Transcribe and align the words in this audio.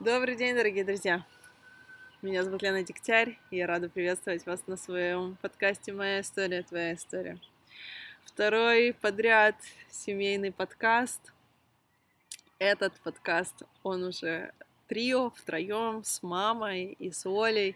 Добрый 0.00 0.36
день, 0.36 0.54
дорогие 0.54 0.84
друзья! 0.84 1.26
Меня 2.22 2.44
зовут 2.44 2.62
Лена 2.62 2.84
Дегтярь, 2.84 3.36
и 3.50 3.56
я 3.56 3.66
рада 3.66 3.88
приветствовать 3.88 4.46
вас 4.46 4.64
на 4.68 4.76
своем 4.76 5.36
подкасте 5.42 5.92
«Моя 5.92 6.20
история, 6.20 6.62
твоя 6.62 6.94
история». 6.94 7.36
Второй 8.22 8.94
подряд 9.00 9.56
семейный 9.90 10.52
подкаст. 10.52 11.32
Этот 12.60 12.92
подкаст, 13.00 13.64
он 13.82 14.04
уже 14.04 14.52
трио, 14.86 15.30
втроем, 15.30 16.04
с 16.04 16.22
мамой 16.22 16.94
и 17.00 17.10
с 17.10 17.26
Олей. 17.26 17.74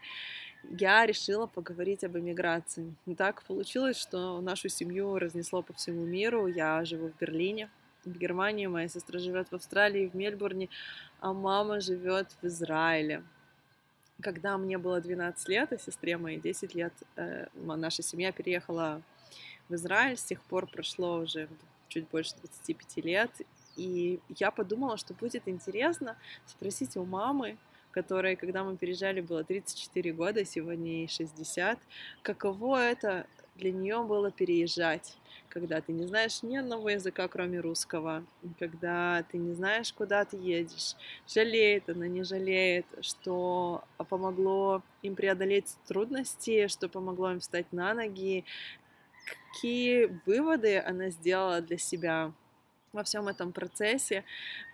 Я 0.71 1.05
решила 1.07 1.49
поговорить 1.49 2.05
об 2.05 2.17
эмиграции. 2.17 2.95
Так 3.19 3.43
получилось, 3.43 3.97
что 3.97 4.41
нашу 4.41 4.69
семью 4.69 5.19
разнесло 5.19 5.61
по 5.63 5.73
всему 5.73 6.07
миру. 6.07 6.47
Я 6.47 6.85
живу 6.85 7.09
в 7.09 7.19
Берлине, 7.19 7.69
в 8.05 8.19
Германии, 8.19 8.67
моя 8.67 8.89
сестра 8.89 9.19
живет 9.19 9.49
в 9.51 9.55
Австралии, 9.55 10.09
в 10.09 10.15
Мельбурне, 10.15 10.69
а 11.21 11.33
мама 11.33 11.81
живет 11.81 12.29
в 12.41 12.47
Израиле. 12.47 13.23
Когда 14.21 14.57
мне 14.59 14.79
было 14.79 15.01
12 15.01 15.49
лет, 15.49 15.73
а 15.73 15.79
сестре 15.79 16.17
моей 16.17 16.41
10 16.41 16.75
лет, 16.75 16.93
э, 17.17 17.47
наша 17.55 18.03
семья 18.03 18.33
переехала 18.33 19.03
в 19.69 19.75
Израиль. 19.75 20.17
С 20.17 20.25
тех 20.25 20.43
пор 20.43 20.67
прошло 20.67 21.19
уже 21.19 21.49
чуть 21.89 22.09
больше 22.09 22.35
25 22.41 23.05
лет. 23.05 23.31
И 23.77 24.21
я 24.29 24.51
подумала, 24.51 24.97
что 24.97 25.15
будет 25.15 25.49
интересно 25.49 26.17
спросить 26.47 26.97
у 26.97 27.05
мамы, 27.05 27.57
которой, 27.91 28.37
когда 28.37 28.65
мы 28.65 28.77
переезжали, 28.77 29.21
было 29.21 29.45
34 29.45 30.13
года, 30.13 30.45
сегодня 30.45 30.93
ей 31.01 31.09
60, 31.09 31.79
каково 32.23 32.79
это 32.79 33.27
для 33.55 33.73
нее 33.73 34.03
было 34.03 34.31
переезжать, 34.31 35.17
когда 35.49 35.81
ты 35.81 35.93
не 35.93 36.07
знаешь 36.07 36.43
ни 36.43 36.57
одного 36.57 36.91
языка, 36.91 37.29
кроме 37.29 37.61
русского, 37.61 38.25
когда 38.59 39.25
ты 39.31 39.39
не 39.39 39.53
знаешь, 39.55 39.93
куда 39.93 40.25
ты 40.25 40.37
едешь, 40.37 40.97
жалеет 41.29 41.89
она, 41.89 42.09
не 42.09 42.25
жалеет, 42.25 42.87
что 43.03 43.85
помогло 44.09 44.83
им 45.03 45.15
преодолеть 45.15 45.77
трудности, 45.87 46.69
что 46.69 46.89
помогло 46.89 47.33
им 47.33 47.41
встать 47.41 47.71
на 47.73 47.95
ноги, 47.95 48.45
какие 49.53 50.19
выводы 50.27 50.79
она 50.79 51.11
сделала 51.11 51.61
для 51.61 51.79
себя 51.79 52.33
во 52.93 53.03
всем 53.03 53.29
этом 53.29 53.53
процессе. 53.53 54.25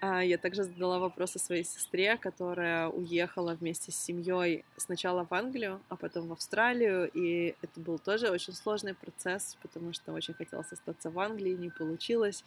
А, 0.00 0.22
я 0.22 0.38
также 0.38 0.64
задала 0.64 0.98
вопросы 0.98 1.38
своей 1.38 1.64
сестре, 1.64 2.16
которая 2.16 2.88
уехала 2.88 3.54
вместе 3.54 3.92
с 3.92 3.96
семьей 3.96 4.64
сначала 4.76 5.24
в 5.24 5.32
Англию, 5.32 5.80
а 5.88 5.96
потом 5.96 6.28
в 6.28 6.32
Австралию, 6.32 7.10
и 7.12 7.54
это 7.62 7.80
был 7.80 7.98
тоже 7.98 8.30
очень 8.30 8.54
сложный 8.54 8.94
процесс, 8.94 9.56
потому 9.62 9.92
что 9.92 10.12
очень 10.12 10.34
хотелось 10.34 10.72
остаться 10.72 11.10
в 11.10 11.18
Англии, 11.18 11.52
не 11.52 11.70
получилось, 11.70 12.44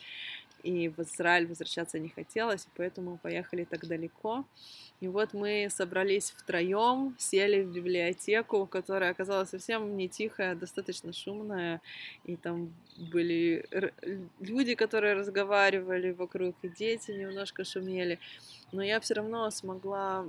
и 0.63 0.89
в 0.89 0.99
Израиль 0.99 1.47
возвращаться 1.47 1.99
не 1.99 2.09
хотелось, 2.09 2.67
поэтому 2.75 3.17
поехали 3.17 3.63
так 3.63 3.87
далеко. 3.87 4.45
И 4.99 5.07
вот 5.07 5.33
мы 5.33 5.67
собрались 5.69 6.31
втроем, 6.31 7.15
сели 7.17 7.63
в 7.63 7.73
библиотеку, 7.73 8.67
которая 8.67 9.11
оказалась 9.11 9.49
совсем 9.49 9.97
не 9.97 10.07
тихая, 10.07 10.55
достаточно 10.55 11.11
шумная, 11.11 11.81
и 12.25 12.35
там 12.35 12.73
были 12.97 13.65
люди, 14.39 14.75
которые 14.75 15.15
разговаривали 15.15 16.11
вокруг, 16.11 16.55
и 16.61 16.69
дети 16.69 17.11
немножко 17.11 17.63
шумели, 17.63 18.19
но 18.71 18.83
я 18.83 18.99
все 18.99 19.15
равно 19.15 19.49
смогла 19.49 20.27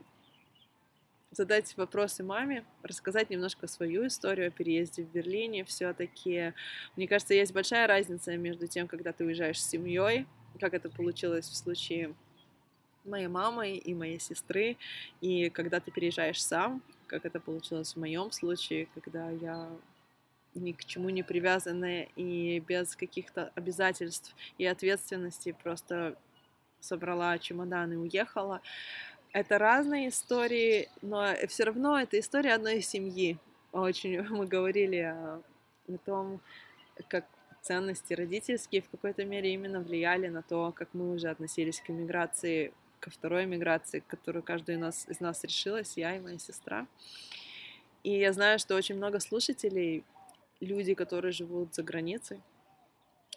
задать 1.32 1.76
вопросы 1.76 2.22
маме, 2.22 2.64
рассказать 2.82 3.30
немножко 3.30 3.66
свою 3.66 4.06
историю 4.06 4.48
о 4.48 4.50
переезде 4.50 5.02
в 5.02 5.10
Берлине. 5.10 5.64
Все-таки, 5.64 6.52
мне 6.96 7.08
кажется, 7.08 7.34
есть 7.34 7.52
большая 7.52 7.86
разница 7.86 8.36
между 8.36 8.66
тем, 8.66 8.86
когда 8.86 9.12
ты 9.12 9.24
уезжаешь 9.24 9.60
с 9.60 9.68
семьей, 9.68 10.26
как 10.60 10.74
это 10.74 10.90
получилось 10.90 11.48
в 11.48 11.56
случае 11.56 12.14
моей 13.04 13.26
мамы 13.26 13.76
и 13.76 13.94
моей 13.94 14.20
сестры, 14.20 14.76
и 15.20 15.50
когда 15.50 15.80
ты 15.80 15.90
переезжаешь 15.90 16.42
сам, 16.42 16.82
как 17.06 17.24
это 17.24 17.40
получилось 17.40 17.94
в 17.94 17.98
моем 17.98 18.30
случае, 18.30 18.86
когда 18.94 19.30
я 19.30 19.70
ни 20.54 20.72
к 20.72 20.84
чему 20.84 21.08
не 21.08 21.22
привязанная 21.22 22.08
и 22.14 22.60
без 22.60 22.94
каких-то 22.94 23.50
обязательств 23.54 24.34
и 24.58 24.66
ответственности 24.66 25.56
просто 25.62 26.16
собрала 26.80 27.38
чемодан 27.38 27.92
и 27.92 27.96
уехала. 27.96 28.60
Это 29.32 29.58
разные 29.58 30.10
истории, 30.10 30.90
но 31.00 31.34
все 31.48 31.64
равно 31.64 31.98
это 31.98 32.20
история 32.20 32.52
одной 32.52 32.82
семьи. 32.82 33.38
Очень 33.72 34.22
мы 34.28 34.46
говорили 34.46 34.98
о, 34.98 35.42
о 35.88 35.98
том, 36.04 36.40
как 37.08 37.24
ценности 37.62 38.12
родительские 38.12 38.82
в 38.82 38.90
какой-то 38.90 39.24
мере 39.24 39.54
именно 39.54 39.80
влияли 39.80 40.28
на 40.28 40.42
то, 40.42 40.72
как 40.72 40.92
мы 40.92 41.12
уже 41.12 41.30
относились 41.30 41.80
к 41.80 41.88
иммиграции, 41.88 42.74
ко 43.00 43.08
второй 43.08 43.44
иммиграции, 43.44 44.02
которую 44.06 44.42
каждый 44.42 44.74
из 44.74 44.80
нас, 44.80 45.08
из 45.08 45.20
нас 45.20 45.42
решилась, 45.44 45.96
я 45.96 46.14
и 46.16 46.20
моя 46.20 46.38
сестра. 46.38 46.86
И 48.02 48.18
я 48.18 48.32
знаю, 48.32 48.58
что 48.58 48.74
очень 48.74 48.96
много 48.96 49.18
слушателей, 49.20 50.04
люди, 50.60 50.92
которые 50.92 51.32
живут 51.32 51.74
за 51.74 51.82
границей, 51.82 52.40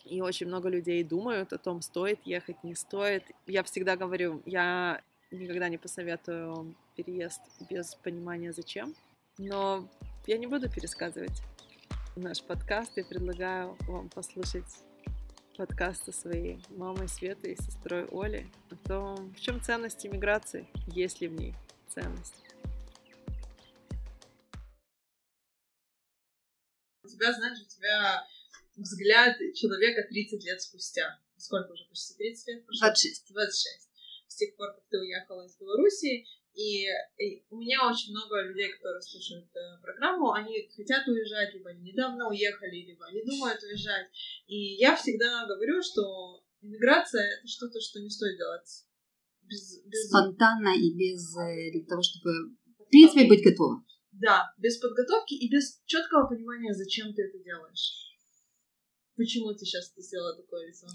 и 0.04 0.22
очень 0.22 0.48
много 0.48 0.70
людей 0.70 1.04
думают 1.04 1.54
о 1.54 1.58
том, 1.58 1.82
стоит 1.82 2.20
ехать, 2.26 2.64
не 2.64 2.76
стоит. 2.76 3.24
Я 3.48 3.64
всегда 3.64 3.96
говорю, 3.96 4.42
я 4.46 5.02
никогда 5.38 5.70
не 5.70 5.78
посоветую 5.78 6.76
переезд 6.96 7.42
без 7.70 7.96
понимания 7.96 8.54
зачем, 8.54 8.96
но 9.38 9.90
я 10.28 10.38
не 10.38 10.48
буду 10.48 10.70
пересказывать 10.70 11.42
наш 12.16 12.42
подкаст 12.42 12.98
и 12.98 13.04
предлагаю 13.04 13.78
вам 13.82 14.10
послушать 14.10 14.66
подкасты 15.58 16.12
своей 16.12 16.64
мамой 16.70 17.08
Светы 17.08 17.54
и 17.54 17.62
сестрой 17.62 18.08
Оли 18.12 18.50
о 18.70 18.76
том, 18.88 19.34
в 19.34 19.40
чем 19.40 19.62
ценность 19.62 20.06
иммиграции, 20.06 20.68
есть 20.88 21.22
ли 21.22 21.28
в 21.28 21.34
ней 21.34 21.56
ценность. 21.88 22.44
У 27.04 27.08
тебя, 27.08 27.34
знаешь, 27.34 27.60
у 27.60 27.66
тебя 27.66 28.26
взгляд 28.76 29.38
человека 29.56 30.04
30 30.10 30.44
лет 30.44 30.62
спустя. 30.62 31.20
Сколько 31.38 31.72
уже? 31.72 31.86
Почти 31.86 32.16
30 32.16 32.48
лет 32.48 32.66
прошло? 32.66 32.88
26. 32.88 33.34
26. 33.34 33.85
С 34.28 34.36
тех 34.38 34.56
пор, 34.56 34.74
как 34.74 34.84
ты 34.90 34.98
уехала 35.00 35.46
из 35.46 35.58
Беларуси, 35.58 36.26
и, 36.54 36.88
и 37.18 37.46
у 37.50 37.58
меня 37.58 37.88
очень 37.90 38.12
много 38.12 38.42
людей, 38.42 38.72
которые 38.72 39.02
слушают 39.02 39.50
э, 39.56 39.82
программу, 39.82 40.32
они 40.32 40.70
хотят 40.76 41.08
уезжать, 41.08 41.54
либо 41.54 41.70
они 41.70 41.92
недавно 41.92 42.30
уехали, 42.30 42.86
либо 42.88 43.06
они 43.06 43.24
думают 43.26 43.62
уезжать. 43.62 44.08
И 44.48 44.76
я 44.76 44.96
всегда 44.96 45.46
говорю, 45.46 45.82
что 45.82 46.44
иммиграция— 46.62 47.38
это 47.38 47.48
что-то, 47.48 47.80
что 47.82 48.00
не 48.00 48.10
стоит 48.10 48.38
делать 48.38 48.86
без, 49.48 49.84
без... 49.86 50.08
спонтанно 50.10 50.74
и 50.76 50.94
без 50.94 51.36
э, 51.38 51.72
для 51.72 51.86
того, 51.86 52.02
чтобы 52.02 52.32
в 52.78 52.90
принципе 52.90 53.28
быть 53.28 53.44
готовым. 53.44 53.86
Да, 54.12 54.54
без 54.58 54.78
подготовки 54.78 55.34
и 55.34 55.52
без 55.52 55.82
четкого 55.86 56.28
понимания, 56.28 56.74
зачем 56.74 57.14
ты 57.14 57.24
это 57.24 57.38
делаешь. 57.44 58.15
Почему 59.16 59.54
ты 59.54 59.64
сейчас 59.66 59.94
сделала 59.96 60.36
такое 60.36 60.68
лицо? 60.68 60.88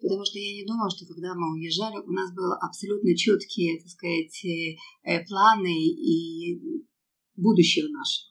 Потому 0.00 0.24
что 0.24 0.38
я 0.38 0.52
не 0.54 0.66
думала, 0.66 0.90
что 0.90 1.06
когда 1.06 1.34
мы 1.34 1.54
уезжали, 1.54 2.02
у 2.02 2.10
нас 2.10 2.32
были 2.34 2.58
абсолютно 2.58 3.16
четкие, 3.16 3.78
так 3.78 3.88
сказать, 3.88 4.44
э, 4.44 4.74
э, 5.04 5.24
планы 5.26 5.78
и 5.78 6.60
будущее 7.36 7.86
наше. 7.88 8.26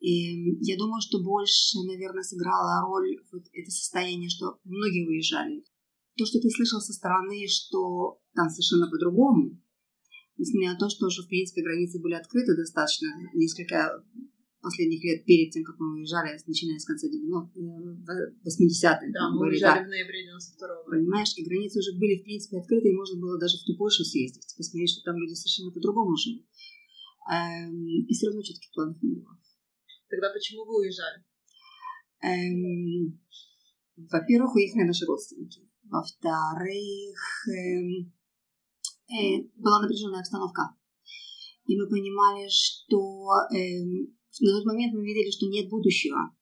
И 0.00 0.56
я 0.64 0.78
думаю, 0.78 1.00
что 1.02 1.22
больше, 1.22 1.78
наверное, 1.84 2.22
сыграла 2.22 2.86
роль 2.86 3.18
вот 3.32 3.42
это 3.52 3.70
состояние, 3.70 4.30
что 4.30 4.58
многие 4.64 5.06
уезжали. 5.06 5.62
То, 6.16 6.24
что 6.24 6.40
ты 6.40 6.48
слышал 6.48 6.80
со 6.80 6.92
стороны, 6.92 7.46
что 7.48 8.18
там 8.34 8.48
совершенно 8.48 8.88
по-другому, 8.88 9.60
несмотря 10.38 10.72
на 10.72 10.78
то, 10.78 10.88
что 10.88 11.06
уже, 11.06 11.22
в 11.22 11.28
принципе, 11.28 11.62
границы 11.62 12.00
были 12.00 12.14
открыты 12.14 12.56
достаточно 12.56 13.08
несколько 13.34 14.02
последних 14.60 15.02
лет 15.04 15.24
перед 15.24 15.52
тем, 15.52 15.64
как 15.64 15.78
мы 15.78 15.94
уезжали, 15.94 16.38
начиная 16.46 16.78
с 16.78 16.84
конца 16.84 17.06
80-х. 17.06 17.56
Э, 19.06 19.12
да, 19.12 19.30
мы 19.30 19.48
уезжали 19.48 19.80
да. 19.80 19.86
в 19.86 19.88
ноябре 19.88 20.26
92-го. 20.26 20.90
Понимаешь, 20.90 21.32
и 21.36 21.44
границы 21.44 21.78
уже 21.78 21.92
были, 21.98 22.18
в 22.20 22.24
принципе, 22.24 22.58
открыты, 22.58 22.88
и 22.88 22.96
можно 22.96 23.20
было 23.20 23.38
даже 23.38 23.58
в 23.58 23.64
ту 23.64 23.76
Польшу 23.76 24.04
съездить, 24.04 24.54
посмотреть, 24.56 24.90
что 24.90 25.02
там 25.04 25.16
люди 25.16 25.34
совершенно 25.34 25.70
по-другому 25.70 26.16
живут. 26.16 26.44
Эм, 27.30 28.06
и 28.08 28.12
все 28.12 28.26
равно 28.26 28.42
четких 28.42 28.72
планов 28.72 29.02
не 29.02 29.14
было. 29.14 29.38
Тогда 30.08 30.30
почему 30.32 30.64
вы 30.64 30.80
уезжали? 30.80 31.24
Эм, 32.24 33.20
во-первых, 33.96 34.54
уехали 34.54 34.84
наши 34.84 35.04
родственники. 35.04 35.68
Во-вторых, 35.84 37.18
эм, 37.48 38.12
э, 39.12 39.42
была 39.56 39.82
напряженная 39.82 40.20
обстановка. 40.20 40.74
И 41.66 41.76
мы 41.76 41.86
понимали, 41.86 42.48
что 42.48 43.28
эм, 43.54 44.17
на 44.40 44.52
тот 44.52 44.64
момент 44.66 44.94
мы 44.94 45.04
видели, 45.04 45.30
что 45.30 45.46
нет 45.46 45.68
будущего. 45.68 46.34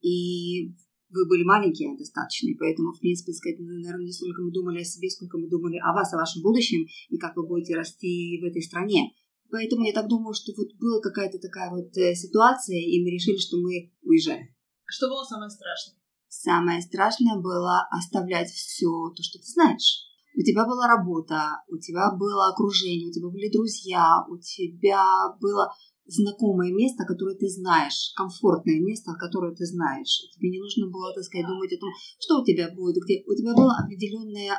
И 0.00 0.74
вы 1.10 1.26
были 1.26 1.42
маленькие 1.42 1.96
достаточно, 1.96 2.50
поэтому, 2.58 2.92
в 2.92 3.00
принципе, 3.00 3.32
сказать, 3.32 3.58
наверное, 3.58 4.04
не 4.04 4.12
столько 4.12 4.42
мы 4.42 4.52
думали 4.52 4.80
о 4.80 4.84
себе, 4.84 5.08
сколько 5.10 5.38
мы 5.38 5.48
думали 5.48 5.78
о 5.78 5.92
вас, 5.92 6.12
о 6.12 6.18
вашем 6.18 6.42
будущем, 6.42 6.86
и 7.08 7.16
как 7.16 7.36
вы 7.36 7.46
будете 7.46 7.74
расти 7.74 8.38
в 8.40 8.44
этой 8.44 8.62
стране. 8.62 9.12
Поэтому 9.50 9.84
я 9.84 9.92
так 9.92 10.08
думаю, 10.08 10.34
что 10.34 10.52
вот 10.56 10.68
была 10.78 11.00
какая-то 11.00 11.38
такая 11.38 11.70
вот 11.70 11.96
э, 11.96 12.14
ситуация, 12.14 12.76
и 12.76 13.02
мы 13.02 13.10
решили, 13.10 13.38
что 13.38 13.56
мы 13.56 13.90
уезжаем. 14.02 14.48
А 14.86 14.92
что 14.92 15.08
было 15.08 15.24
самое 15.24 15.50
страшное? 15.50 15.96
Самое 16.28 16.82
страшное 16.82 17.40
было 17.40 17.88
оставлять 17.90 18.50
все 18.50 18.86
то, 19.16 19.22
что 19.22 19.38
ты 19.38 19.46
знаешь. 19.46 20.04
У 20.36 20.42
тебя 20.42 20.66
была 20.66 20.86
работа, 20.86 21.64
у 21.68 21.78
тебя 21.78 22.12
было 22.14 22.52
окружение, 22.52 23.08
у 23.08 23.12
тебя 23.12 23.28
были 23.28 23.50
друзья, 23.50 24.24
у 24.28 24.36
тебя 24.36 25.02
было 25.40 25.72
знакомое 26.08 26.72
место, 26.72 27.04
которое 27.04 27.36
ты 27.36 27.48
знаешь, 27.48 28.12
комфортное 28.16 28.80
место, 28.80 29.12
которое 29.20 29.54
ты 29.54 29.64
знаешь. 29.66 30.24
Тебе 30.34 30.50
не 30.50 30.58
нужно 30.58 30.88
было, 30.88 31.12
так 31.14 31.22
сказать, 31.22 31.46
думать 31.46 31.72
о 31.72 31.78
том, 31.78 31.90
что 32.18 32.40
у 32.40 32.44
тебя 32.44 32.72
будет, 32.72 32.96
где. 33.04 33.22
У 33.28 33.34
тебя 33.36 33.54
была 33.54 33.76
определенная 33.78 34.56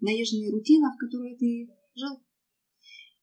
наезженная 0.00 0.50
рутина, 0.50 0.94
в 0.94 0.98
которой 0.98 1.36
ты 1.36 1.68
жил. 1.94 2.22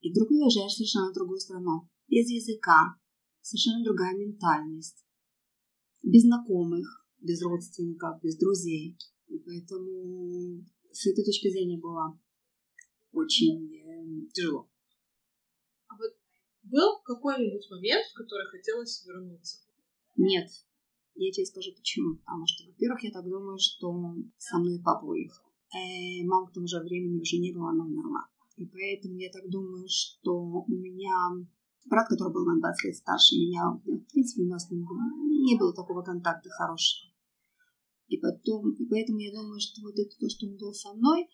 И 0.01 0.11
вдруг 0.11 0.29
уезжаешь 0.29 0.73
совершенно 0.73 1.13
другую 1.13 1.39
страну. 1.39 1.87
Без 2.07 2.29
языка, 2.29 2.95
совершенно 3.41 3.83
другая 3.83 4.15
ментальность. 4.15 5.05
Без 6.03 6.23
знакомых, 6.23 7.07
без 7.19 7.41
родственников, 7.41 8.21
без 8.21 8.37
друзей. 8.37 8.97
И 9.27 9.39
поэтому 9.39 10.65
с 10.91 11.07
этой 11.07 11.23
точки 11.23 11.49
зрения 11.49 11.77
было 11.77 12.19
очень 13.11 13.71
э, 13.73 14.27
тяжело. 14.33 14.69
А 15.87 15.95
вот 15.97 16.18
был 16.69 17.01
какой-нибудь 17.03 17.67
момент, 17.69 18.05
в 18.05 18.13
который 18.13 18.47
хотелось 18.47 19.05
вернуться? 19.05 19.59
Нет. 20.15 20.49
Я 21.15 21.31
тебе 21.31 21.45
скажу 21.45 21.71
почему. 21.75 22.15
Потому 22.17 22.45
что, 22.47 22.65
во-первых, 22.67 23.03
я 23.03 23.11
так 23.11 23.25
думаю, 23.27 23.57
что 23.59 24.15
со 24.37 24.57
мной 24.57 24.79
папа 24.83 25.05
уехал. 25.05 25.43
Э, 25.73 26.23
мама 26.25 26.47
к 26.47 26.53
тому 26.53 26.67
же 26.67 26.79
времени 26.79 27.19
уже 27.19 27.37
не 27.37 27.51
было, 27.51 27.69
она 27.69 27.85
умерла. 27.85 28.27
И 28.57 28.65
поэтому 28.65 29.17
я 29.17 29.29
так 29.31 29.47
думаю, 29.49 29.85
что 29.87 30.33
у 30.33 30.71
меня 30.71 31.45
брат, 31.85 32.07
который 32.07 32.33
был 32.33 32.45
на 32.45 32.59
20 32.59 32.85
лет 32.85 32.95
старше 32.95 33.35
меня, 33.35 33.71
в 33.71 34.11
принципе, 34.11 34.43
у 34.43 34.47
нас 34.47 34.69
не 34.69 35.57
было 35.57 35.73
такого 35.73 36.01
контакта 36.01 36.49
хорошего. 36.49 37.11
И 38.07 38.17
потом, 38.17 38.71
и 38.73 38.85
поэтому 38.85 39.19
я 39.19 39.31
думаю, 39.31 39.59
что 39.59 39.81
вот 39.81 39.93
это 39.93 40.09
то, 40.19 40.27
что 40.29 40.47
он 40.47 40.57
был 40.57 40.73
со 40.73 40.93
мной, 40.93 41.29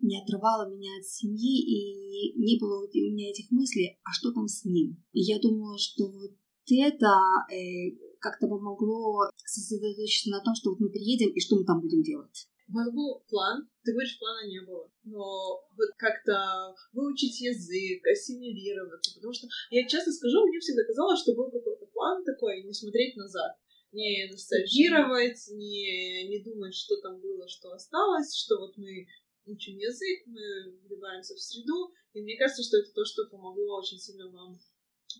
не 0.00 0.20
отрывало 0.20 0.68
меня 0.70 0.96
от 0.98 1.06
семьи, 1.06 1.60
и 1.60 2.38
не 2.38 2.58
было 2.58 2.84
у 2.84 2.88
меня 2.88 3.30
этих 3.30 3.50
мыслей, 3.50 3.98
а 4.04 4.12
что 4.12 4.32
там 4.32 4.48
с 4.48 4.64
ним. 4.64 5.02
И 5.12 5.20
я 5.20 5.38
думала, 5.38 5.78
что 5.78 6.06
вот 6.08 6.32
это 6.70 7.10
э, 7.52 7.96
как-то 8.20 8.46
помогло 8.46 9.28
сосредоточиться 9.44 10.30
на 10.30 10.40
том, 10.42 10.54
что 10.54 10.70
вот 10.70 10.80
мы 10.80 10.90
приедем 10.90 11.30
и 11.30 11.40
что 11.40 11.56
мы 11.56 11.64
там 11.64 11.80
будем 11.80 12.02
делать. 12.02 12.46
У 12.68 12.72
вас 12.72 12.92
был 12.92 13.24
план, 13.28 13.68
ты 13.82 13.92
говоришь, 13.92 14.18
плана 14.18 14.46
не 14.46 14.60
было, 14.60 14.88
но 15.02 15.58
вот 15.76 15.90
как-то 15.98 16.72
выучить 16.92 17.40
язык, 17.40 18.06
ассимилироваться, 18.06 19.12
потому 19.16 19.32
что 19.32 19.48
я 19.70 19.88
честно 19.88 20.12
скажу, 20.12 20.46
мне 20.46 20.60
всегда 20.60 20.84
казалось, 20.86 21.20
что 21.20 21.34
был 21.34 21.50
какой-то 21.50 21.86
план 21.86 22.22
такой, 22.24 22.62
не 22.62 22.72
смотреть 22.72 23.16
назад 23.16 23.56
не 23.92 24.28
ностальгировать, 24.30 25.48
не, 25.52 26.28
не 26.28 26.42
думать, 26.42 26.74
что 26.74 26.96
там 27.00 27.20
было, 27.20 27.48
что 27.48 27.72
осталось, 27.72 28.36
что 28.36 28.58
вот 28.60 28.76
мы 28.76 29.06
учим 29.50 29.76
язык, 29.76 30.26
мы 30.26 30.40
вливаемся 30.86 31.34
в 31.34 31.40
среду, 31.40 31.92
и 32.12 32.22
мне 32.22 32.36
кажется, 32.38 32.62
что 32.62 32.78
это 32.78 32.90
то, 32.94 33.04
что 33.04 33.26
помогло 33.30 33.78
очень 33.78 33.98
сильно 33.98 34.30
вам 34.30 34.58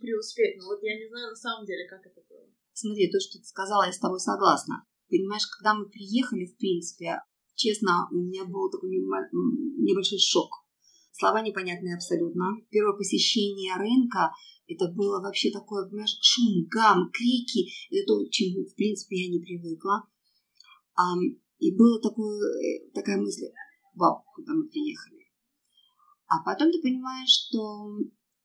преуспеть. 0.00 0.56
Но 0.59 0.67
вот 0.67 0.82
я 0.82 0.99
не 0.99 1.09
знаю 1.09 1.31
на 1.31 1.37
самом 1.37 1.67
деле, 1.67 1.87
как 1.88 2.06
это 2.06 2.23
было. 2.29 2.47
Смотри, 2.73 3.11
то, 3.11 3.19
что 3.21 3.38
ты 3.38 3.44
сказала, 3.44 3.87
я 3.87 3.93
с 3.93 3.99
тобой 3.99 4.21
согласна. 4.21 4.87
Понимаешь, 5.09 5.47
когда 5.47 5.75
мы 5.75 5.88
приехали, 5.91 6.47
в 6.47 6.56
принципе, 6.56 7.21
честно, 7.55 8.09
у 8.11 8.17
меня 8.17 8.44
был 8.44 8.71
такой 8.71 8.91
небольшой 8.91 10.19
шок. 10.19 10.50
Слова 11.12 11.43
непонятные 11.43 11.97
абсолютно. 11.97 12.56
Первое 12.71 12.97
посещение 12.97 13.77
рынка, 13.77 14.32
это 14.67 14.88
было 14.88 15.21
вообще 15.21 15.50
такое, 15.50 15.87
понимаешь, 15.87 16.17
шум, 16.23 16.65
гам, 16.71 17.11
крики. 17.12 17.69
Это 17.91 18.06
то, 18.06 18.25
к 18.25 18.31
чему, 18.31 18.65
в 18.65 18.75
принципе, 18.75 19.17
я 19.25 19.29
не 19.29 19.41
привыкла. 19.41 20.06
И 21.59 21.77
было 21.77 22.00
такое, 22.00 22.41
э, 22.41 22.91
такая 22.94 23.21
мысль, 23.21 23.47
вау, 24.00 24.25
когда 24.35 24.55
мы 24.55 24.67
приехали. 24.69 25.29
А 26.26 26.43
потом 26.44 26.73
ты 26.73 26.81
понимаешь, 26.81 27.29
что 27.29 27.61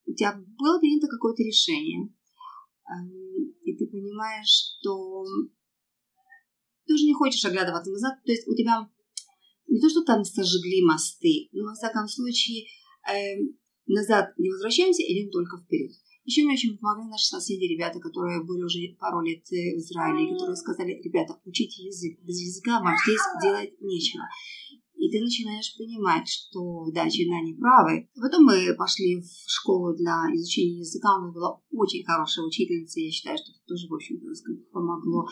у 0.06 0.13
тебя 0.13 0.36
было 0.36 0.80
принято 0.80 1.07
какое-то 1.07 1.42
решение. 1.42 2.10
И 3.63 3.78
ты 3.78 3.88
понимаешь, 3.88 4.75
что 4.78 5.24
ты 6.86 6.94
уже 6.94 7.06
не 7.06 7.13
хочешь 7.13 7.46
оглядываться 7.46 7.92
назад. 7.92 8.22
То 8.25 8.31
есть 8.31 8.48
у 8.48 8.56
тебя 8.56 8.90
не 9.68 9.80
то, 9.80 9.90
что 9.90 10.04
там 10.04 10.24
сожгли 10.24 10.84
мосты, 10.84 11.50
но, 11.52 11.63
во 11.66 11.74
всяком 11.74 12.08
случае, 12.08 12.68
назад 13.88 14.38
не 14.38 14.50
возвращаемся, 14.51 15.04
идем 15.04 15.31
только 15.31 15.58
вперед. 15.58 15.92
Еще 16.25 16.44
мне 16.44 16.54
очень 16.54 16.78
помогли 16.78 17.08
наши 17.08 17.25
соседи, 17.25 17.66
ребята, 17.66 18.00
которые 18.00 18.44
были 18.44 18.63
уже 18.63 18.80
пару 19.00 19.22
лет 19.22 19.46
э, 19.51 19.75
в 19.75 19.78
Израиле, 19.78 20.34
которые 20.34 20.56
сказали, 20.56 21.00
ребята, 21.04 21.40
учите 21.46 21.84
язык. 21.84 22.19
Без 22.24 22.42
языка 22.42 22.81
вам 22.81 22.96
здесь 23.06 23.22
делать 23.44 23.80
нечего. 23.80 24.24
И 25.06 25.12
ты 25.12 25.22
начинаешь 25.22 25.78
понимать, 25.78 26.28
что 26.28 26.90
да, 26.92 27.06
не 27.06 27.54
правы. 27.54 28.10
Потом 28.19 28.46
мы 28.46 28.74
пошли 28.75 29.22
в 29.22 29.30
школу 29.46 29.96
для 29.96 30.34
изучения 30.34 30.80
языка. 30.80 31.16
У 31.19 31.25
нас 31.25 31.34
была 31.34 31.62
очень 31.69 32.04
хорошая 32.04 32.46
учительница. 32.46 33.00
Я 33.00 33.12
считаю, 33.12 33.38
что 33.38 33.52
это 33.52 33.62
тоже, 33.68 33.88
в 33.88 33.94
общем-то, 33.94 34.25
помогло 34.72 35.28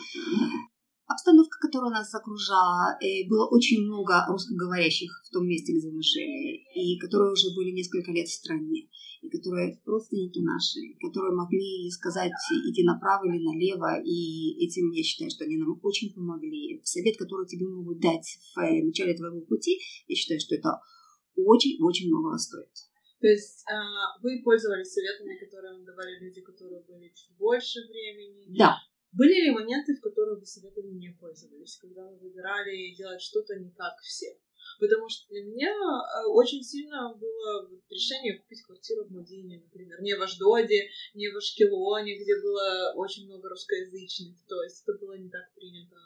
обстановка, 1.06 1.58
которая 1.60 1.90
нас 1.90 2.14
окружала, 2.14 2.96
и 3.00 3.28
было 3.28 3.48
очень 3.48 3.84
много 3.84 4.24
русскоговорящих 4.28 5.10
в 5.26 5.30
том 5.32 5.46
месте, 5.46 5.72
где 5.72 5.90
мы 5.90 6.02
жили, 6.02 6.64
и 6.74 6.98
которые 6.98 7.32
уже 7.32 7.54
были 7.54 7.70
несколько 7.70 8.10
лет 8.12 8.28
в 8.28 8.34
стране 8.34 8.88
и 9.24 9.30
которые 9.30 9.80
родственники 9.86 10.40
наши, 10.40 10.80
которые 11.00 11.34
могли 11.34 11.90
сказать 11.90 12.32
идти 12.68 12.84
направо 12.84 13.24
или 13.24 13.42
налево, 13.42 14.00
и 14.04 14.64
этим 14.64 14.90
я 14.92 15.02
считаю, 15.02 15.30
что 15.30 15.44
они 15.44 15.56
нам 15.56 15.80
очень 15.82 16.12
помогли. 16.12 16.80
Совет, 16.84 17.16
который 17.16 17.46
тебе 17.46 17.66
могут 17.66 18.00
дать 18.00 18.26
в 18.54 18.60
э, 18.60 18.84
начале 18.84 19.16
твоего 19.16 19.40
пути, 19.40 19.80
я 20.08 20.14
считаю, 20.14 20.40
что 20.40 20.54
это 20.54 20.78
очень-очень 21.36 22.08
много 22.08 22.36
стоит. 22.36 22.68
То 23.20 23.28
есть 23.28 23.64
э, 23.64 23.72
вы 24.22 24.42
пользовались 24.44 24.92
советами, 24.92 25.38
которые 25.40 25.72
вам 25.72 25.84
давали 25.84 26.20
люди, 26.20 26.42
которые 26.42 26.84
были 26.84 27.08
чуть 27.14 27.34
больше 27.38 27.80
времени? 27.88 28.44
Да. 28.58 28.76
Были 29.14 29.44
ли 29.44 29.50
моменты, 29.50 29.94
в 29.94 30.00
которых 30.00 30.40
вы 30.40 30.46
советами 30.46 30.92
не 30.92 31.10
пользовались, 31.20 31.76
когда 31.76 32.02
вы 32.02 32.16
выбирали 32.18 32.94
делать 32.94 33.22
что-то 33.22 33.54
не 33.54 33.70
как 33.70 33.98
все? 34.02 34.36
Потому 34.80 35.08
что 35.08 35.28
для 35.28 35.44
меня 35.44 35.70
э, 35.70 36.26
очень 36.26 36.62
сильно 36.62 37.14
было 37.14 37.70
решение 37.90 38.38
купить 38.38 38.62
квартиру 38.62 39.04
в 39.04 39.10
Мадине, 39.10 39.60
например, 39.60 40.02
не 40.02 40.14
в 40.14 40.22
Аждоде, 40.22 40.88
не 41.14 41.28
в 41.28 41.36
Ашкелоне, 41.36 42.18
где 42.18 42.40
было 42.40 42.92
очень 42.96 43.26
много 43.26 43.50
русскоязычных, 43.50 44.36
то 44.48 44.62
есть 44.64 44.82
это 44.82 44.98
было 44.98 45.16
не 45.16 45.30
так 45.30 45.52
принято 45.54 45.96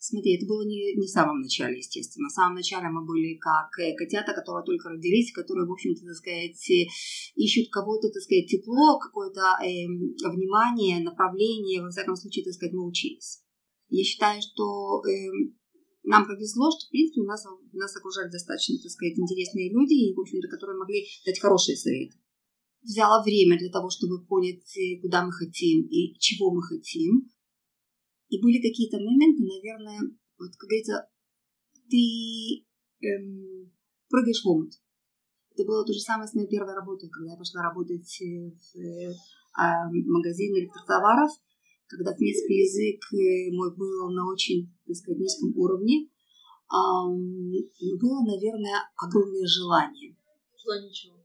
Смотри, 0.00 0.36
это 0.36 0.46
было 0.46 0.64
не, 0.64 0.94
не 0.94 1.06
в 1.06 1.10
самом 1.10 1.40
начале, 1.40 1.78
естественно. 1.78 2.28
В 2.28 2.32
самом 2.32 2.54
начале 2.54 2.88
мы 2.88 3.04
были 3.04 3.34
как 3.34 3.76
э, 3.80 3.94
котята, 3.96 4.32
которые 4.32 4.64
только 4.64 4.90
родились, 4.90 5.32
которые, 5.32 5.66
в 5.66 5.72
общем-то, 5.72 6.06
так 6.06 6.14
сказать, 6.14 6.70
э, 6.70 6.86
ищут 7.34 7.68
кого-то, 7.72 8.08
так 8.08 8.22
сказать, 8.22 8.46
тепло, 8.46 8.98
какое-то 8.98 9.58
э, 9.58 9.86
внимание, 10.30 11.02
направление. 11.02 11.82
Во 11.82 11.90
всяком 11.90 12.14
случае, 12.14 12.44
так 12.44 12.54
сказать, 12.54 12.74
мы 12.74 12.86
учились. 12.86 13.42
Я 13.88 14.04
считаю, 14.04 14.40
что 14.40 15.02
э, 15.02 15.10
нам 16.04 16.26
повезло, 16.26 16.70
что, 16.70 16.86
в 16.86 16.90
принципе, 16.90 17.22
у 17.22 17.24
нас, 17.24 17.44
нас 17.72 17.96
окружали 17.96 18.30
достаточно, 18.30 18.76
так 18.78 18.92
сказать, 18.92 19.18
интересные 19.18 19.72
люди, 19.72 19.94
и, 19.94 20.14
в 20.14 20.20
общем-то, 20.20 20.46
которые 20.46 20.78
могли 20.78 21.06
дать 21.26 21.40
хорошие 21.40 21.76
советы. 21.76 22.16
Взяла 22.82 23.24
время 23.24 23.58
для 23.58 23.70
того, 23.70 23.90
чтобы 23.90 24.24
понять, 24.24 24.76
э, 24.78 25.00
куда 25.02 25.26
мы 25.26 25.32
хотим 25.32 25.88
и 25.90 26.14
чего 26.20 26.54
мы 26.54 26.62
хотим. 26.62 27.28
И 28.28 28.40
были 28.40 28.60
какие-то 28.60 28.98
моменты, 28.98 29.42
наверное, 29.42 30.00
вот, 30.38 30.50
как 30.56 30.68
говорится, 30.68 31.08
ты 31.88 32.64
эм, 33.06 33.72
прыгаешь 34.08 34.42
в 34.44 34.48
омут. 34.48 34.72
Это 35.54 35.64
было 35.64 35.84
то 35.84 35.92
же 35.92 36.00
самое 36.00 36.28
с 36.28 36.34
моей 36.34 36.48
первой 36.48 36.74
работой, 36.74 37.08
когда 37.08 37.32
я 37.32 37.36
пошла 37.36 37.62
работать 37.62 38.06
в 38.06 38.78
э, 38.78 39.10
э, 39.10 39.14
магазин 40.06 40.54
электротоваров– 40.54 41.30
когда, 41.88 42.12
в 42.12 42.16
принципе, 42.16 42.62
язык 42.62 43.00
э, 43.12 43.50
мой 43.56 43.74
был 43.74 44.10
на 44.10 44.30
очень, 44.30 44.70
так 44.86 44.94
сказать, 44.94 45.20
низком 45.20 45.56
уровне, 45.56 46.08
было, 46.70 48.20
наверное, 48.26 48.90
огромное 48.94 49.46
желание. 49.46 50.14
Желание 50.62 50.92
чего? 50.92 51.16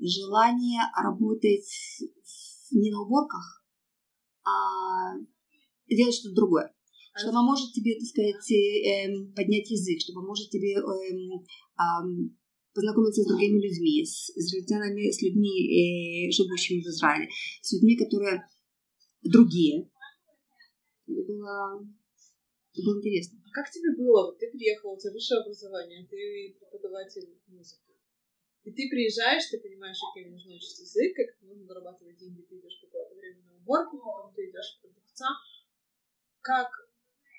Желание 0.00 0.82
работать 1.00 2.02
не 2.72 2.90
на 2.90 3.02
уборках, 3.02 3.64
а 4.44 5.14
делать 5.96 6.14
что-то 6.14 6.34
другое. 6.34 6.74
А 7.14 7.18
что 7.18 7.30
поможет 7.30 7.72
тебе, 7.72 7.94
так 7.94 8.08
сказать, 8.08 8.50
эм, 8.50 9.32
поднять 9.34 9.70
язык, 9.70 10.00
что 10.00 10.12
поможет 10.12 10.50
тебе 10.50 10.74
эм, 10.74 12.36
познакомиться 12.74 13.22
с 13.22 13.26
другими 13.26 13.62
людьми, 13.62 14.04
с 14.04 14.30
израильтянами, 14.36 15.10
с 15.10 15.22
людьми, 15.22 16.26
э, 16.26 16.32
живущими 16.32 16.82
в 16.82 16.86
Израиле, 16.86 17.28
с 17.62 17.72
людьми, 17.72 17.96
которые 17.96 18.42
другие. 19.22 19.88
Это 21.06 21.22
было, 21.22 21.86
это 22.74 22.82
было 22.82 22.98
интересно. 22.98 23.38
А 23.46 23.50
как 23.54 23.70
тебе 23.70 23.94
было? 23.96 24.34
Ты 24.36 24.50
приехала, 24.50 24.94
у 24.94 24.98
тебя 24.98 25.12
высшее 25.12 25.40
образование, 25.40 26.06
ты 26.10 26.56
преподаватель 26.58 27.38
музыки. 27.46 27.94
И 28.64 28.72
ты 28.72 28.88
приезжаешь, 28.88 29.46
ты 29.50 29.60
понимаешь, 29.60 29.98
каким 30.14 30.32
нужно 30.32 30.54
учить 30.54 30.80
язык, 30.80 31.14
как 31.14 31.42
нужно 31.42 31.66
зарабатывать 31.66 32.16
деньги, 32.16 32.42
ты 32.48 32.58
идешь 32.58 32.80
какое-то 32.80 33.14
время 33.14 33.42
на 33.44 33.56
уборку, 33.56 33.98
потом 33.98 34.32
ты 34.34 34.50
идешь 34.50 34.78
в 34.78 34.82
продавца. 34.82 35.28
Как 36.44 36.68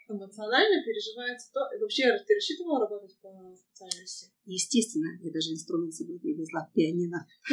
эмоционально 0.10 0.82
переживается 0.82 1.54
то... 1.54 1.62
Вообще, 1.80 2.10
ты 2.26 2.34
рассчитывала 2.34 2.80
работать 2.82 3.16
по 3.22 3.30
специальности? 3.56 4.34
Естественно, 4.46 5.14
я 5.22 5.32
даже 5.32 5.52
инструмент 5.54 5.94
с 5.94 5.98
собой 5.98 6.20
привезла, 6.20 6.72
пианино. 6.74 7.28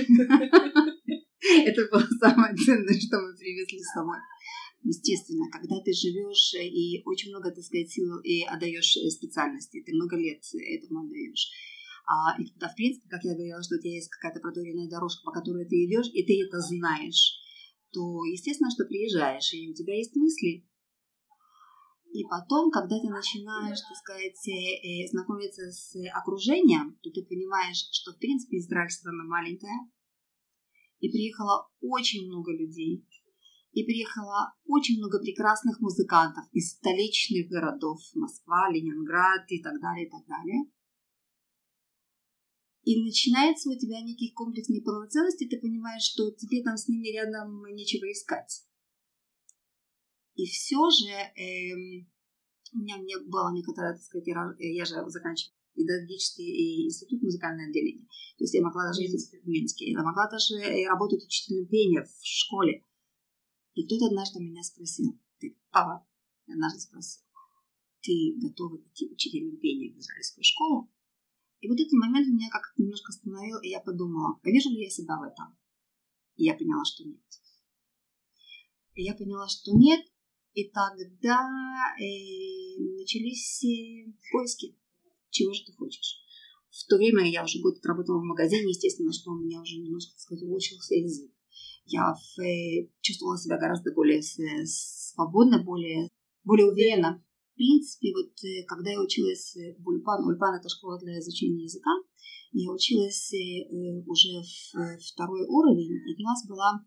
Это 1.69 1.89
было 1.93 2.09
самое 2.21 2.57
ценное, 2.57 2.97
что 2.97 3.21
мы 3.21 3.37
привезли 3.37 3.79
с 3.79 3.93
собой. 3.93 4.17
Естественно, 4.83 5.45
когда 5.53 5.77
ты 5.85 5.93
живешь 5.93 6.55
и 6.57 7.03
очень 7.05 7.31
много, 7.31 7.53
так 7.53 7.63
сказать, 7.63 7.91
сил 7.91 8.19
и 8.25 8.43
отдаешь 8.45 8.97
специальности, 9.13 9.83
ты 9.85 9.93
много 9.93 10.17
лет 10.17 10.41
этому 10.55 11.05
отдаешь. 11.05 11.53
А, 12.09 12.41
и 12.41 12.47
когда, 12.49 12.69
в 12.69 12.75
принципе, 12.75 13.09
как 13.09 13.23
я 13.25 13.35
говорила, 13.35 13.63
что 13.63 13.77
у 13.77 13.79
тебя 13.79 13.93
есть 13.93 14.09
какая-то 14.09 14.41
продоренная 14.41 14.89
дорожка, 14.89 15.23
по 15.23 15.33
которой 15.33 15.69
ты 15.69 15.85
идешь, 15.85 16.09
и 16.13 16.25
ты 16.25 16.43
это 16.43 16.59
знаешь, 16.61 17.39
то, 17.93 18.25
естественно, 18.25 18.71
что 18.71 18.87
приезжаешь, 18.87 19.53
и 19.53 19.71
у 19.71 19.75
тебя 19.75 19.95
есть 19.95 20.17
мысли. 20.17 20.67
И 22.13 22.25
потом, 22.29 22.71
когда 22.71 23.01
ты 23.01 23.09
начинаешь, 23.09 23.81
так 23.81 23.97
сказать, 23.97 24.37
э, 24.47 25.09
знакомиться 25.09 25.73
с 25.73 25.97
окружением, 26.13 26.99
то 27.03 27.11
ты 27.11 27.25
понимаешь, 27.25 27.89
что, 27.91 28.13
в 28.13 28.19
принципе, 28.19 28.59
Израиль 28.59 28.91
страна 28.91 29.25
маленькая, 29.25 29.89
и 31.01 31.09
приехало 31.09 31.71
очень 31.81 32.27
много 32.27 32.53
людей, 32.53 33.09
и 33.73 33.85
приехало 33.85 34.53
очень 34.67 34.99
много 34.99 35.21
прекрасных 35.21 35.81
музыкантов 35.81 36.45
из 36.53 36.77
столичных 36.77 37.49
городов, 37.49 37.99
Москва, 38.15 38.69
Ленинград 38.71 39.47
и 39.49 39.63
так 39.63 39.81
далее, 39.81 40.07
и 40.07 40.11
так 40.11 40.27
далее. 40.27 40.71
И 42.85 43.03
начинается 43.03 43.71
у 43.71 43.79
тебя 43.79 44.03
некий 44.03 44.33
комплекс 44.33 44.69
неполноценности, 44.69 45.49
ты 45.49 45.59
понимаешь, 45.59 46.03
что 46.03 46.31
тебе 46.33 46.63
там 46.63 46.77
с 46.77 46.89
ними 46.89 47.09
рядом 47.09 47.65
нечего 47.73 48.05
искать. 48.13 48.67
И 50.35 50.47
все 50.47 50.79
же 50.91 51.11
эм, 51.11 52.11
у 52.73 52.79
меня 52.79 52.97
не 52.99 53.19
было 53.19 53.53
некоторое, 53.53 53.93
так 53.93 54.03
сказать, 54.03 54.27
я 54.59 54.85
же 54.85 54.95
заканчивала 55.09 55.57
педагогический 55.75 56.85
институт 56.87 57.23
музыкальное 57.23 57.69
отделение. 57.69 58.07
То 58.39 58.45
есть 58.45 58.55
я 58.55 58.63
могла 58.63 58.85
даже 58.87 59.01
Минске. 59.03 59.41
в 59.41 59.47
Минске. 59.47 59.91
Я 59.91 60.03
могла 60.03 60.29
даже 60.29 60.55
работать 60.87 61.25
учителем 61.25 61.67
пения 61.67 62.05
в 62.05 62.21
школе. 62.23 62.85
И 63.75 63.87
кто-то 63.87 64.07
однажды 64.07 64.41
меня 64.41 64.63
спросил, 64.63 65.19
ты, 65.39 65.59
папа, 65.71 66.07
однажды 66.47 66.81
спросил, 66.81 67.23
ты 68.03 68.35
готова 68.37 68.77
идти 68.77 69.11
учителем 69.11 69.57
пения 69.59 69.95
в 69.95 69.99
израильскую 69.99 70.45
школу? 70.45 70.93
И 71.61 71.69
вот 71.69 71.79
этот 71.79 71.93
момент 71.93 72.27
меня 72.29 72.51
как-то 72.51 72.83
немножко 72.83 73.11
остановил, 73.11 73.61
и 73.61 73.69
я 73.69 73.81
подумала, 73.81 74.39
а 74.43 74.49
вижу 74.49 74.69
ли 74.71 74.83
я 74.83 74.91
себя 74.91 75.17
в 75.17 75.23
этом? 75.23 75.57
И 76.37 76.45
я 76.45 76.55
поняла, 76.55 76.85
что 76.85 77.05
нет. 77.05 77.23
И 78.95 79.05
я 79.05 79.15
поняла, 79.15 79.49
что 79.49 79.73
нет, 79.73 80.05
и 80.55 80.71
тогда 80.71 81.39
э, 81.99 82.81
начались 82.99 83.63
э, 83.65 84.13
поиски, 84.31 84.77
чего 85.31 85.53
же 85.53 85.65
ты 85.65 85.73
хочешь. 85.73 86.19
В 86.71 86.89
то 86.89 86.97
время 86.97 87.31
я 87.31 87.45
уже 87.45 87.61
год 87.61 87.85
работала 87.85 88.19
в 88.19 88.25
магазине, 88.25 88.69
естественно, 88.69 89.13
что 89.13 89.31
у 89.31 89.39
меня 89.39 89.61
уже 89.61 89.77
немножко, 89.79 90.13
так 90.13 90.21
сказать, 90.21 90.45
улучшился 90.45 90.95
язык. 90.95 91.31
Я 91.85 92.15
э, 92.41 92.89
чувствовала 93.01 93.39
себя 93.39 93.59
гораздо 93.59 93.93
более 93.93 94.23
свободно, 94.23 95.63
более, 95.63 96.09
более 96.45 96.71
уверенно 96.71 97.23
в 97.53 97.55
принципе, 97.55 98.13
вот 98.17 98.33
э, 98.45 98.65
когда 98.67 98.91
я 98.91 99.01
училась 99.01 99.55
в 99.79 99.87
Ульпан, 99.87 100.25
Ульпан 100.25 100.55
это 100.55 100.69
школа 100.71 100.99
для 100.99 101.19
изучения 101.19 101.65
языка, 101.65 101.91
я 102.53 102.71
училась 102.71 103.33
э, 103.35 103.69
уже 104.07 104.41
в 104.73 104.99
второй 105.13 105.47
уровень, 105.47 105.93
и 105.93 106.17
у 106.17 106.25
нас 106.25 106.47
была 106.49 106.85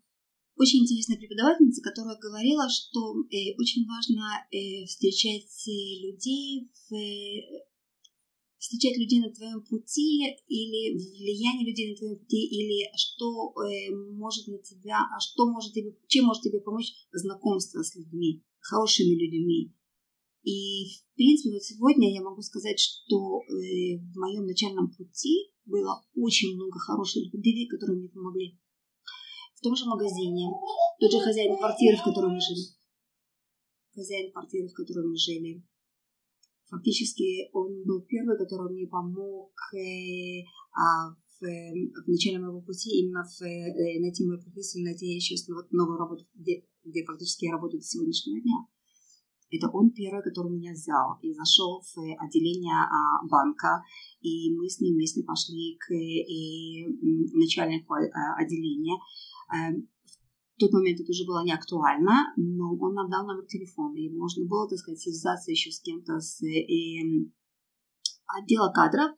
очень 0.56 0.82
интересная 0.82 1.18
преподавательница, 1.18 1.82
которая 1.82 2.18
говорила, 2.18 2.68
что 2.68 3.14
э, 3.30 3.54
очень 3.58 3.86
важно 3.86 4.24
встречать 4.86 5.52
людей 5.66 6.70
в 6.88 7.66
встречать 8.58 8.98
людей 8.98 9.20
на 9.20 9.32
твоем 9.32 9.62
пути 9.64 10.24
или 10.48 10.96
влияние 10.96 11.68
людей 11.68 11.90
на 11.90 11.96
твоем 11.96 12.18
пути 12.18 12.46
или 12.46 12.90
что 12.96 13.52
э, 13.62 13.94
может 13.94 14.48
на 14.48 14.58
тебя, 14.58 15.06
а 15.14 15.20
что 15.20 15.46
может 15.46 15.72
тебе, 15.72 15.96
чем 16.08 16.26
может 16.26 16.42
тебе 16.42 16.60
помочь 16.60 16.92
знакомство 17.12 17.82
с 17.82 17.94
людьми, 17.94 18.42
хорошими 18.58 19.14
людьми, 19.14 19.72
и, 20.46 20.86
в 20.86 21.16
принципе, 21.16 21.54
вот 21.54 21.62
сегодня 21.64 22.14
я 22.14 22.22
могу 22.22 22.40
сказать, 22.40 22.78
что 22.78 23.40
э, 23.42 23.98
в 23.98 24.16
моем 24.16 24.46
начальном 24.46 24.92
пути 24.92 25.50
было 25.64 26.04
очень 26.14 26.54
много 26.54 26.78
хороших 26.78 27.34
людей, 27.34 27.66
которые 27.66 27.98
мне 27.98 28.08
помогли. 28.08 28.56
В 29.56 29.60
том 29.62 29.74
же 29.74 29.86
магазине, 29.86 30.50
тот 31.00 31.10
же 31.10 31.20
хозяин 31.20 31.56
квартиры, 31.56 31.96
в 31.96 32.04
которой 32.04 32.32
мы 32.32 32.40
жили. 32.40 32.76
Хозяин 33.94 34.30
квартиры, 34.32 34.68
в 34.68 34.74
которой 34.74 35.08
мы 35.08 35.16
жили. 35.16 35.64
Фактически 36.68 37.48
он 37.52 37.84
был 37.84 38.02
первый, 38.02 38.36
который 38.36 38.72
мне 38.72 38.86
помог 38.86 39.52
э, 39.72 40.44
а 40.74 41.14
в, 41.40 41.44
в 41.44 42.08
начале 42.08 42.38
моего 42.38 42.60
пути 42.60 43.00
именно 43.00 43.24
в, 43.24 43.42
э, 43.42 44.00
найти 44.00 44.26
мою 44.26 44.42
профессию, 44.42 44.84
найти 44.84 45.18
сейчас 45.20 45.48
вот 45.48 45.70
новую 45.72 45.98
работу, 45.98 46.26
где, 46.34 46.66
где 46.84 47.04
фактически 47.04 47.46
я 47.46 47.52
работаю 47.52 47.80
до 47.80 47.86
сегодняшнего 47.86 48.40
дня. 48.40 48.66
Это 49.48 49.70
он 49.70 49.90
первый, 49.90 50.22
который 50.22 50.50
меня 50.50 50.72
взял 50.72 51.18
и 51.22 51.32
зашел 51.32 51.80
в 51.80 51.96
отделение 52.18 52.74
а, 52.74 53.24
банка, 53.28 53.82
и 54.20 54.52
мы 54.56 54.68
с 54.68 54.80
ним 54.80 54.94
вместе 54.94 55.22
пошли 55.22 55.76
к 55.78 55.94
и 55.94 56.84
начальнику 57.32 57.94
а, 57.94 58.42
отделения. 58.42 58.98
Эм, 59.52 59.88
в 60.56 60.58
тот 60.58 60.72
момент 60.72 61.00
это 61.00 61.10
уже 61.10 61.26
было 61.26 61.44
не 61.44 61.52
актуально, 61.52 62.32
но 62.36 62.74
он 62.80 62.94
нам 62.94 63.10
дал 63.10 63.26
номер 63.26 63.44
телефона, 63.46 63.96
и 63.96 64.08
можно 64.08 64.46
было, 64.46 64.68
так 64.68 64.78
сказать, 64.78 65.00
связаться 65.00 65.50
еще 65.50 65.70
с 65.70 65.80
кем-то 65.80 66.18
с 66.18 66.42
и, 66.42 67.30
отдела 68.26 68.72
кадров. 68.72 69.10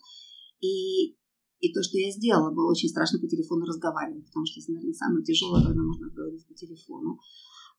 И, 0.61 1.12
и 1.61 1.73
то, 1.73 1.82
что 1.82 1.99
я 1.99 2.11
сделала, 2.11 2.52
было 2.52 2.70
очень 2.70 2.88
страшно 2.88 3.20
по 3.20 3.28
телефону 3.28 3.66
разговаривать, 3.66 4.26
потому 4.26 4.47
что, 4.47 4.61
наверное, 4.73 4.94
самое 4.94 5.25
тяжелое, 5.25 5.64
когда 5.64 5.82
можно 5.82 6.11
говорить 6.11 6.47
по 6.47 6.54
телефону. 6.54 7.20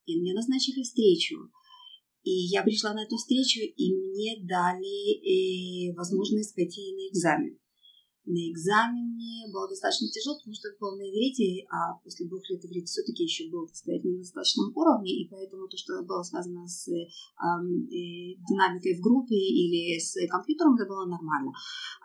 И 0.06 0.20
мне 0.20 0.34
назначили 0.34 0.82
встречу. 0.82 1.52
И 2.24 2.32
я 2.32 2.64
пришла 2.64 2.94
на 2.94 3.04
эту 3.04 3.18
встречу, 3.18 3.60
и 3.60 3.94
мне 3.94 4.38
дали 4.48 5.20
э, 5.20 5.94
возможность 5.96 6.56
пойти 6.56 6.94
на 6.96 7.10
экзамен. 7.12 7.60
На 8.30 8.38
экзамене 8.54 9.50
было 9.52 9.68
достаточно 9.68 10.08
тяжело, 10.08 10.38
потому 10.38 10.54
что 10.54 10.70
это 10.70 10.78
было 10.78 10.96
на 10.98 11.10
иврите, 11.10 11.66
а 11.66 11.98
после 12.04 12.28
двух 12.28 12.48
лет 12.52 12.64
иврит 12.64 12.86
все-таки 12.86 13.24
еще 13.24 13.50
был, 13.50 13.66
так 13.66 13.76
сказать, 13.76 14.04
на 14.04 14.18
достаточном 14.20 14.70
уровне, 14.78 15.24
и 15.24 15.28
поэтому 15.28 15.68
то, 15.68 15.76
что 15.76 16.04
было 16.04 16.22
связано 16.22 16.68
с 16.68 16.88
э, 16.90 17.10
э, 17.10 18.38
динамикой 18.38 19.00
в 19.00 19.02
группе 19.02 19.34
или 19.34 19.98
с 19.98 20.14
компьютером, 20.30 20.76
это 20.76 20.86
было 20.86 21.08
нормально. 21.08 21.54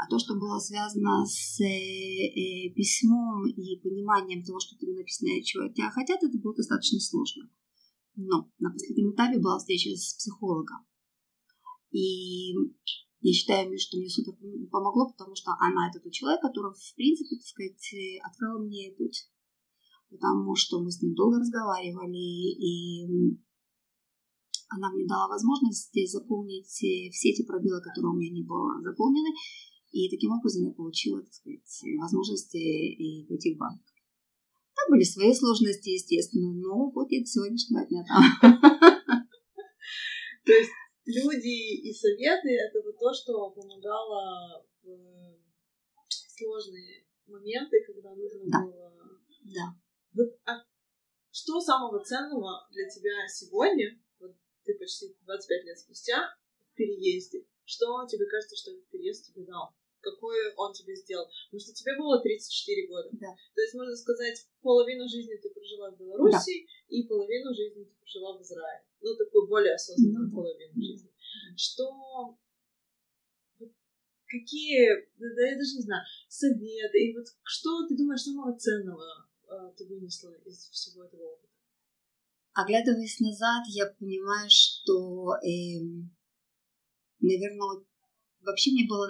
А 0.00 0.08
то, 0.08 0.18
что 0.18 0.34
было 0.36 0.58
связано 0.60 1.26
с 1.26 1.60
э, 1.60 1.68
э, 1.68 2.72
письмом 2.72 3.44
и 3.44 3.76
пониманием 3.84 4.42
того, 4.44 4.60
что 4.60 4.78
тебе 4.78 4.94
написано, 4.94 5.28
чего 5.44 5.64
от 5.64 5.74
тебя 5.74 5.90
хотят, 5.90 6.22
это 6.22 6.38
было 6.38 6.54
достаточно 6.54 7.00
сложно. 7.00 7.50
Но 8.16 8.48
на 8.60 8.70
последнем 8.70 9.12
этапе 9.12 9.38
была 9.38 9.58
встреча 9.58 9.90
с 9.90 10.14
психологом. 10.14 10.86
И 11.92 12.54
я 13.24 13.32
считаю, 13.32 13.72
что 13.78 13.96
мне 13.96 14.10
супер 14.10 14.36
помогло, 14.70 15.08
потому 15.08 15.34
что 15.34 15.56
она 15.58 15.88
это 15.88 15.98
тот 15.98 16.12
человек, 16.12 16.42
который, 16.42 16.74
в 16.76 16.94
принципе, 16.94 17.36
так 17.36 17.46
сказать, 17.46 17.94
открыл 18.22 18.60
мне 18.62 18.92
путь. 18.92 19.30
Потому 20.10 20.54
что 20.54 20.82
мы 20.82 20.90
с 20.90 21.00
ним 21.00 21.14
долго 21.14 21.38
разговаривали, 21.38 22.20
и 22.20 23.08
она 24.68 24.92
мне 24.92 25.06
дала 25.06 25.26
возможность 25.28 25.96
заполнить 26.12 26.66
все 26.66 27.08
эти 27.08 27.46
пробелы, 27.46 27.80
которые 27.80 28.12
у 28.12 28.16
меня 28.16 28.30
не 28.30 28.42
было 28.42 28.82
заполнены. 28.82 29.32
И 29.90 30.10
таким 30.10 30.32
образом 30.32 30.66
я 30.66 30.72
получила, 30.72 31.22
так 31.22 31.32
сказать, 31.32 31.98
возможность 31.98 32.54
и 32.54 33.24
пойти 33.26 33.54
в 33.54 33.58
банк. 33.58 33.80
Там 34.74 34.90
были 34.90 35.04
свои 35.04 35.32
сложности, 35.32 35.90
естественно, 35.90 36.52
но 36.52 36.90
вот 36.90 37.10
я 37.10 37.20
до 37.20 37.26
сегодняшнего 37.26 37.86
дня 37.86 38.04
там. 38.06 38.22
То 40.44 40.52
есть 40.52 40.70
люди 41.06 41.88
и 41.88 41.92
советы— 41.92 42.50
это 42.68 42.82
вот 42.82 42.98
то, 42.98 43.12
что 43.12 43.50
помогало 43.50 44.66
в 44.82 45.38
сложные 46.36 47.06
моменты, 47.26 47.82
когда 47.86 48.14
нужно 48.14 48.42
да. 48.46 48.64
было... 48.64 48.92
Да. 49.44 49.74
Вот, 50.14 50.38
а 50.46 50.64
что 51.30 51.60
самого 51.60 52.02
ценного 52.04 52.66
для 52.70 52.88
тебя 52.88 53.28
сегодня, 53.28 54.00
вот 54.20 54.34
ты 54.64 54.74
почти 54.78 55.16
25 55.22 55.64
лет 55.64 55.78
спустя, 55.78 56.36
в 56.70 56.74
переезде, 56.74 57.46
что 57.64 58.06
тебе 58.06 58.26
кажется, 58.26 58.56
что 58.56 58.72
этот 58.72 58.88
переезд 58.88 59.26
тебе 59.26 59.44
дал? 59.44 59.74
какой 60.04 60.36
он 60.56 60.72
тебе 60.72 60.94
сделал. 60.94 61.26
Потому 61.48 61.60
что 61.60 61.72
тебе 61.72 61.96
было 61.96 62.20
34 62.20 62.86
года. 62.86 63.08
Да. 63.12 63.32
То 63.54 63.60
есть, 63.62 63.74
можно 63.74 63.96
сказать, 63.96 64.46
половину 64.60 65.08
жизни 65.08 65.36
ты 65.36 65.48
прожила 65.48 65.90
в 65.90 65.98
Беларуси, 65.98 66.66
да. 66.66 66.96
и 66.96 67.08
половину 67.08 67.54
жизни 67.54 67.84
ты 67.84 67.94
прожила 67.98 68.36
в 68.36 68.42
Израиле. 68.42 68.84
Ну, 69.04 69.14
такую 69.16 69.46
более 69.46 69.74
осознанную 69.74 70.28
ну, 70.28 70.34
половину 70.34 70.82
жизни. 70.82 71.10
Что 71.56 72.38
какие, 74.26 74.88
да 75.18 75.46
я 75.46 75.56
даже 75.56 75.76
не 75.76 75.82
знаю, 75.82 76.02
советы, 76.26 76.98
и 76.98 77.14
вот 77.14 77.26
что 77.42 77.86
ты 77.86 77.96
думаешь 77.96 78.22
самого 78.22 78.58
ценного 78.58 79.04
э, 79.46 79.72
ты 79.76 79.86
вынесла 79.86 80.32
из 80.46 80.70
всего 80.70 81.04
этого 81.04 81.34
опыта? 81.34 81.52
Оглядываясь 82.54 83.20
назад, 83.20 83.64
я 83.68 83.86
понимаю, 83.86 84.48
что 84.48 85.34
э, 85.44 85.84
наверное, 87.20 87.84
вообще 88.40 88.72
мне 88.72 88.86
было 88.88 89.06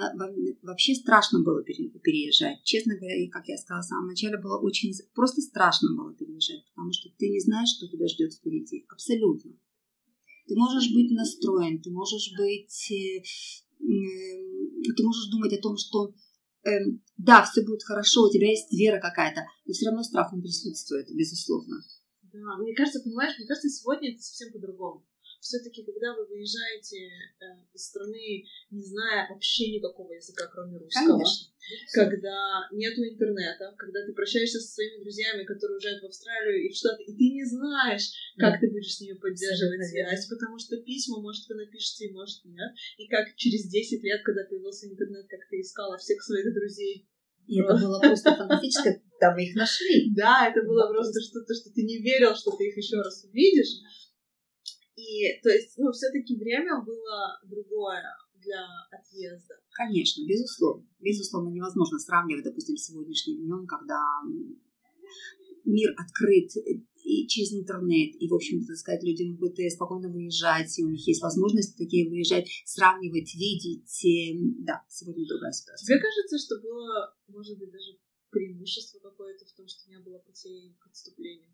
вообще 0.63 0.95
страшно 0.95 1.43
было 1.43 1.63
переезжать. 1.63 2.65
Честно 2.65 2.97
говоря, 2.97 3.17
и 3.17 3.29
как 3.29 3.47
я 3.47 3.57
сказала 3.59 3.83
в 3.83 3.87
самом 3.87 4.09
начале, 4.09 4.39
было 4.39 4.59
очень 4.59 4.93
просто 5.15 5.41
страшно 5.41 5.95
было 5.97 6.13
переезжать, 6.15 6.65
потому 6.71 6.93
что 6.93 7.11
ты 7.17 7.29
не 7.29 7.41
знаешь, 7.41 7.69
что 7.69 7.87
тебя 7.87 8.09
ждет 8.09 8.35
впереди. 8.35 8.85
Абсолютно. 8.89 9.53
Ты 10.47 10.55
можешь 10.57 10.93
быть 10.93 11.11
настроен, 11.11 11.81
ты 11.81 11.91
можешь 11.91 12.33
быть, 12.37 12.93
э, 12.93 13.23
ты 13.81 15.03
можешь 15.03 15.31
думать 15.31 15.53
о 15.53 15.63
том, 15.63 15.77
что 15.77 16.15
э, 16.65 16.71
да, 17.17 17.45
все 17.45 17.65
будет 17.65 17.83
хорошо, 17.83 18.25
у 18.25 18.31
тебя 18.31 18.51
есть 18.51 18.73
вера 18.73 19.01
какая-то, 19.01 19.43
но 19.67 19.73
все 19.73 19.87
равно 19.87 20.03
страх 20.03 20.33
он 20.33 20.43
присутствует, 20.43 21.09
безусловно. 21.15 21.77
Да, 22.33 22.59
мне 22.59 22.75
кажется, 22.75 23.01
понимаешь, 23.01 23.39
мне 23.39 23.47
кажется, 23.47 23.69
сегодня 23.69 24.13
это 24.13 24.23
совсем 24.23 24.53
по-другому 24.53 25.05
все-таки, 25.45 25.85
когда 25.85 26.17
вы 26.17 26.25
выезжаете 26.25 27.05
э, 27.05 27.45
из 27.75 27.85
страны, 27.85 28.49
не 28.71 28.83
зная 28.83 29.29
вообще 29.29 29.77
никакого 29.77 30.13
языка, 30.13 30.49
кроме 30.49 30.79
русского, 30.79 31.21
Конечно. 31.21 31.53
когда 31.93 32.67
нету 32.73 33.05
интернета, 33.05 33.75
когда 33.77 34.01
ты 34.07 34.15
прощаешься 34.15 34.59
со 34.59 34.73
своими 34.73 35.03
друзьями, 35.05 35.45
которые 35.45 35.77
уезжают 35.77 36.03
в 36.03 36.07
Австралию 36.07 36.65
и 36.65 36.73
в 36.73 36.77
Штаты, 36.77 37.05
и 37.05 37.13
ты 37.13 37.29
не 37.37 37.45
знаешь, 37.45 38.09
как 38.39 38.55
да. 38.55 38.61
ты 38.61 38.71
будешь 38.73 38.97
с 38.97 39.01
ними 39.03 39.19
поддерживать 39.19 39.85
связь, 39.85 40.27
потому 40.29 40.59
что 40.59 40.81
письма, 40.81 41.21
может, 41.21 41.47
вы 41.49 41.57
напишете, 41.57 42.11
может, 42.13 42.43
нет. 42.47 42.73
И 42.97 43.07
как 43.09 43.37
через 43.37 43.69
10 43.69 44.03
лет, 44.03 44.23
когда 44.25 44.45
появился 44.49 44.89
интернет, 44.89 45.29
как 45.29 45.41
ты 45.51 45.61
искала 45.61 45.99
всех 45.99 46.23
своих 46.23 46.55
друзей 46.55 47.07
и 47.47 47.61
это 47.61 47.77
было 47.77 48.01
просто 48.01 48.35
фантастическое, 48.35 49.03
там 49.21 49.35
мы 49.35 49.45
их 49.45 49.55
нашли. 49.55 50.15
Да, 50.15 50.49
это 50.49 50.67
было 50.67 50.89
просто 50.89 51.21
что-то, 51.21 51.53
что 51.55 51.71
ты 51.75 51.83
не 51.83 51.99
верил, 52.01 52.35
что 52.35 52.57
ты 52.57 52.69
их 52.69 52.77
еще 52.77 52.97
раз 52.97 53.25
увидишь. 53.25 53.81
И, 54.97 55.41
то 55.43 55.51
есть, 55.51 55.77
ну, 55.77 55.91
все-таки 55.93 56.37
время 56.37 56.83
было 56.83 57.41
другое 57.45 58.03
для 58.37 58.65
отъезда. 58.93 59.55
Конечно, 59.73 60.25
безусловно. 60.27 60.87
Безусловно, 61.01 61.49
невозможно 61.49 61.99
сравнивать, 61.99 62.45
допустим, 62.45 62.77
с 62.77 62.87
сегодняшним 62.87 63.39
днем, 63.39 63.67
когда 63.67 64.01
мир 65.65 65.95
открыт 65.97 66.51
и 67.03 67.27
через 67.27 67.53
интернет, 67.53 68.15
и, 68.21 68.29
в 68.29 68.35
общем-то, 68.35 68.67
так 68.69 68.77
сказать, 68.77 69.03
люди 69.03 69.25
могут 69.25 69.59
спокойно 69.73 70.09
выезжать, 70.11 70.79
и 70.79 70.85
у 70.85 70.91
них 70.91 71.07
есть 71.07 71.23
возможности 71.23 71.77
такие 71.77 72.09
выезжать, 72.09 72.49
сравнивать, 72.65 73.35
видеть. 73.35 74.65
Да, 74.65 74.85
сегодня 74.89 75.27
другая 75.27 75.53
ситуация. 75.53 75.87
Тебе 75.87 76.01
кажется, 76.01 76.39
что 76.39 76.61
было, 76.61 77.15
может 77.29 77.59
быть, 77.59 77.71
даже 77.71 77.99
преимущество 78.31 78.99
какое-то 79.01 79.45
в 79.47 79.53
том, 79.53 79.67
что 79.69 79.91
не 79.91 79.99
было 79.99 80.19
путей 80.19 80.77
к 80.79 80.87
отступлению? 80.87 81.54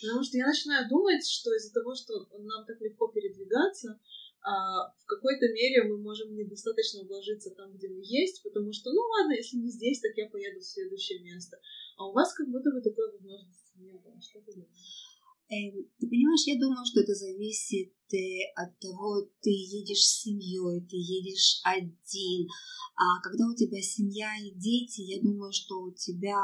Потому 0.00 0.22
что 0.22 0.38
я 0.38 0.46
начинаю 0.46 0.88
думать, 0.88 1.26
что 1.26 1.54
из-за 1.54 1.72
того, 1.72 1.94
что 1.94 2.28
нам 2.38 2.64
так 2.66 2.80
легко 2.80 3.08
передвигаться, 3.08 3.98
а 4.42 4.88
в 4.96 5.04
какой-то 5.06 5.48
мере 5.48 5.84
мы 5.84 5.98
можем 5.98 6.34
недостаточно 6.34 7.04
вложиться 7.04 7.50
там, 7.50 7.74
где 7.74 7.88
мы 7.88 8.00
есть, 8.04 8.42
потому 8.42 8.72
что, 8.72 8.92
ну 8.92 9.00
ладно, 9.00 9.32
если 9.32 9.56
не 9.56 9.70
здесь, 9.70 10.00
так 10.00 10.16
я 10.16 10.28
поеду 10.28 10.60
в 10.60 10.64
следующее 10.64 11.20
место. 11.20 11.58
А 11.96 12.06
у 12.06 12.12
вас 12.12 12.32
как 12.32 12.48
будто 12.48 12.70
бы 12.70 12.80
такой 12.80 13.10
возможности 13.10 13.76
не 13.78 13.92
было. 13.92 14.20
Что 14.22 14.40
ты 14.40 14.52
думаешь? 14.52 15.08
Эм, 15.50 15.90
ты 15.98 16.06
понимаешь, 16.06 16.46
я 16.46 16.60
думаю, 16.60 16.84
что 16.84 17.00
это 17.00 17.14
зависит 17.14 17.92
э, 18.12 18.52
от 18.54 18.78
того, 18.80 19.28
ты 19.40 19.50
едешь 19.50 20.04
с 20.04 20.22
семьей, 20.22 20.86
ты 20.86 20.96
едешь 20.96 21.60
один. 21.64 22.48
А 22.96 23.20
когда 23.22 23.46
у 23.48 23.54
тебя 23.54 23.80
семья 23.80 24.28
и 24.36 24.50
дети, 24.50 25.00
я 25.02 25.22
думаю, 25.22 25.52
что 25.52 25.80
у 25.80 25.90
тебя 25.92 26.36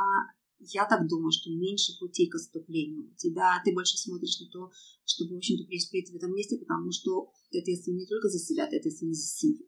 я 0.73 0.87
так 0.87 1.07
думаю, 1.09 1.33
что 1.33 1.51
меньше 1.51 1.99
путей 1.99 2.29
к 2.29 2.35
отступлению. 2.35 3.11
У 3.13 3.17
тебя, 3.17 3.61
ты 3.65 3.73
больше 3.73 3.97
смотришь 3.99 4.41
на 4.41 4.49
то, 4.49 4.71
чтобы, 5.05 5.35
в 5.35 5.39
общем-то, 5.39 5.65
преуспеть 5.65 6.11
в 6.11 6.17
этом 6.17 6.35
месте, 6.35 6.59
потому 6.59 6.91
что 6.93 7.31
ты 7.51 7.61
ответственен 7.61 7.99
не 7.99 8.07
только 8.07 8.29
за 8.29 8.39
себя, 8.39 8.67
ты 8.67 8.79
ответственен 8.79 9.15
за 9.15 9.27
семью. 9.27 9.67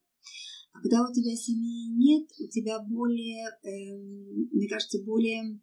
А 0.72 0.80
когда 0.80 1.08
у 1.08 1.12
тебя 1.12 1.34
семьи 1.34 1.88
нет, 1.88 2.28
у 2.38 2.48
тебя 2.48 2.78
более, 2.80 3.46
эм, 3.62 4.48
мне 4.52 4.68
кажется, 4.68 5.02
более 5.02 5.58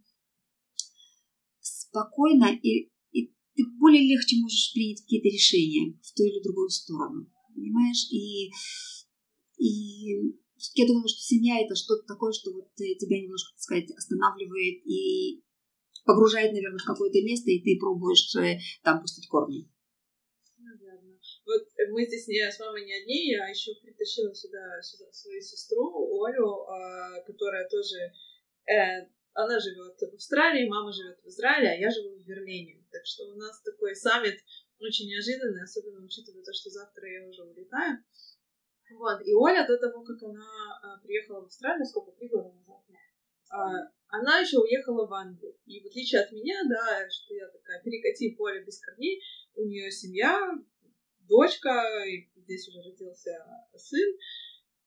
спокойно 1.60 2.52
и, 2.62 2.90
и 3.12 3.28
ты 3.56 3.63
более 3.78 4.02
легче 4.02 4.38
можешь 4.42 4.74
принять 4.74 5.02
какие-то 5.02 5.28
решения 5.28 5.98
в 6.01 6.14
ту 6.14 6.24
или 6.24 6.42
другую 6.44 6.70
сторону. 6.70 7.29
Понимаешь? 7.53 8.07
И, 8.12 8.51
и 9.60 10.43
я 10.74 10.88
думаю, 10.88 11.08
что 11.08 11.20
семья 11.20 11.60
это 11.60 11.76
что-то 11.76 12.04
такое, 12.08 12.32
что 12.32 12.52
вот 12.52 12.70
э, 12.80 12.96
тебя 12.96 13.20
немножко, 13.20 13.52
так 13.54 13.60
сказать, 13.60 13.92
останавливает 13.92 14.86
и 14.86 15.44
погружает, 16.06 16.54
наверное, 16.54 16.80
в 16.80 16.86
какое-то 16.86 17.22
место, 17.24 17.52
и 17.52 17.64
ты 17.64 17.80
пробуешь 17.80 18.36
э, 18.36 18.60
там 18.84 19.02
пустить 19.02 19.28
корни. 19.28 19.70
Наверное. 20.58 21.20
Вот 21.46 21.68
мы 21.92 22.06
здесь 22.06 22.28
не 22.28 22.40
с 22.40 22.60
мамой 22.60 22.86
не 22.86 22.94
одни, 22.94 23.32
я 23.32 23.48
еще 23.48 23.76
притащила 23.82 24.34
сюда, 24.34 24.82
сюда 24.82 25.12
свою 25.12 25.42
сестру 25.42 26.24
Олю, 26.24 26.64
а, 26.68 27.22
которая 27.22 27.68
тоже 27.68 28.12
э, 28.72 29.08
она 29.34 29.60
живет 29.60 29.98
в 30.00 30.14
Австралии, 30.14 30.70
мама 30.70 30.92
живет 30.92 31.20
в 31.24 31.28
Израиле, 31.28 31.70
а 31.70 31.76
я 31.76 31.90
живу 31.90 32.16
в 32.16 32.26
Берлине. 32.26 32.86
Так 32.92 33.02
что 33.06 33.26
у 33.26 33.36
нас 33.36 33.62
такой 33.62 33.96
саммит 33.96 34.40
очень 34.80 35.08
неожиданный, 35.08 35.64
особенно 35.64 36.06
учитывая 36.06 36.44
то, 36.44 36.54
что 36.54 36.70
завтра 36.70 37.10
я 37.10 37.28
уже 37.28 37.44
улетаю. 37.44 38.04
Вот. 38.98 39.22
И 39.25 39.34
Оля 39.34 39.66
до 39.68 39.77
того, 39.77 40.03
как 40.03 40.22
она 40.24 40.46
а, 40.82 40.98
приехала 41.00 41.42
в 41.42 41.46
Австралию, 41.46 41.86
сколько, 41.86 42.12
три 42.12 42.27
года 42.29 42.51
назад, 42.51 42.82
а, 43.50 43.92
она 44.08 44.40
еще 44.40 44.60
уехала 44.60 45.08
в 45.08 45.14
Англию. 45.14 45.56
И 45.66 45.82
в 45.82 45.88
отличие 45.88 46.22
от 46.22 46.32
меня, 46.32 46.62
да, 46.70 47.10
что 47.10 47.34
я 47.34 47.48
такая, 47.48 47.82
перекати 47.84 48.36
поле 48.36 48.64
без 48.64 48.79
корней, 48.79 49.22
у 49.56 49.64
нее 49.64 49.92
семья, 49.92 50.40
дочка, 51.22 52.03
и 52.08 52.29
здесь 52.36 52.68
уже 52.68 52.82
родился 52.82 53.32
сын. 53.75 54.18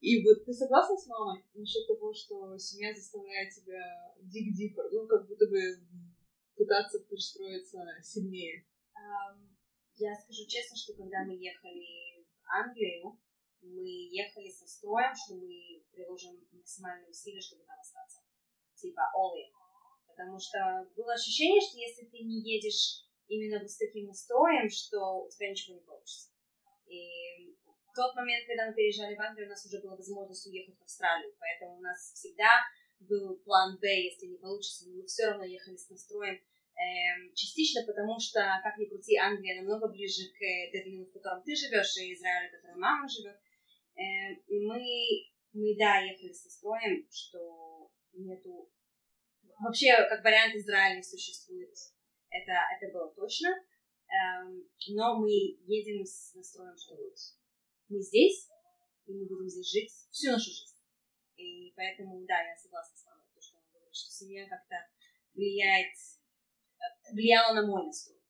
И 0.00 0.22
вот 0.22 0.44
ты 0.44 0.52
согласна 0.52 0.96
с 0.96 1.06
мамой 1.06 1.44
насчет 1.54 1.86
того, 1.86 2.12
что 2.12 2.56
семья 2.58 2.94
заставляет 2.94 3.52
тебя 3.54 4.14
dig 4.22 4.52
deeper, 4.54 4.88
ну, 4.92 5.06
как 5.06 5.26
будто 5.26 5.46
бы 5.46 5.58
пытаться 6.54 7.00
пристроиться 7.00 7.78
сильнее? 8.02 8.66
Я 9.96 10.14
скажу 10.14 10.46
честно, 10.46 10.76
что 10.76 10.92
когда 10.92 11.24
мы 11.24 11.34
ехали 11.34 12.22
в 12.22 12.52
Англию, 12.52 13.18
мы 13.66 14.08
ехали 14.10 14.50
со 14.50 14.66
строем, 14.66 15.14
что 15.14 15.34
мы 15.34 15.82
приложим 15.92 16.40
максимальные 16.52 17.10
усилия, 17.10 17.40
чтобы 17.40 17.64
там 17.64 17.78
остаться. 17.80 18.20
Типа 18.74 19.00
all 19.16 19.34
in. 19.34 19.50
Потому 20.08 20.38
что 20.38 20.58
было 20.96 21.12
ощущение, 21.12 21.60
что 21.60 21.78
если 21.78 22.06
ты 22.06 22.18
не 22.24 22.40
едешь 22.40 23.04
именно 23.28 23.60
вот 23.60 23.70
с 23.70 23.76
таким 23.76 24.06
настроем, 24.06 24.68
что 24.70 25.24
у 25.24 25.30
тебя 25.30 25.50
ничего 25.50 25.76
не 25.76 25.82
получится. 25.82 26.30
И 26.86 27.56
в 27.90 27.94
тот 27.94 28.14
момент, 28.14 28.46
когда 28.46 28.68
мы 28.68 28.74
переезжали 28.74 29.14
в 29.14 29.20
Англию, 29.20 29.48
у 29.48 29.50
нас 29.50 29.64
уже 29.66 29.80
была 29.82 29.96
возможность 29.96 30.46
уехать 30.46 30.78
в 30.78 30.82
Австралию, 30.82 31.34
поэтому 31.38 31.78
у 31.78 31.80
нас 31.80 32.12
всегда 32.14 32.62
был 33.00 33.36
план 33.44 33.78
Б, 33.78 33.88
если 33.88 34.26
не 34.26 34.38
получится, 34.38 34.88
но 34.88 34.96
мы 34.96 35.06
все 35.06 35.26
равно 35.26 35.44
ехали 35.44 35.76
с 35.76 35.90
настроем 35.90 36.40
эм, 36.76 37.34
частично 37.34 37.84
потому, 37.86 38.18
что, 38.20 38.40
как 38.62 38.78
ни 38.78 38.86
крути, 38.86 39.16
Англия 39.16 39.60
намного 39.60 39.88
ближе 39.88 40.28
к 40.32 40.40
Берлину, 40.72 41.06
в 41.06 41.12
котором 41.12 41.42
ты 41.42 41.54
живешь, 41.54 41.96
и 41.96 42.14
Израилю, 42.14 42.48
в 42.48 42.60
котором 42.60 42.80
мама 42.80 43.08
живет. 43.08 43.38
Э, 43.96 44.34
и 44.46 44.60
мы, 44.66 44.80
мы, 45.52 45.76
да, 45.78 45.98
ехали 46.00 46.32
со 46.32 46.50
строем, 46.50 47.06
что 47.10 47.90
нету... 48.12 48.70
Вообще, 49.58 49.96
как 50.08 50.22
вариант, 50.22 50.54
Израиль 50.54 50.98
не 50.98 51.02
существует. 51.02 51.74
Это, 52.28 52.52
это 52.76 52.92
было 52.92 53.12
точно. 53.14 53.48
Эм, 54.06 54.68
но 54.88 55.18
мы 55.18 55.30
едем 55.30 56.04
с 56.04 56.34
настроем, 56.34 56.76
что 56.76 56.94
вот 56.94 57.16
мы 57.88 58.00
здесь, 58.00 58.48
и 59.06 59.12
мы 59.14 59.26
будем 59.26 59.48
здесь 59.48 59.70
жить 59.70 59.90
всю 60.10 60.30
нашу 60.30 60.50
жизнь. 60.50 60.76
И 61.36 61.72
поэтому, 61.74 62.24
да, 62.26 62.40
я 62.42 62.56
согласна 62.56 62.96
с 62.96 63.04
вами, 63.04 63.22
то, 63.34 63.40
что 63.40 63.56
она 63.56 63.66
говорит, 63.72 63.94
что 63.94 64.10
семья 64.10 64.48
как-то 64.48 64.76
влияет, 65.34 65.94
э, 65.96 67.12
влияла 67.12 67.54
на 67.54 67.66
мой 67.66 67.86
настрой. 67.86 68.20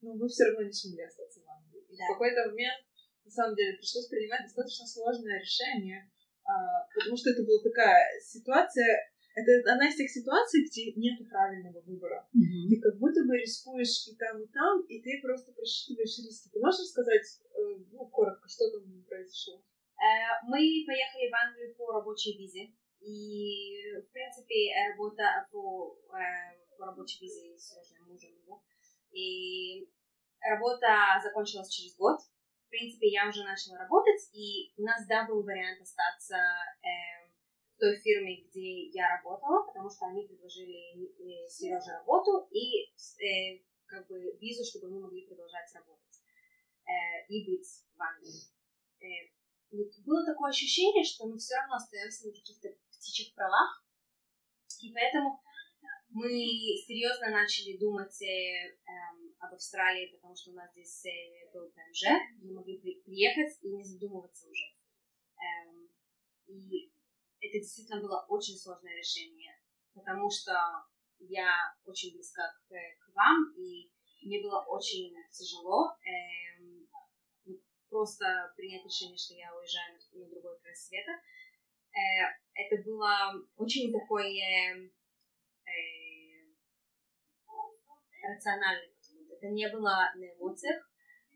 Но 0.00 0.14
вы 0.14 0.28
все 0.28 0.44
равно 0.44 0.62
не 0.62 0.72
смогли 0.72 1.04
остаться 1.04 1.40
в 1.40 1.48
Англии. 1.48 1.86
Да. 1.90 2.04
В 2.04 2.12
какой-то 2.12 2.48
момент 2.48 2.86
на 3.26 3.32
самом 3.32 3.56
деле 3.56 3.76
пришлось 3.76 4.06
принимать 4.06 4.46
достаточно 4.46 4.86
сложное 4.86 5.40
решение, 5.40 6.08
а, 6.46 6.86
потому 6.94 7.16
что 7.18 7.30
это 7.30 7.42
была 7.42 7.60
такая 7.62 8.06
ситуация, 8.22 9.10
это 9.34 9.50
одна 9.72 9.88
из 9.88 9.96
тех 9.96 10.08
ситуаций, 10.08 10.64
где 10.64 10.94
нет 10.94 11.18
правильного 11.28 11.82
выбора. 11.82 12.26
Mm-hmm. 12.32 12.70
Ты 12.70 12.80
как 12.80 12.98
будто 12.98 13.26
бы 13.26 13.36
рискуешь 13.36 14.08
и 14.08 14.16
там, 14.16 14.40
и 14.40 14.46
там, 14.46 14.80
и 14.86 15.02
ты 15.02 15.20
просто 15.20 15.52
просчитываешь 15.52 16.16
риски. 16.24 16.48
Ты 16.48 16.58
можешь 16.60 16.88
сказать, 16.88 17.26
э, 17.52 17.84
ну, 17.92 18.06
коротко, 18.06 18.48
что 18.48 18.70
там 18.70 19.04
произошло? 19.04 19.60
Э, 19.98 20.40
мы 20.48 20.86
поехали 20.86 21.28
в 21.28 21.34
Англию 21.34 21.74
по 21.74 21.92
рабочей 21.92 22.38
визе. 22.38 22.72
И, 23.00 23.92
в 24.00 24.10
принципе, 24.10 24.72
работа 24.88 25.46
по, 25.52 25.98
э, 26.16 26.56
по 26.78 26.86
рабочей 26.86 27.26
визе 27.26 27.58
с 27.58 27.76
мужем 28.06 28.32
его. 28.40 28.62
И 29.12 29.86
работа 30.40 31.20
закончилась 31.22 31.68
через 31.68 31.94
год 31.96 32.20
в 32.66 32.68
принципе, 32.68 33.08
я 33.08 33.28
уже 33.28 33.44
начала 33.44 33.78
работать, 33.78 34.28
и 34.32 34.72
у 34.76 34.82
нас, 34.82 35.06
да, 35.06 35.26
был 35.26 35.42
вариант 35.42 35.80
остаться 35.80 36.34
э, 36.34 37.30
в 37.74 37.78
той 37.78 37.96
фирме, 38.00 38.42
где 38.42 38.88
я 38.88 39.08
работала, 39.16 39.66
потому 39.66 39.88
что 39.88 40.06
они 40.06 40.26
предложили 40.26 41.06
э, 41.06 41.48
Сереже 41.48 41.92
работу 41.92 42.48
и 42.50 42.90
э, 43.22 43.62
как 43.86 44.08
бы 44.08 44.36
визу, 44.40 44.64
чтобы 44.64 44.90
мы 44.90 45.00
могли 45.00 45.26
продолжать 45.26 45.72
работать 45.74 46.20
э, 46.86 47.26
и 47.28 47.46
быть 47.46 47.68
в 47.94 48.02
Англии. 48.02 48.42
Э, 49.00 49.30
было 50.04 50.26
такое 50.26 50.50
ощущение, 50.50 51.04
что 51.04 51.26
мы 51.26 51.38
все 51.38 51.54
равно 51.56 51.76
остаемся 51.76 52.26
на 52.26 52.32
каких-то 52.32 52.68
птичьих 52.90 53.34
правах, 53.34 53.84
и 54.80 54.92
поэтому 54.92 55.40
мы 56.16 56.30
серьезно 56.86 57.28
начали 57.28 57.76
думать 57.76 58.22
э, 58.22 58.72
эм, 58.86 59.36
об 59.38 59.52
Австралии, 59.52 60.12
потому 60.14 60.34
что 60.34 60.50
у 60.50 60.54
нас 60.54 60.72
здесь 60.72 61.04
э, 61.04 61.52
был 61.52 61.68
ПМЖ, 61.68 62.04
мы 62.40 62.54
могли 62.54 62.78
при, 62.78 63.02
приехать 63.02 63.58
и 63.60 63.68
не 63.68 63.84
задумываться 63.84 64.48
уже. 64.48 64.64
Эм, 65.36 65.90
и 66.46 66.90
это 67.38 67.58
действительно 67.58 68.00
было 68.00 68.24
очень 68.30 68.56
сложное 68.56 68.96
решение, 68.96 69.60
потому 69.92 70.30
что 70.30 70.54
я 71.18 71.52
очень 71.84 72.14
близка 72.14 72.50
к, 72.66 72.70
к 72.70 73.14
вам, 73.14 73.52
и 73.58 73.90
мне 74.22 74.40
было 74.42 74.62
очень 74.62 75.14
тяжело 75.30 75.98
эм, 76.00 76.88
просто 77.90 78.54
принять 78.56 78.86
решение, 78.86 79.18
что 79.18 79.34
я 79.34 79.54
уезжаю 79.54 79.98
на, 79.98 80.18
на 80.20 80.30
другой 80.30 80.58
край 80.60 80.74
света. 80.74 81.12
Э, 81.92 82.24
это 82.54 82.82
было 82.88 83.34
очень 83.56 83.92
такое 83.92 84.24
э, 84.28 84.90
рациональный 88.28 88.88
подход. 88.88 89.30
Это 89.30 89.48
не 89.48 89.68
было 89.68 90.12
на 90.14 90.24
эмоциях. 90.24 90.82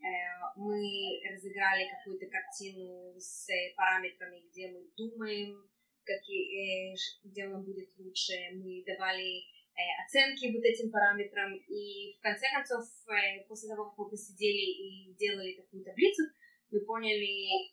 Э, 0.00 0.40
мы 0.57 1.20
разыграли 1.31 1.88
какую-то 1.88 2.26
картину 2.26 3.14
с 3.18 3.48
параметрами, 3.76 4.48
где 4.48 4.68
мы 4.68 4.88
думаем, 4.96 5.68
какие, 6.05 6.92
э, 6.92 6.96
где 7.24 7.48
нам 7.48 7.64
будет 7.64 7.88
лучше. 7.98 8.33
Мы 8.55 8.83
давали 8.87 9.40
э, 9.40 9.81
оценки 10.05 10.53
вот 10.53 10.64
этим 10.64 10.90
параметрам. 10.90 11.55
И 11.55 12.16
в 12.18 12.20
конце 12.22 12.46
концов, 12.53 12.85
э, 13.09 13.44
после 13.46 13.68
того, 13.68 13.90
как 13.90 13.98
мы 13.98 14.11
посидели 14.11 14.64
и 14.70 15.14
делали 15.14 15.61
такую 15.61 15.85
таблицу, 15.85 16.22
мы 16.70 16.81
поняли, 16.85 17.70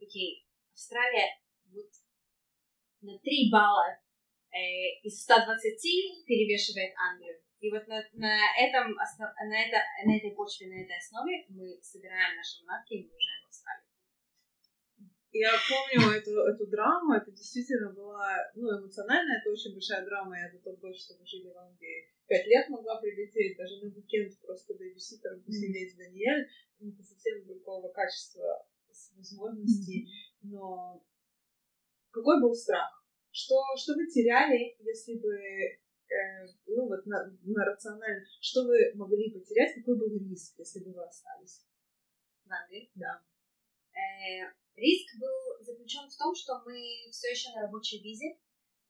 окей, 0.00 0.46
Австралия 0.72 1.40
вот 1.72 1.90
на 3.02 3.18
3 3.18 3.50
балла 3.50 3.98
э, 4.52 5.00
из 5.02 5.22
120 5.22 6.26
перевешивает 6.26 6.94
Англию. 6.96 7.40
И 7.60 7.70
вот 7.70 7.86
на, 7.88 8.02
на, 8.12 8.36
этом, 8.60 8.92
на, 8.94 9.56
это, 9.56 9.78
на 10.04 10.16
этой 10.16 10.32
почве, 10.32 10.68
на 10.68 10.82
этой 10.82 10.96
основе 10.98 11.46
мы 11.48 11.80
собираем 11.80 12.36
наши 12.36 12.62
манатки 12.64 12.94
и 12.94 13.04
мы 13.04 13.14
уезжаем 13.14 13.44
в 13.44 13.48
Австралию. 13.48 13.86
Я 15.32 15.52
помню 15.68 16.16
эту, 16.16 16.32
эту 16.48 16.66
драму, 16.66 17.14
это 17.14 17.30
действительно 17.30 17.92
была, 17.92 18.36
ну, 18.54 18.78
эмоционально, 18.78 19.40
это 19.40 19.50
очень 19.50 19.72
большая 19.72 20.04
драма. 20.04 20.38
Я 20.38 20.50
за 20.50 20.58
тот 20.60 20.78
год, 20.80 20.96
что 20.96 21.14
мы 21.18 21.26
жили 21.26 21.52
в 21.52 21.56
Англии, 21.58 22.08
пять 22.26 22.46
лет 22.46 22.68
могла 22.68 23.00
прилететь, 23.00 23.56
даже 23.56 23.82
на 23.82 23.92
уикенд 23.92 24.32
просто 24.40 24.74
бэбиситером 24.74 25.42
посидеть 25.42 25.92
с 25.92 25.96
Даниэль. 25.96 26.48
Ну, 26.78 26.92
это 26.92 27.02
совсем 27.02 27.44
другого 27.46 27.92
качества 27.92 28.66
возможностей. 29.16 30.08
Но 30.42 31.02
какой 32.10 32.40
был 32.40 32.54
страх? 32.54 33.04
Что, 33.30 33.56
что 33.76 33.94
вы 33.94 34.06
теряли, 34.06 34.74
если 34.80 35.18
бы, 35.20 35.36
ну 36.66 36.88
вот 36.88 37.06
на, 37.06 37.36
на 37.42 37.64
рационально, 37.64 38.24
что 38.40 38.64
вы 38.64 38.92
могли 38.94 39.30
потерять, 39.30 39.74
какой 39.74 39.98
был 39.98 40.08
риск, 40.18 40.58
если 40.58 40.80
бы 40.80 40.92
вы 40.92 41.04
остались? 41.04 41.66
В 42.44 42.52
Англии? 42.52 42.90
Да. 42.94 43.22
Э, 43.92 44.52
риск 44.76 45.18
был 45.18 45.64
заключен 45.64 46.08
в 46.08 46.16
том, 46.16 46.34
что 46.34 46.62
мы 46.64 47.10
все 47.10 47.30
еще 47.30 47.50
на 47.50 47.62
рабочей 47.62 48.02
визе, 48.02 48.38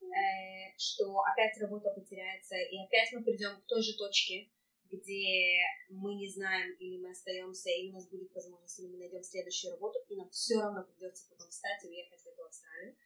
э, 0.02 0.76
что 0.76 1.20
опять 1.20 1.58
работа 1.60 1.90
потеряется, 1.90 2.56
и 2.56 2.76
опять 2.84 3.12
мы 3.12 3.24
придем 3.24 3.60
к 3.60 3.66
той 3.66 3.82
же 3.82 3.96
точке, 3.96 4.50
где 4.90 5.58
мы 5.90 6.14
не 6.14 6.28
знаем, 6.30 6.72
или 6.78 6.98
мы 6.98 7.10
остаемся, 7.10 7.70
или 7.70 7.90
у 7.90 7.94
нас 7.94 8.08
будет 8.08 8.32
возможность, 8.34 8.78
или 8.78 8.88
мы 8.88 8.98
найдем 8.98 9.22
следующую 9.22 9.72
работу, 9.72 9.98
и 10.08 10.16
нам 10.16 10.28
все 10.30 10.60
равно 10.60 10.84
придется 10.84 11.28
потом 11.30 11.48
встать 11.48 11.84
и 11.84 11.88
уехать 11.88 12.20
в 12.20 12.26
эту 12.26 12.44
Австралию. 12.44 12.96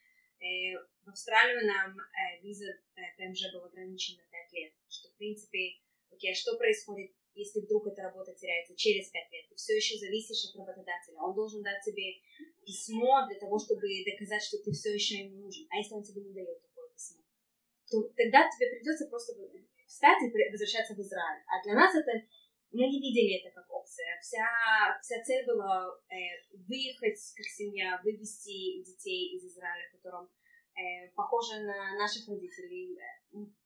Э, 0.41 0.73
в 1.05 1.09
Австралию 1.11 1.67
нам 1.67 1.97
э, 2.01 2.41
виза 2.43 2.65
э, 2.65 3.01
ПМЖ 3.17 3.53
была 3.53 3.67
ограничена 3.67 4.25
на 4.25 4.31
5 4.31 4.53
лет, 4.53 4.73
что, 4.89 5.09
в 5.11 5.17
принципе, 5.17 5.77
окей, 6.11 6.33
а 6.33 6.35
что 6.35 6.57
происходит, 6.57 7.13
если 7.35 7.61
вдруг 7.61 7.87
эта 7.87 8.03
работа 8.03 8.35
теряется 8.35 8.75
через 8.75 9.11
5 9.11 9.33
лет? 9.33 9.49
Ты 9.51 9.55
все 9.57 9.77
еще 9.77 9.99
зависишь 9.99 10.49
от 10.49 10.57
работодателя. 10.57 11.21
Он 11.21 11.35
должен 11.35 11.63
дать 11.63 11.85
тебе 11.85 12.25
письмо 12.65 13.27
для 13.29 13.39
того, 13.39 13.59
чтобы 13.59 13.85
доказать, 14.05 14.43
что 14.43 14.57
ты 14.65 14.73
все 14.73 14.95
еще 14.95 15.29
ему 15.29 15.45
нужен. 15.45 15.67
А 15.69 15.77
если 15.77 15.95
он 15.95 16.03
тебе 16.03 16.23
не 16.23 16.33
дает 16.33 16.63
такое 16.63 16.89
письмо, 16.89 17.21
то 17.91 18.03
тогда 18.17 18.49
тебе 18.49 18.71
придется 18.71 19.09
просто 19.09 19.37
встать 19.87 20.23
и 20.23 20.51
возвращаться 20.51 20.95
в 20.95 21.01
Израиль. 21.01 21.43
А 21.53 21.63
для 21.65 21.75
нас 21.75 21.95
это 21.95 22.13
мы 22.73 22.87
не 22.87 23.01
видели 23.01 23.41
это 23.41 23.55
как 23.55 23.71
опция. 23.71 24.19
Вся, 24.21 24.47
вся 25.03 25.23
цель 25.25 25.47
была 25.47 25.91
э, 26.09 26.39
выехать 26.69 27.19
как 27.37 27.47
семья, 27.47 28.01
вывести 28.05 28.83
детей 28.83 29.37
из 29.37 29.45
Израиля, 29.45 29.89
в 29.89 29.97
котором 29.97 30.31
э, 30.77 31.11
похожи 31.15 31.61
на 31.61 31.99
наших 31.99 32.29
родителей. 32.29 32.97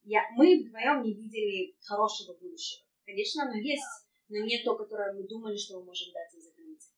Я, 0.05 0.23
мы 0.37 0.65
вдвоем 0.65 1.03
не 1.03 1.15
видели 1.15 1.77
хорошего 1.83 2.35
будущего. 2.35 2.87
Конечно, 3.05 3.45
оно 3.45 3.57
есть, 3.57 3.85
но 4.29 4.39
не 4.45 4.63
то, 4.65 4.75
которое 4.77 5.13
мы 5.13 5.29
думали, 5.29 5.57
что 5.57 5.79
мы 5.79 5.85
можем 5.85 6.13
дать 6.13 6.35
из-за 6.35 6.53
границы. 6.53 6.91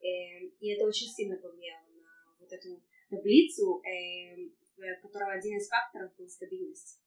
Э, 0.00 0.46
и 0.60 0.68
это 0.74 0.86
очень 0.86 1.08
сильно 1.08 1.36
повлияло 1.36 1.88
на 1.90 2.36
вот 2.38 2.52
эту 2.52 2.82
таблицу, 3.10 3.82
э, 3.82 4.48
в 4.76 5.02
которой 5.02 5.38
один 5.38 5.58
из 5.58 5.68
факторов 5.68 6.14
был 6.16 6.28
стабильность. 6.28 7.00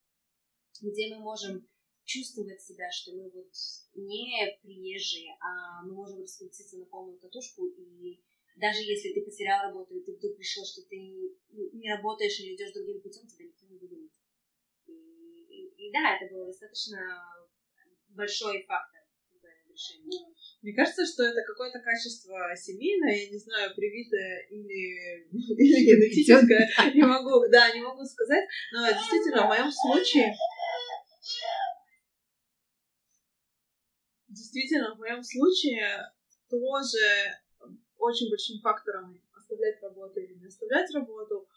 Где 0.82 1.16
мы 1.16 1.22
можем 1.22 1.68
чувствовать 2.06 2.62
себя, 2.62 2.90
что 2.92 3.14
мы 3.14 3.30
вот 3.30 3.52
не 3.96 4.58
приезжие, 4.62 5.38
а 5.40 5.84
мы 5.84 5.94
можем 5.94 6.22
раскрутиться 6.22 6.78
на 6.78 6.86
полную 6.86 7.20
катушку, 7.20 7.68
и 7.68 8.20
даже 8.56 8.82
если 8.82 9.14
ты 9.14 9.22
потерял 9.22 9.64
работу, 9.64 9.98
и 9.98 10.04
ты 10.04 10.14
вдруг 10.14 10.38
решил, 10.38 10.66
что 10.66 10.82
ты 10.90 10.98
не 10.98 11.90
работаешь 11.92 12.40
или 12.40 12.56
идешь 12.56 12.74
другим 12.74 13.02
путем, 13.02 13.28
тебя 13.28 13.46
никто 13.46 13.66
не 13.68 13.78
выгонит. 13.78 14.12
И, 14.88 14.92
и, 14.92 15.88
и 15.88 15.92
да, 15.92 16.18
это 16.18 16.34
был 16.34 16.46
достаточно 16.46 17.00
большой 18.10 18.64
фактор 18.64 19.02
в 19.32 19.72
решении. 19.72 20.32
Мне 20.62 20.74
кажется, 20.74 21.06
что 21.06 21.24
это 21.24 21.42
какое-то 21.48 21.80
качество 21.80 22.38
семейное, 22.56 23.16
я 23.16 23.30
не 23.32 23.38
знаю, 23.38 23.74
привитое 23.74 24.48
или, 24.52 25.26
или 25.32 25.86
генетическое, 25.86 26.70
не 26.94 27.02
могу, 27.02 27.48
да, 27.50 27.74
не 27.74 27.82
могу 27.82 28.04
сказать, 28.06 28.46
но 28.74 28.88
действительно 28.92 29.46
в 29.46 29.50
моем 29.50 29.72
случае 29.72 30.36
действительно, 34.32 34.96
в 34.96 35.00
моем 35.00 35.24
случае 35.24 36.12
тоже 36.50 37.00
очень 37.98 38.30
большим 38.30 38.60
фактором 38.62 39.22
оставлять 39.34 39.82
работу 39.82 40.20
или 40.20 40.34
не 40.34 40.48
оставлять 40.48 40.91
работу 40.94 41.48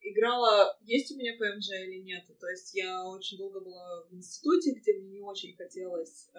играла, 0.00 0.76
есть 0.82 1.10
у 1.12 1.16
меня 1.16 1.34
ПМЖ 1.38 1.70
или 1.70 2.02
нет. 2.02 2.24
То 2.38 2.48
есть 2.48 2.74
я 2.74 3.06
очень 3.06 3.38
долго 3.38 3.60
была 3.60 4.04
в 4.10 4.14
институте, 4.14 4.72
где 4.72 4.94
мне 4.94 5.18
не 5.18 5.20
очень 5.20 5.56
хотелось 5.56 6.28
э, 6.34 6.38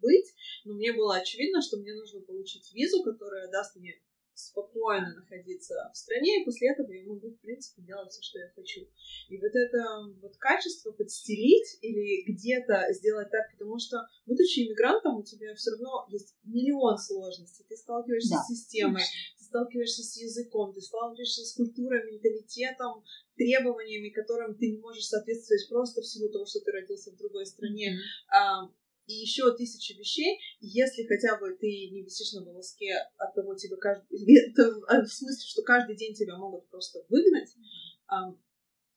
быть, 0.00 0.34
но 0.64 0.74
мне 0.74 0.92
было 0.92 1.16
очевидно, 1.16 1.60
что 1.62 1.76
мне 1.76 1.94
нужно 1.94 2.20
получить 2.22 2.72
визу, 2.74 3.02
которая 3.02 3.50
даст 3.50 3.76
мне 3.76 4.00
спокойно 4.34 5.14
находиться 5.14 5.74
в 5.92 5.96
стране, 5.96 6.42
и 6.42 6.44
после 6.44 6.72
этого 6.72 6.90
я 6.90 7.04
могу, 7.06 7.30
в 7.30 7.40
принципе, 7.40 7.82
делать 7.82 8.10
все, 8.10 8.22
что 8.22 8.38
я 8.38 8.50
хочу. 8.54 8.80
И 9.28 9.38
вот 9.38 9.54
это 9.54 9.80
вот 10.20 10.36
качество 10.38 10.92
подстелить 10.92 11.78
или 11.82 12.30
где-то 12.32 12.92
сделать 12.92 13.30
так, 13.30 13.50
потому 13.52 13.78
что, 13.78 13.98
будучи 14.26 14.60
иммигрантом, 14.60 15.18
у 15.18 15.22
тебя 15.22 15.54
все 15.54 15.70
равно 15.72 16.06
есть 16.10 16.34
миллион 16.44 16.98
сложностей. 16.98 17.64
Ты 17.68 17.76
сталкиваешься 17.76 18.34
да. 18.34 18.42
с 18.42 18.48
системой, 18.48 19.02
ты 19.38 19.44
сталкиваешься 19.44 20.02
с 20.02 20.16
языком, 20.16 20.74
ты 20.74 20.80
сталкиваешься 20.80 21.44
с 21.44 21.54
культурой, 21.54 22.10
менталитетом, 22.10 23.04
требованиями, 23.36 24.10
которым 24.10 24.56
ты 24.56 24.70
не 24.70 24.78
можешь 24.78 25.06
соответствовать 25.06 25.68
просто 25.68 26.00
в 26.00 26.06
силу 26.06 26.28
того, 26.30 26.46
что 26.46 26.60
ты 26.60 26.70
родился 26.72 27.10
в 27.10 27.16
другой 27.16 27.46
стране. 27.46 27.94
Mm-hmm 27.94 28.74
и 29.06 29.12
еще 29.12 29.54
тысячи 29.56 29.92
вещей, 29.92 30.38
если 30.60 31.06
хотя 31.06 31.38
бы 31.38 31.54
ты 31.54 31.66
не 31.66 32.02
висишь 32.02 32.32
на 32.32 32.44
волоске 32.44 32.94
от 33.18 33.34
того, 33.34 33.54
тебе 33.54 33.76
каждый... 33.76 34.06
А, 34.88 35.02
в 35.02 35.08
смысле, 35.08 35.46
что 35.46 35.62
каждый 35.62 35.96
день 35.96 36.14
тебя 36.14 36.36
могут 36.36 36.68
просто 36.68 37.04
выгнать, 37.08 37.50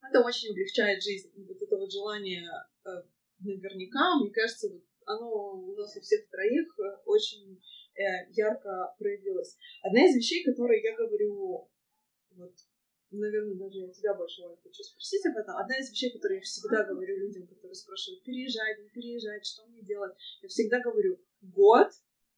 это 0.09 0.23
очень 0.23 0.51
облегчает 0.51 1.03
жизнь. 1.03 1.31
И 1.35 1.43
вот 1.43 1.61
это 1.61 1.77
вот 1.77 1.91
желание 1.91 2.49
э, 2.85 2.89
наверняка, 3.39 4.19
мне 4.19 4.31
кажется, 4.31 4.69
вот 4.69 4.83
оно 5.05 5.53
у 5.53 5.75
нас 5.75 5.95
у 5.95 6.01
всех 6.01 6.29
троих 6.29 6.67
э, 6.79 7.01
очень 7.05 7.61
э, 7.95 8.31
ярко 8.31 8.95
проявилось. 8.99 9.57
Одна 9.81 10.05
из 10.05 10.15
вещей, 10.15 10.43
которые 10.43 10.81
я 10.83 10.95
говорю 10.95 11.69
наверное, 13.11 13.55
даже 13.55 13.79
я 13.79 13.91
тебя 13.91 14.13
больше 14.13 14.41
Оля, 14.43 14.57
хочу 14.63 14.83
спросить 14.83 15.25
об 15.25 15.37
этом. 15.37 15.57
Одна 15.57 15.77
из 15.77 15.89
вещей, 15.89 16.11
которые 16.11 16.37
я 16.37 16.43
всегда 16.43 16.83
говорю 16.83 17.17
людям, 17.17 17.47
которые 17.47 17.75
спрашивают, 17.75 18.23
переезжать, 18.23 18.79
не 18.79 18.89
переезжать, 18.89 19.45
что 19.45 19.65
мне 19.67 19.81
делать, 19.81 20.13
я 20.41 20.49
всегда 20.49 20.79
говорю, 20.81 21.19
год, 21.41 21.89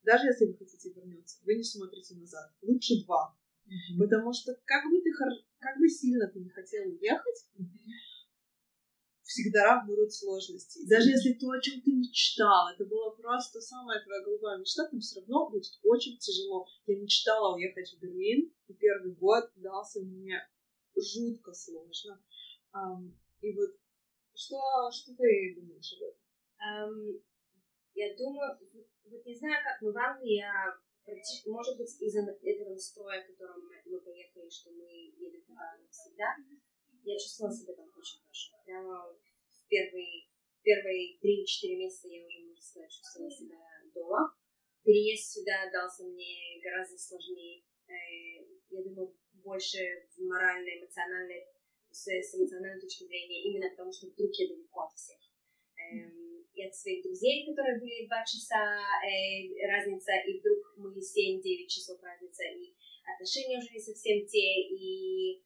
даже 0.04 0.28
если 0.28 0.46
вы 0.46 0.58
хотите 0.58 0.92
вернуться, 0.92 1.40
вы 1.46 1.56
не 1.56 1.64
смотрите 1.64 2.16
назад. 2.16 2.52
Лучше 2.62 3.04
два. 3.06 3.36
Mm-hmm. 3.66 4.00
Потому 4.00 4.34
что 4.34 4.56
как 4.66 4.84
бы 4.90 5.02
ты 5.02 5.12
как 5.60 5.78
бы 5.78 5.90
сильно 5.90 6.28
ты 6.28 6.40
не 6.40 6.50
хотел 6.50 6.84
уехать, 6.88 7.46
mm-hmm. 7.60 7.66
всегда 9.24 9.84
будут 9.86 10.14
сложности. 10.14 10.80
И 10.80 10.88
даже 10.88 11.10
если 11.10 11.34
то, 11.34 11.52
о 11.52 11.62
чем 11.62 11.82
ты 11.82 11.92
мечтал, 11.92 12.70
это 12.74 12.86
была 12.86 13.12
просто 13.12 13.62
самая 13.62 14.04
твоя 14.04 14.24
голубая 14.24 14.58
мечта, 14.58 14.88
там 14.88 15.00
все 15.00 15.20
равно 15.20 15.50
будет 15.50 15.66
очень 15.84 16.18
тяжело. 16.18 16.66
Я 16.88 16.96
мечтала 16.98 17.56
уехать 17.56 17.94
в 17.94 18.02
Берлин, 18.02 18.52
и 18.68 18.74
первый 18.74 19.14
год 19.14 19.52
дался 19.56 20.02
мне 20.02 20.42
жутко 20.96 21.54
сложно. 21.54 22.24
И 23.42 23.54
вот 23.54 23.72
что, 24.36 24.90
что 24.92 25.16
ты 25.16 25.56
думаешь 25.56 25.94
об 25.94 26.04
этом? 26.04 26.20
Um, 26.60 27.24
я 27.94 28.16
думаю, 28.16 28.58
вот 29.06 29.26
не 29.26 29.36
знаю, 29.36 29.64
как, 29.64 29.82
но 29.82 29.92
в 29.92 29.98
Англии 29.98 30.40
я 30.40 30.76
практически, 31.04 31.50
может 31.50 31.78
быть, 31.78 31.90
из-за 32.00 32.22
этого 32.22 32.70
настроя, 32.70 33.24
в 33.24 33.28
котором 33.28 33.66
мы, 33.66 33.82
мы 33.86 34.02
поехали, 34.02 34.50
что 34.50 34.72
мы 34.72 34.88
едем 34.88 35.42
туда 35.44 35.78
навсегда, 35.82 36.36
я 37.04 37.18
чувствовала 37.18 37.54
себя 37.56 37.76
там 37.76 37.90
очень 37.98 38.22
хорошо. 38.22 38.58
Прямо 38.66 39.12
в 39.12 39.68
первые, 39.68 40.28
первые 40.62 41.18
3-4 41.20 41.76
месяца 41.76 42.08
я 42.08 42.26
уже, 42.26 42.40
можно 42.46 42.62
сказать, 42.62 42.92
чувствовала 42.92 43.32
себя 43.32 43.60
дома. 43.94 44.36
Переезд 44.84 45.34
сюда 45.34 45.70
дался 45.72 46.04
мне 46.06 46.62
гораздо 46.64 46.98
сложнее. 46.98 47.64
Э, 47.88 48.46
я 48.70 48.84
думаю, 48.84 49.16
больше 49.44 49.80
в 50.16 50.22
моральной, 50.26 50.80
эмоциональной, 50.80 51.48
с, 51.92 52.08
с 52.08 52.36
эмоциональной 52.36 52.82
точки 52.82 53.06
зрения, 53.06 53.44
именно 53.44 53.70
потому 53.72 53.92
что 53.92 54.08
вдруг 54.08 54.32
я 54.36 54.48
далеко 54.48 54.82
от 54.82 54.94
всех. 54.94 55.20
Эм, 55.78 56.46
и 56.54 56.66
от 56.66 56.76
своих 56.76 57.04
друзей, 57.04 57.46
которые 57.46 57.80
были 57.80 58.06
два 58.08 58.24
часа 58.26 58.80
э, 59.06 59.68
разница, 59.68 60.12
и 60.28 60.40
вдруг 60.40 60.60
мы 60.78 60.92
7-9 60.92 61.68
часов 61.68 62.02
разница, 62.04 62.44
и 62.44 62.76
отношения 63.04 63.58
уже 63.58 63.72
не 63.72 63.80
совсем 63.80 64.26
те, 64.28 64.68
и 64.70 65.42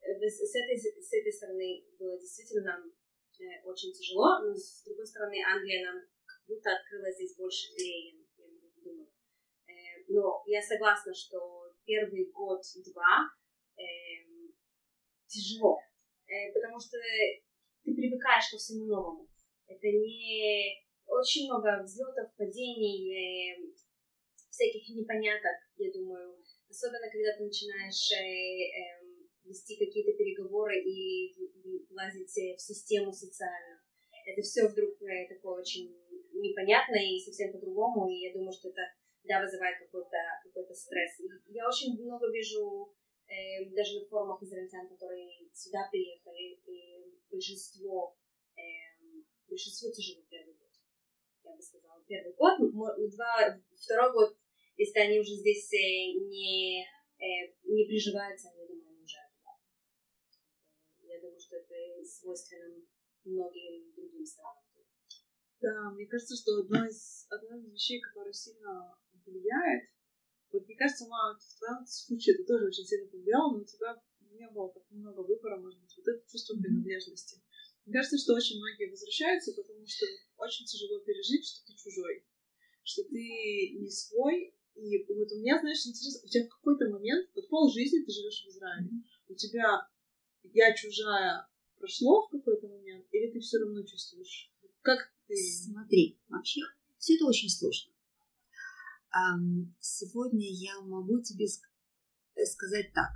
с 0.00 0.54
этой, 0.54 0.76
с 0.78 1.12
этой 1.12 1.32
стороны 1.32 1.84
было 1.98 2.18
действительно 2.18 2.72
нам 2.72 2.92
э, 3.40 3.62
очень 3.64 3.92
тяжело, 3.92 4.40
но 4.40 4.54
с 4.54 4.82
другой 4.84 5.06
стороны 5.06 5.36
Англия 5.44 5.84
нам 5.84 6.00
как 6.24 6.46
будто 6.46 6.70
открыла 6.72 7.10
здесь 7.12 7.36
больше 7.36 7.72
дверей, 7.74 8.26
я, 8.36 8.46
я 8.46 8.70
думаю. 8.82 9.08
Э, 9.66 9.72
но 10.08 10.42
я 10.46 10.62
согласна, 10.62 11.14
что 11.14 11.72
первый 11.84 12.30
год-два 12.32 13.24
э, 13.24 13.37
тяжело, 15.28 15.78
э, 16.26 16.52
потому 16.52 16.80
что 16.80 16.96
ты 17.84 17.94
привыкаешь 17.94 18.50
ко 18.50 18.56
всему 18.56 18.86
новому. 18.86 19.28
Это 19.66 19.86
не 19.86 20.88
очень 21.06 21.46
много 21.46 21.82
взлетов, 21.82 22.34
падений, 22.36 23.12
э, 23.12 23.72
всяких 24.50 24.88
непоняток, 24.96 25.56
я 25.76 25.92
думаю. 25.92 26.36
Особенно, 26.68 27.10
когда 27.10 27.36
ты 27.36 27.44
начинаешь 27.44 28.12
э, 28.12 28.24
э, 28.24 29.08
вести 29.44 29.76
какие-то 29.76 30.12
переговоры 30.12 30.80
и 30.80 31.34
влазить 31.88 32.30
в 32.30 32.60
систему 32.60 33.12
социальную. 33.12 33.80
Это 34.26 34.42
все 34.42 34.68
вдруг 34.68 34.98
такое 35.28 35.60
очень 35.62 35.96
непонятное 36.34 37.02
и 37.02 37.18
совсем 37.18 37.52
по-другому, 37.52 38.10
и 38.10 38.20
я 38.20 38.32
думаю, 38.34 38.52
что 38.52 38.68
это 38.68 38.82
да, 39.24 39.40
вызывает 39.40 39.78
какой-то 39.78 40.16
какой 40.44 40.76
стресс. 40.76 41.18
Я 41.46 41.66
очень 41.66 41.98
много 41.98 42.30
вижу 42.30 42.94
э, 43.28 43.64
даже 43.74 44.00
на 44.00 44.06
форумах 44.06 44.42
израильтян, 44.42 44.88
которые 44.88 45.48
сюда 45.52 45.88
приехали, 45.90 46.60
и 46.66 47.18
большинство, 47.30 48.16
э, 48.56 48.60
большинство 49.48 49.90
тяжело 49.90 50.22
первый 50.28 50.54
год. 50.54 50.68
Я 51.44 51.56
бы 51.56 51.62
сказала, 51.62 52.02
первый 52.06 52.34
год, 52.34 52.58
два, 53.10 53.60
второй 53.76 54.12
год, 54.12 54.36
если 54.76 54.98
они 54.98 55.20
уже 55.20 55.34
здесь 55.34 55.72
э, 55.72 56.18
не, 56.28 56.82
э, 56.82 57.54
не 57.64 57.84
приживаются, 57.86 58.48
я 61.18 61.20
думаю, 61.20 61.40
что 61.40 61.56
это 61.56 62.04
свойственно 62.04 62.82
многим 63.24 63.92
другим 63.96 64.24
странам. 64.24 64.62
Да, 65.60 65.90
мне 65.90 66.06
кажется, 66.06 66.36
что 66.36 66.60
одна 66.60 66.86
из, 66.86 67.26
одна 67.30 67.58
из 67.58 67.72
вещей, 67.72 68.00
которая 68.00 68.32
сильно 68.32 68.96
влияет, 69.26 69.90
вот 70.52 70.66
мне 70.66 70.76
кажется, 70.76 71.06
мама, 71.06 71.38
в 71.38 71.58
твоем 71.58 71.86
случае 71.86 72.36
это 72.36 72.44
тоже 72.44 72.66
очень 72.66 72.84
сильно 72.84 73.08
повлияло, 73.08 73.52
но 73.52 73.60
у 73.60 73.64
тебя 73.64 74.00
не 74.32 74.48
было 74.48 74.72
так 74.72 74.82
много 74.90 75.20
выбора, 75.20 75.58
может 75.58 75.80
быть, 75.80 75.94
вот 75.96 76.08
это 76.08 76.30
чувство 76.30 76.56
принадлежности. 76.56 77.42
Мне 77.84 77.94
кажется, 77.94 78.18
что 78.18 78.34
очень 78.34 78.58
многие 78.58 78.90
возвращаются, 78.90 79.52
потому 79.52 79.86
что 79.86 80.06
очень 80.36 80.66
тяжело 80.66 81.00
пережить, 81.00 81.44
что 81.44 81.66
ты 81.66 81.74
чужой, 81.74 82.24
что 82.82 83.02
ты 83.04 83.76
не 83.78 83.90
свой. 83.90 84.54
И 84.74 85.04
вот 85.08 85.32
у 85.32 85.40
меня, 85.40 85.58
знаешь, 85.58 85.84
интересно, 85.86 86.20
у 86.24 86.28
тебя 86.28 86.44
в 86.44 86.50
какой-то 86.50 86.88
момент, 86.88 87.30
вот 87.34 87.48
пол 87.48 87.70
жизни 87.70 88.04
ты 88.04 88.12
живешь 88.12 88.44
в 88.44 88.48
Израиле, 88.50 88.90
у 89.28 89.34
тебя 89.34 89.88
я 90.44 90.74
чужая 90.74 91.48
прошло 91.78 92.26
в 92.26 92.30
какой-то 92.30 92.68
момент, 92.68 93.06
или 93.10 93.32
ты 93.32 93.40
все 93.40 93.58
равно 93.58 93.82
чувствуешь? 93.84 94.52
Как 94.82 95.12
ты? 95.26 95.36
Смотри, 95.36 96.18
вообще 96.28 96.60
все 96.98 97.16
это 97.16 97.26
очень 97.26 97.48
сложно. 97.48 97.92
Сегодня 99.80 100.46
я 100.50 100.80
могу 100.80 101.20
тебе 101.22 101.46
э, 101.46 102.44
сказать 102.44 102.92
так. 102.92 103.10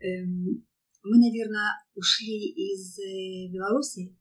Эм, 0.00 0.66
мы, 1.02 1.18
наверное, 1.18 1.72
ушли 1.94 2.48
из 2.48 2.98
э, 2.98 3.52
Беларуси, 3.52 4.16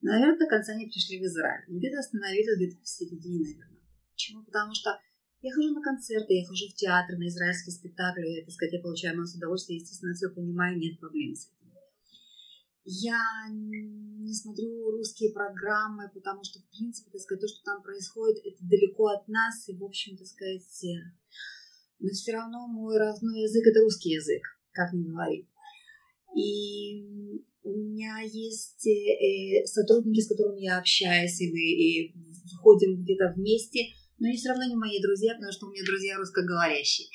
наверное, 0.00 0.38
до 0.38 0.46
конца 0.46 0.74
не 0.74 0.86
пришли 0.86 1.18
в 1.18 1.24
Израиль. 1.24 1.64
Где-то 1.68 1.98
остановились 1.98 2.56
где-то 2.56 2.82
в 2.82 2.88
середине, 2.88 3.56
наверное. 3.56 3.82
Почему? 4.10 4.44
Потому 4.44 4.74
что 4.74 4.98
я 5.40 5.52
хожу 5.52 5.72
на 5.72 5.82
концерты, 5.82 6.34
я 6.34 6.46
хожу 6.46 6.66
в 6.68 6.74
театр, 6.74 7.16
на 7.16 7.28
израильские 7.28 7.72
спектакли, 7.72 8.42
так 8.44 8.52
сказать, 8.52 8.74
я 8.74 8.80
получаю 8.80 9.16
массу 9.16 9.38
удовольствия, 9.38 9.76
естественно, 9.76 10.14
все 10.14 10.28
понимаю, 10.30 10.78
нет 10.78 10.98
проблем 10.98 11.34
с 11.34 11.46
этим. 11.46 11.57
Я 12.90 13.20
не 13.50 14.32
смотрю 14.32 14.90
русские 14.90 15.32
программы, 15.32 16.10
потому 16.14 16.42
что, 16.42 16.60
в 16.60 16.68
принципе, 16.70 17.10
так 17.10 17.20
сказать, 17.20 17.42
то, 17.42 17.48
что 17.48 17.62
там 17.64 17.82
происходит, 17.82 18.38
это 18.44 18.56
далеко 18.60 19.08
от 19.08 19.28
нас, 19.28 19.68
и, 19.68 19.76
в 19.76 19.84
общем, 19.84 20.16
так 20.16 20.26
сказать, 20.26 20.84
но 21.98 22.08
все 22.08 22.32
равно 22.32 22.66
мой 22.66 22.96
родной 22.96 23.42
язык– 23.42 23.66
это 23.66 23.80
русский 23.80 24.10
язык, 24.10 24.42
как 24.72 24.92
ни 24.92 25.02
говори. 25.02 25.48
И 26.36 27.44
у 27.62 27.76
меня 27.76 28.20
есть 28.20 28.86
э, 28.86 29.66
сотрудники, 29.66 30.20
с 30.20 30.28
которыми 30.28 30.60
я 30.60 30.78
общаюсь, 30.78 31.40
и 31.40 31.50
мы 31.50 31.58
и 31.58 32.14
входим 32.58 33.02
где-то 33.02 33.34
вместе– 33.36 33.88
но 34.18 34.28
они 34.28 34.36
все 34.36 34.48
равно 34.48 34.64
не 34.64 34.76
мои 34.76 35.00
друзья, 35.00 35.34
потому 35.34 35.52
что 35.52 35.66
у 35.66 35.70
меня 35.70 35.84
друзья 35.84 36.16
русскоговорящие. 36.16 37.08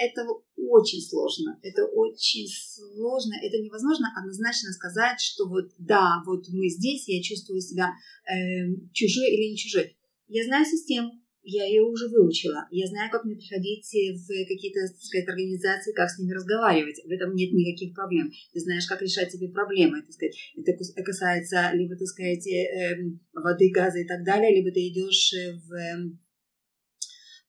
Это 0.00 0.26
очень 0.56 1.02
сложно, 1.02 1.58
это 1.62 1.84
очень 1.84 2.46
сложно, 2.48 3.34
это 3.42 3.58
невозможно 3.58 4.08
однозначно 4.16 4.72
сказать, 4.72 5.20
что 5.20 5.46
вот 5.46 5.72
да, 5.76 6.22
вот 6.24 6.48
мы 6.48 6.70
здесь, 6.70 7.06
я 7.06 7.22
чувствую 7.22 7.60
себя 7.60 7.90
э, 8.24 8.66
чужой 8.94 9.30
или 9.30 9.50
не 9.50 9.56
чужой. 9.58 9.94
Я 10.28 10.44
знаю 10.44 10.64
систему, 10.64 11.20
я 11.42 11.66
ее 11.66 11.82
уже 11.82 12.08
выучила. 12.08 12.66
Я 12.70 12.86
знаю, 12.86 13.10
как 13.10 13.24
мне 13.24 13.36
приходить 13.36 13.86
в 13.92 14.26
какие-то, 14.48 14.86
сказать, 14.98 15.28
организации, 15.28 15.92
как 15.92 16.08
с 16.08 16.18
ними 16.18 16.32
разговаривать. 16.32 17.00
В 17.04 17.10
этом 17.10 17.34
нет 17.34 17.52
никаких 17.52 17.94
проблем. 17.94 18.30
Ты 18.52 18.60
знаешь, 18.60 18.86
как 18.86 19.02
решать 19.02 19.32
себе 19.32 19.48
проблемы. 19.48 20.02
Так 20.02 20.12
сказать. 20.12 20.36
Это 20.56 21.02
касается 21.02 21.70
либо, 21.74 21.96
так 21.96 22.08
сказать, 22.08 22.46
эм, 22.46 23.20
воды, 23.34 23.70
газа 23.70 23.98
и 23.98 24.06
так 24.06 24.24
далее, 24.24 24.54
либо 24.54 24.70
ты 24.70 24.88
идешь 24.88 25.32
в 25.66 25.72
эм, 25.72 26.20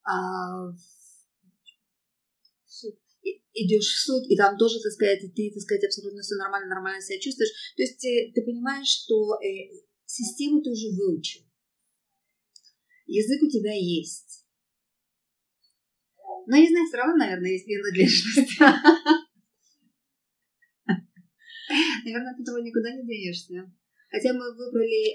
а, 0.03 0.73
идешь 3.53 3.85
в 3.85 4.05
суд, 4.05 4.29
и 4.29 4.35
там 4.35 4.57
тоже, 4.57 4.79
так 4.81 4.91
сказать, 4.91 5.21
ты, 5.35 5.51
так 5.53 5.61
сказать, 5.61 5.85
абсолютно 5.85 6.21
все 6.21 6.35
нормально, 6.35 6.69
нормально 6.69 7.01
себя 7.01 7.19
чувствуешь. 7.19 7.73
То 7.75 7.83
есть 7.83 8.03
э, 8.05 8.31
ты 8.33 8.41
понимаешь, 8.43 8.87
что 8.87 9.35
э, 9.41 9.71
систему 10.05 10.61
ты 10.61 10.71
уже 10.71 10.87
выучил. 10.95 11.41
Язык 13.07 13.43
у 13.43 13.49
тебя 13.49 13.73
есть. 13.73 14.45
Но, 16.47 16.57
не 16.57 16.69
знаю, 16.69 16.87
все 16.87 16.97
равно, 16.97 17.17
наверное, 17.17 17.51
есть 17.51 17.65
принадлежность. 17.65 18.59
Наверное, 22.03 22.33
от 22.33 22.39
этого 22.41 22.57
никуда 22.57 22.91
не 22.91 23.05
денешься. 23.05 23.71
Хотя 24.09 24.33
мы 24.33 24.53
выбрали 24.55 25.13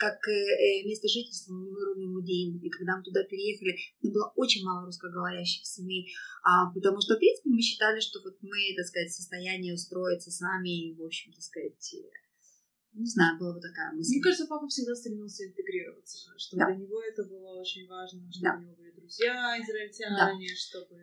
как 0.00 0.16
э, 0.28 0.32
э, 0.32 0.88
место 0.88 1.08
жительства 1.08 1.52
мы 1.52 1.68
выбрали 1.68 2.06
Мудейн. 2.06 2.56
И 2.56 2.70
когда 2.70 2.96
мы 2.96 3.04
туда 3.04 3.22
переехали, 3.24 3.76
там 4.00 4.12
было 4.12 4.32
очень 4.34 4.64
мало 4.64 4.86
русскоговорящих 4.86 5.66
семей, 5.66 6.08
а, 6.42 6.72
потому 6.72 7.02
что, 7.02 7.16
в 7.16 7.18
принципе, 7.18 7.50
мы 7.50 7.60
считали, 7.60 8.00
что 8.00 8.18
вот 8.24 8.40
мы, 8.40 8.72
так 8.76 8.86
сказать, 8.86 9.10
в 9.10 9.20
состоянии 9.20 9.72
устроиться 9.72 10.30
сами, 10.30 10.88
и, 10.88 10.94
в 10.96 11.04
общем, 11.04 11.32
так 11.32 11.42
сказать, 11.42 11.94
э, 11.94 12.08
не 12.94 13.06
знаю, 13.06 13.38
была 13.38 13.52
бы 13.52 13.60
такая 13.60 13.92
мысль. 13.92 14.14
Мне 14.16 14.22
кажется, 14.22 14.46
папа 14.48 14.66
всегда 14.68 14.96
стремился 14.96 15.44
интегрироваться, 15.46 16.32
что 16.38 16.56
да. 16.56 16.66
для 16.66 16.76
него 16.76 17.02
это 17.02 17.22
было 17.24 17.60
очень 17.60 17.86
важно, 17.86 18.24
чтобы 18.32 18.42
да. 18.42 18.56
у 18.56 18.60
него 18.62 18.74
были 18.76 18.90
друзья 18.92 19.60
израильтяне, 19.60 20.16
да. 20.16 20.56
чтобы 20.56 20.96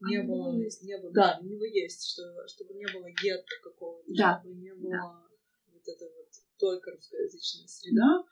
не 0.00 0.16
а 0.16 0.24
было, 0.24 0.52
не 0.56 0.98
было, 0.98 1.12
да, 1.12 1.38
у 1.42 1.44
него 1.44 1.64
есть, 1.64 2.08
что, 2.08 2.22
чтобы 2.48 2.72
не 2.74 2.86
было 2.86 3.06
гетто 3.22 3.54
какого-то, 3.62 4.10
да. 4.16 4.40
чтобы 4.40 4.56
не 4.56 4.74
было 4.74 4.90
да. 4.90 5.28
вот 5.72 5.82
это 5.86 6.04
вот 6.16 6.43
только 6.64 6.92
русскоязычная 6.92 7.68
среда. 7.68 8.24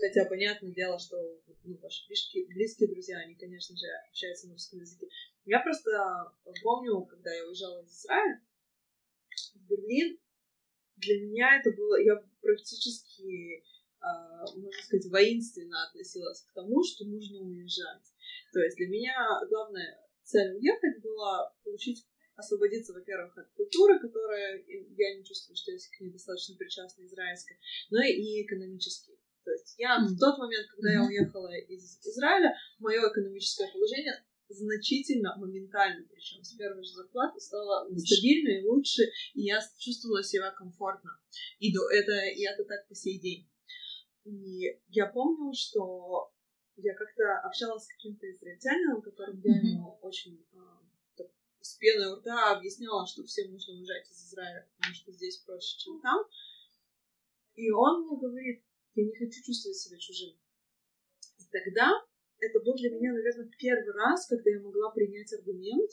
Хотя, 0.00 0.24
понятное 0.24 0.72
дело, 0.72 0.98
что 0.98 1.16
ну, 1.62 1.78
ваши 1.78 2.06
близкие, 2.08 2.46
близкие 2.46 2.88
друзья, 2.88 3.18
они, 3.18 3.36
конечно 3.36 3.76
же, 3.76 3.86
общаются 4.08 4.48
на 4.48 4.54
русском 4.54 4.80
языке. 4.80 5.08
Я 5.44 5.60
просто 5.60 5.90
помню, 6.62 7.04
когда 7.04 7.32
я 7.32 7.46
уезжала 7.46 7.80
из 7.82 7.92
Израиля 7.92 8.42
в 9.54 9.68
Берлин, 9.68 10.18
для 10.96 11.20
меня 11.20 11.60
это 11.60 11.70
было, 11.76 12.00
я 12.02 12.16
практически, 12.40 13.62
а, 14.00 14.40
можно 14.56 14.82
сказать, 14.82 15.06
воинственно 15.06 15.86
относилась 15.86 16.42
к 16.42 16.52
тому, 16.54 16.82
что 16.82 17.04
нужно 17.04 17.40
уезжать. 17.40 18.12
То 18.52 18.60
есть 18.60 18.76
для 18.76 18.88
меня 18.88 19.14
главная 19.48 20.00
цель 20.24 20.56
уехать 20.56 21.02
была 21.02 21.54
получить 21.62 22.04
освободиться, 22.36 22.92
во-первых, 22.92 23.36
от 23.38 23.50
культуры, 23.52 23.98
которая 23.98 24.62
я 24.66 25.16
не 25.16 25.24
чувствую, 25.24 25.56
что 25.56 25.72
я 25.72 25.78
к 25.78 26.00
ней 26.00 26.10
достаточно 26.10 26.56
причастна 26.56 27.04
израильской, 27.06 27.56
но 27.90 28.02
и 28.02 28.42
экономически. 28.42 29.12
То 29.44 29.50
есть 29.50 29.74
я 29.78 29.98
mm. 30.00 30.06
в 30.06 30.18
тот 30.18 30.38
момент, 30.38 30.66
когда 30.70 30.90
mm-hmm. 30.90 31.02
я 31.02 31.06
уехала 31.06 31.54
из 31.54 31.98
Израиля, 32.06 32.56
мое 32.78 33.00
экономическое 33.10 33.70
положение 33.72 34.24
значительно, 34.48 35.36
моментально, 35.36 36.06
причем 36.10 36.42
с 36.42 36.54
первой 36.54 36.82
же 36.84 36.92
зарплаты 36.92 37.40
стало 37.40 37.86
стабильнее 37.96 38.62
и 38.62 38.66
лучше, 38.66 39.02
и 39.34 39.42
я 39.42 39.60
чувствовала 39.78 40.22
себя 40.22 40.50
комфортно. 40.50 41.10
И 41.58 41.72
до 41.72 41.88
это, 41.90 42.12
и 42.12 42.42
это 42.44 42.64
так 42.64 42.86
по 42.88 42.94
сей 42.94 43.18
день. 43.18 43.48
И 44.24 44.80
я 44.88 45.06
помню, 45.06 45.52
что 45.54 46.32
я 46.76 46.94
как-то 46.94 47.40
общалась 47.44 47.84
с 47.84 47.88
каким-то 47.88 48.30
израильтянином, 48.30 49.02
которым 49.02 49.40
я 49.44 49.56
ему 49.56 49.98
очень 50.02 50.44
а, 50.54 50.83
с 51.64 51.76
пеной 51.76 52.12
у 52.12 52.16
рта 52.16 52.52
объясняла, 52.52 53.06
что 53.06 53.24
всем 53.24 53.50
нужно 53.50 53.72
уезжать 53.72 54.06
из 54.10 54.28
Израиля, 54.28 54.68
потому 54.76 54.94
что 54.94 55.12
здесь 55.12 55.38
проще, 55.38 55.78
чем 55.78 55.98
там. 56.02 56.20
И 57.54 57.70
он 57.70 58.04
мне 58.04 58.18
говорит, 58.18 58.62
я 58.94 59.04
не 59.04 59.16
хочу 59.16 59.42
чувствовать 59.42 59.78
себя 59.78 59.98
чужим. 59.98 60.36
И 61.38 61.44
тогда 61.50 61.90
это 62.38 62.60
был 62.60 62.74
для 62.74 62.90
меня, 62.90 63.14
наверное, 63.14 63.50
первый 63.58 63.94
раз, 63.94 64.26
когда 64.26 64.50
я 64.50 64.60
могла 64.60 64.90
принять 64.90 65.32
аргумент, 65.32 65.90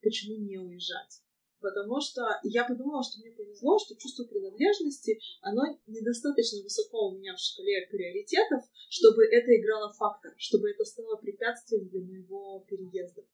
почему 0.00 0.38
не 0.38 0.56
уезжать. 0.56 1.20
Потому 1.60 2.00
что 2.00 2.40
я 2.44 2.64
подумала, 2.64 3.02
что 3.02 3.20
мне 3.20 3.32
повезло, 3.32 3.78
что 3.78 3.96
чувство 3.96 4.24
принадлежности, 4.24 5.20
оно 5.42 5.78
недостаточно 5.86 6.62
высоко 6.62 7.10
у 7.10 7.18
меня 7.18 7.34
в 7.34 7.40
шкале 7.40 7.86
приоритетов, 7.90 8.64
чтобы 8.88 9.26
это 9.26 9.54
играло 9.60 9.92
фактор, 9.92 10.32
чтобы 10.38 10.70
это 10.70 10.84
стало 10.84 11.16
препятствием 11.16 11.86
для 11.88 12.00
моего 12.00 12.64
переезда. 12.66 13.26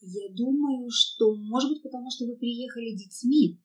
Я 0.00 0.28
думаю, 0.32 0.88
что, 0.90 1.34
может 1.34 1.70
быть, 1.70 1.82
потому 1.82 2.10
что 2.10 2.26
вы 2.26 2.36
приехали 2.36 2.96
детьми, 2.96 3.60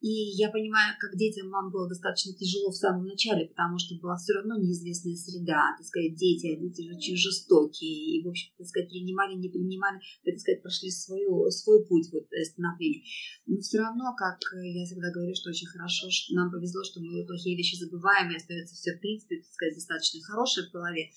и 0.00 0.38
я 0.38 0.50
понимаю, 0.50 0.94
как 1.00 1.16
детям 1.18 1.50
вам 1.50 1.70
было 1.70 1.88
достаточно 1.88 2.32
тяжело 2.32 2.70
в 2.70 2.76
самом 2.76 3.04
начале, 3.04 3.48
потому 3.48 3.78
что 3.78 3.98
была 3.98 4.16
все 4.16 4.34
равно 4.34 4.56
неизвестная 4.56 5.16
среда, 5.16 5.74
так 5.76 5.86
сказать, 5.86 6.14
дети, 6.14 6.54
а 6.54 6.60
дети 6.60 6.86
очень 6.86 7.16
жестокие, 7.16 8.18
и, 8.18 8.24
в 8.24 8.28
общем, 8.28 8.54
так 8.56 8.66
сказать, 8.66 8.90
принимали, 8.90 9.34
не 9.34 9.48
принимали, 9.48 9.98
так 10.24 10.38
сказать, 10.38 10.62
прошли 10.62 10.90
свою, 10.90 11.50
свой 11.50 11.84
путь 11.86 12.06
вот, 12.12 12.30
становления. 12.30 13.02
Но 13.46 13.58
все 13.58 13.78
равно, 13.78 14.14
как 14.16 14.38
я 14.62 14.84
всегда 14.86 15.10
говорю, 15.10 15.34
что 15.34 15.50
очень 15.50 15.66
хорошо, 15.66 16.06
что 16.10 16.34
нам 16.34 16.50
повезло, 16.50 16.84
что 16.84 17.00
мы 17.00 17.26
плохие 17.26 17.56
вещи 17.56 17.74
забываем, 17.74 18.30
и 18.30 18.36
остается 18.36 18.76
все, 18.76 18.94
в 18.94 19.00
принципе, 19.00 19.42
так 19.42 19.50
сказать, 19.50 19.74
достаточно 19.74 20.22
хорошее 20.22 20.68
в 20.68 20.72
голове. 20.72 21.10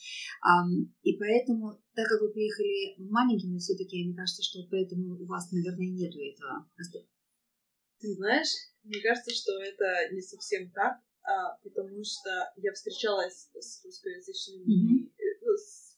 И 1.04 1.18
поэтому, 1.18 1.78
так 1.94 2.08
как 2.10 2.22
вы 2.22 2.34
приехали 2.34 2.98
маленькими, 2.98 3.60
все-таки, 3.60 4.04
мне 4.04 4.16
кажется, 4.16 4.42
что 4.42 4.66
поэтому 4.72 5.22
у 5.22 5.26
вас, 5.26 5.52
наверное, 5.52 5.86
нету 5.86 6.18
этого 6.18 6.66
ты 8.02 8.14
знаешь, 8.16 8.50
мне 8.84 9.02
кажется, 9.02 9.32
что 9.34 9.62
это 9.62 10.14
не 10.14 10.22
совсем 10.22 10.72
так, 10.72 10.98
а, 11.24 11.58
потому 11.64 12.04
что 12.04 12.30
я 12.58 12.74
встречалась 12.74 13.50
с 13.54 13.86
русскоязычными, 13.86 14.66
mm-hmm. 14.66 15.12
ну, 15.42 15.54
с 15.54 15.98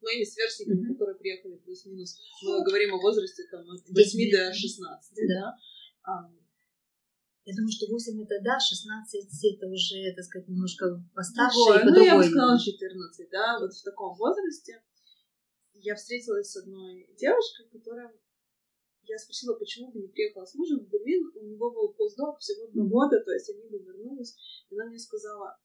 моими 0.00 0.24
сверстниками, 0.24 0.86
mm-hmm. 0.86 0.92
которые 0.94 1.16
приехали 1.18 1.56
плюс-минус. 1.56 2.16
Мы 2.42 2.64
говорим 2.64 2.94
о 2.94 3.00
возрасте 3.02 3.42
там, 3.50 3.68
от 3.68 3.82
8 3.88 4.30
до 4.30 4.54
16, 4.54 5.28
да? 5.28 5.34
да? 5.34 5.56
А, 6.04 6.30
я 7.44 7.54
думаю, 7.54 7.72
что 7.72 7.86
8 7.90 8.22
это 8.22 8.40
да, 8.42 8.58
16 8.58 9.54
это 9.54 9.66
уже, 9.66 10.14
так 10.14 10.24
сказать, 10.24 10.48
немножко 10.48 11.02
постарше 11.14 11.54
Другое. 11.54 11.82
и 11.82 11.84
Ну, 11.86 12.04
я 12.04 12.16
бы 12.16 12.22
сказала 12.22 12.58
14, 12.58 13.30
да, 13.30 13.58
вот 13.58 13.74
в 13.74 13.82
таком 13.82 14.16
возрасте. 14.16 14.82
Я 15.74 15.94
встретилась 15.94 16.50
с 16.50 16.56
одной 16.56 17.06
девушкой, 17.18 17.68
которая 17.70 18.12
я 19.08 19.18
спросила, 19.18 19.54
почему 19.54 19.92
ты 19.92 20.00
не 20.00 20.08
приехала 20.08 20.44
с 20.44 20.54
мужем 20.54 20.80
в 20.80 20.88
Берлин. 20.88 21.30
У 21.34 21.44
него 21.44 21.70
был 21.70 21.92
постдок 21.94 22.38
всего 22.38 22.66
два 22.68 22.84
года, 22.86 23.20
то 23.24 23.32
есть 23.32 23.50
они 23.50 23.68
бы 23.68 23.78
вернулись. 23.78 24.36
И 24.70 24.74
она 24.74 24.86
мне 24.86 24.98
сказала, 24.98 25.56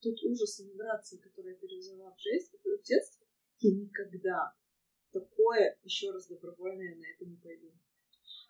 тот 0.00 0.14
ужас 0.24 0.60
иммиграции, 0.60 1.18
который 1.18 1.52
я 1.52 1.58
пережила 1.58 2.14
в 2.14 2.20
жизни, 2.20 2.58
в 2.62 2.82
детстве, 2.82 3.26
я 3.60 3.74
никогда 3.74 4.52
такое 5.12 5.78
еще 5.82 6.10
раз 6.10 6.28
добровольно 6.28 6.82
я 6.82 6.96
на 6.96 7.04
это 7.04 7.24
не 7.24 7.36
пойду. 7.36 7.72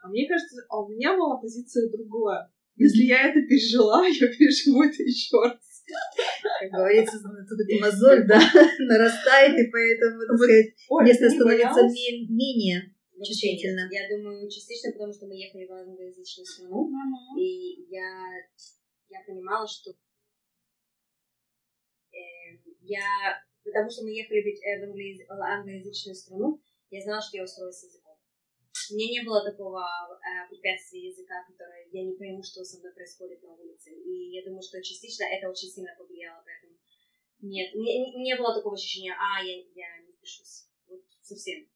А 0.02 0.08
мне 0.08 0.28
кажется, 0.28 0.64
а 0.68 0.82
у 0.82 0.88
меня 0.88 1.16
была 1.16 1.38
позиция 1.38 1.90
другая. 1.90 2.52
Если 2.76 3.04
я 3.04 3.28
это 3.28 3.40
пережила, 3.40 4.06
я 4.06 4.28
переживу 4.28 4.82
это 4.82 5.02
еще 5.02 5.40
раз. 5.42 5.84
Как 6.60 6.70
говорится, 6.70 7.18
тут 7.18 7.80
мозоль, 7.80 8.26
да, 8.28 8.38
нарастает, 8.80 9.58
и 9.58 9.70
поэтому, 9.70 10.20
так 10.26 10.36
сказать, 10.36 10.74
место 11.04 11.30
становится 11.30 11.82
менее 12.28 12.94
чувствительно. 13.24 13.88
Я 13.90 14.08
думаю, 14.16 14.48
частично 14.48 14.92
потому, 14.92 15.12
что 15.12 15.26
мы 15.26 15.36
ехали 15.36 15.66
в 15.66 15.72
англоязычную 15.72 16.46
страну, 16.46 16.90
и 17.38 17.86
я, 17.90 18.30
я 19.08 19.24
понимала, 19.26 19.66
что 19.66 19.90
э, 22.12 22.58
я, 22.80 23.42
потому 23.64 23.90
что 23.90 24.04
мы 24.04 24.10
ехали 24.10 24.40
в, 24.40 24.46
англо- 24.84 25.26
в 25.36 25.40
англоязычную 25.40 26.14
страну, 26.14 26.60
я 26.90 27.02
знала, 27.02 27.20
что 27.20 27.36
я 27.36 27.44
устроюсь 27.44 27.76
с 27.76 27.84
языком. 27.84 28.16
У 28.90 28.94
меня 28.94 29.20
не 29.20 29.26
было 29.26 29.44
такого 29.44 29.82
э, 29.82 30.48
препятствия 30.48 31.08
языка, 31.08 31.44
которое 31.46 31.86
я 31.92 32.04
не 32.04 32.16
пойму, 32.16 32.42
что 32.42 32.64
со 32.64 32.78
мной 32.78 32.94
происходит 32.94 33.42
на 33.42 33.52
улице. 33.54 33.90
И 33.90 34.30
я 34.30 34.44
думаю, 34.44 34.62
что 34.62 34.82
частично 34.82 35.24
это 35.24 35.50
очень 35.50 35.68
сильно 35.68 35.94
повлияло, 35.98 36.42
поэтому 36.44 36.78
нет, 37.40 37.74
не, 37.74 38.16
не 38.16 38.36
было 38.36 38.54
такого 38.54 38.74
ощущения, 38.74 39.14
а, 39.14 39.42
я, 39.42 39.56
я 39.56 40.00
не 40.06 40.12
пишусь. 40.20 40.68
Вот 40.86 41.02
совсем. 41.22 41.68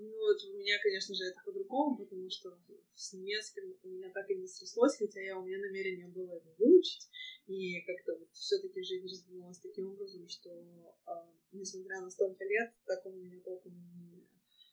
Ну, 0.00 0.16
вот 0.16 0.44
у 0.44 0.56
меня, 0.56 0.78
конечно 0.80 1.14
же, 1.14 1.24
это 1.24 1.40
по-другому, 1.44 1.96
потому 1.96 2.30
что 2.30 2.56
с 2.94 3.12
немецким 3.12 3.76
у 3.82 3.88
меня 3.88 4.10
так 4.12 4.30
и 4.30 4.36
не 4.36 4.46
срослось, 4.46 4.96
хотя 4.96 5.20
я, 5.20 5.36
у 5.36 5.44
меня 5.44 5.58
намерение 5.58 6.06
было 6.06 6.36
его 6.36 6.54
выучить. 6.58 7.08
И 7.46 7.80
как-то 7.82 8.14
вот 8.16 8.28
все-таки 8.32 8.82
жизнь 8.82 9.06
развернулась 9.06 9.58
таким 9.58 9.90
образом, 9.90 10.28
что, 10.28 10.50
э, 10.50 11.10
несмотря 11.52 12.00
на 12.00 12.10
столько 12.10 12.44
лет, 12.44 12.72
так 12.86 13.04
он 13.06 13.14
у 13.14 13.24
меня 13.24 13.40
толком 13.40 13.72
не... 13.72 14.28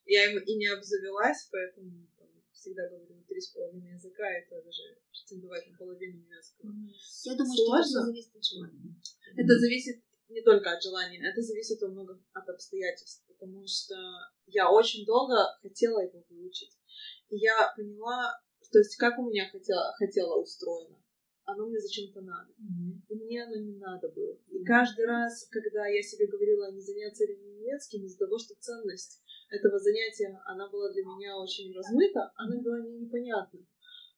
Я 0.05 0.31
им 0.31 0.43
и 0.43 0.55
не 0.55 0.67
обзавелась, 0.67 1.47
поэтому 1.51 2.07
там, 2.17 2.29
всегда 2.53 2.87
говорю 2.87 3.23
три 3.27 3.41
с 3.41 3.49
половиной 3.49 3.93
языка, 3.93 4.29
это 4.29 4.61
даже 4.61 4.99
претендовать 5.09 5.67
на 5.71 5.77
половину 5.77 6.19
немецкого. 6.19 6.71
Я 7.23 7.35
думаю, 7.35 7.55
Сложно. 7.55 7.83
что 7.83 7.99
это 7.99 8.05
зависит 8.05 8.35
от 8.35 8.45
желания. 8.45 8.95
Это 9.35 9.59
зависит 9.59 10.03
не 10.29 10.41
только 10.41 10.71
от 10.71 10.81
желания, 10.81 11.21
это 11.29 11.41
зависит 11.41 11.81
во 11.81 11.87
многом 11.87 12.25
от 12.33 12.49
обстоятельств, 12.49 13.25
потому 13.27 13.65
что 13.67 13.95
я 14.47 14.71
очень 14.71 15.05
долго 15.05 15.35
хотела 15.61 15.99
его 15.99 16.23
выучить. 16.29 16.71
И 17.29 17.37
я 17.37 17.73
поняла, 17.75 18.33
то 18.71 18.79
есть 18.79 18.95
как 18.97 19.19
у 19.19 19.29
меня 19.29 19.49
хотела, 19.49 19.93
хотела 19.97 20.41
устроено. 20.41 21.01
Оно 21.45 21.67
мне 21.67 21.79
зачем-то 21.79 22.21
надо. 22.21 22.51
Mm-hmm. 22.53 23.05
И 23.09 23.15
мне 23.15 23.43
оно 23.43 23.55
не 23.55 23.77
надо 23.77 24.09
было. 24.09 24.35
И 24.47 24.57
mm-hmm. 24.57 24.65
каждый 24.65 25.05
раз, 25.05 25.47
когда 25.51 25.85
я 25.85 26.01
себе 26.01 26.25
говорила, 26.25 26.71
не 26.71 26.81
заняться 26.81 27.23
ли 27.23 27.37
немецким, 27.37 28.03
из-за 28.03 28.25
того, 28.25 28.39
что 28.39 28.55
ценность 28.59 29.21
этого 29.51 29.77
занятия, 29.77 30.41
она 30.45 30.67
была 30.69 30.91
для 30.91 31.03
меня 31.03 31.37
очень 31.37 31.71
размыта, 31.71 32.31
она 32.35 32.59
была 32.61 32.77
мне 32.77 32.97
непонятна. 32.97 33.59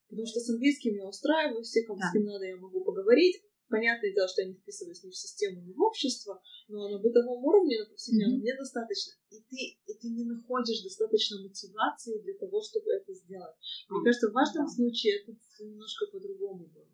Потому 0.08 0.26
что 0.26 0.40
с 0.40 0.50
английским 0.50 0.96
я 0.96 1.06
устраиваюсь, 1.06 1.68
все, 1.68 1.84
кому 1.84 2.00
да. 2.00 2.08
с 2.08 2.14
кем 2.14 2.24
надо, 2.24 2.46
я 2.46 2.56
могу 2.56 2.82
поговорить. 2.86 3.44
Понятное 3.70 4.14
дело, 4.14 4.28
что 4.30 4.42
я 4.42 4.48
не 4.48 4.54
вписываюсь 4.54 5.04
ни 5.04 5.10
в 5.10 5.16
систему, 5.16 5.62
ни 5.62 5.74
в 5.74 5.82
общество, 5.82 6.42
но 6.70 6.88
на 6.90 7.00
бытовом 7.00 7.44
уровне, 7.44 7.80
на 7.80 7.86
повседневном, 7.86 8.38
mm-hmm. 8.38 8.42
мне 8.42 8.56
достаточно. 8.56 9.14
И 9.30 9.42
ты, 9.42 9.78
и 9.86 9.94
ты 10.00 10.08
не 10.08 10.24
находишь 10.24 10.84
достаточно 10.84 11.42
мотивации 11.42 12.22
для 12.22 12.34
того, 12.36 12.62
чтобы 12.62 12.94
это 12.94 13.14
сделать. 13.14 13.56
Мне 13.90 14.04
кажется, 14.06 14.30
в 14.30 14.34
вашем 14.34 14.66
да. 14.66 14.72
случае 14.72 15.20
это 15.22 15.36
немножко 15.60 16.06
по-другому 16.08 16.68
было. 16.68 16.88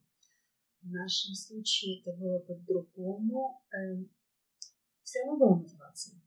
В 0.82 0.90
нашем 0.90 1.36
случае 1.36 2.02
это 2.02 2.12
было 2.14 2.40
по-другому. 2.40 3.62
Эм, 3.72 4.10
все 5.04 5.20
равно 5.20 5.38
была 5.38 5.56
мотивация. 5.58 6.20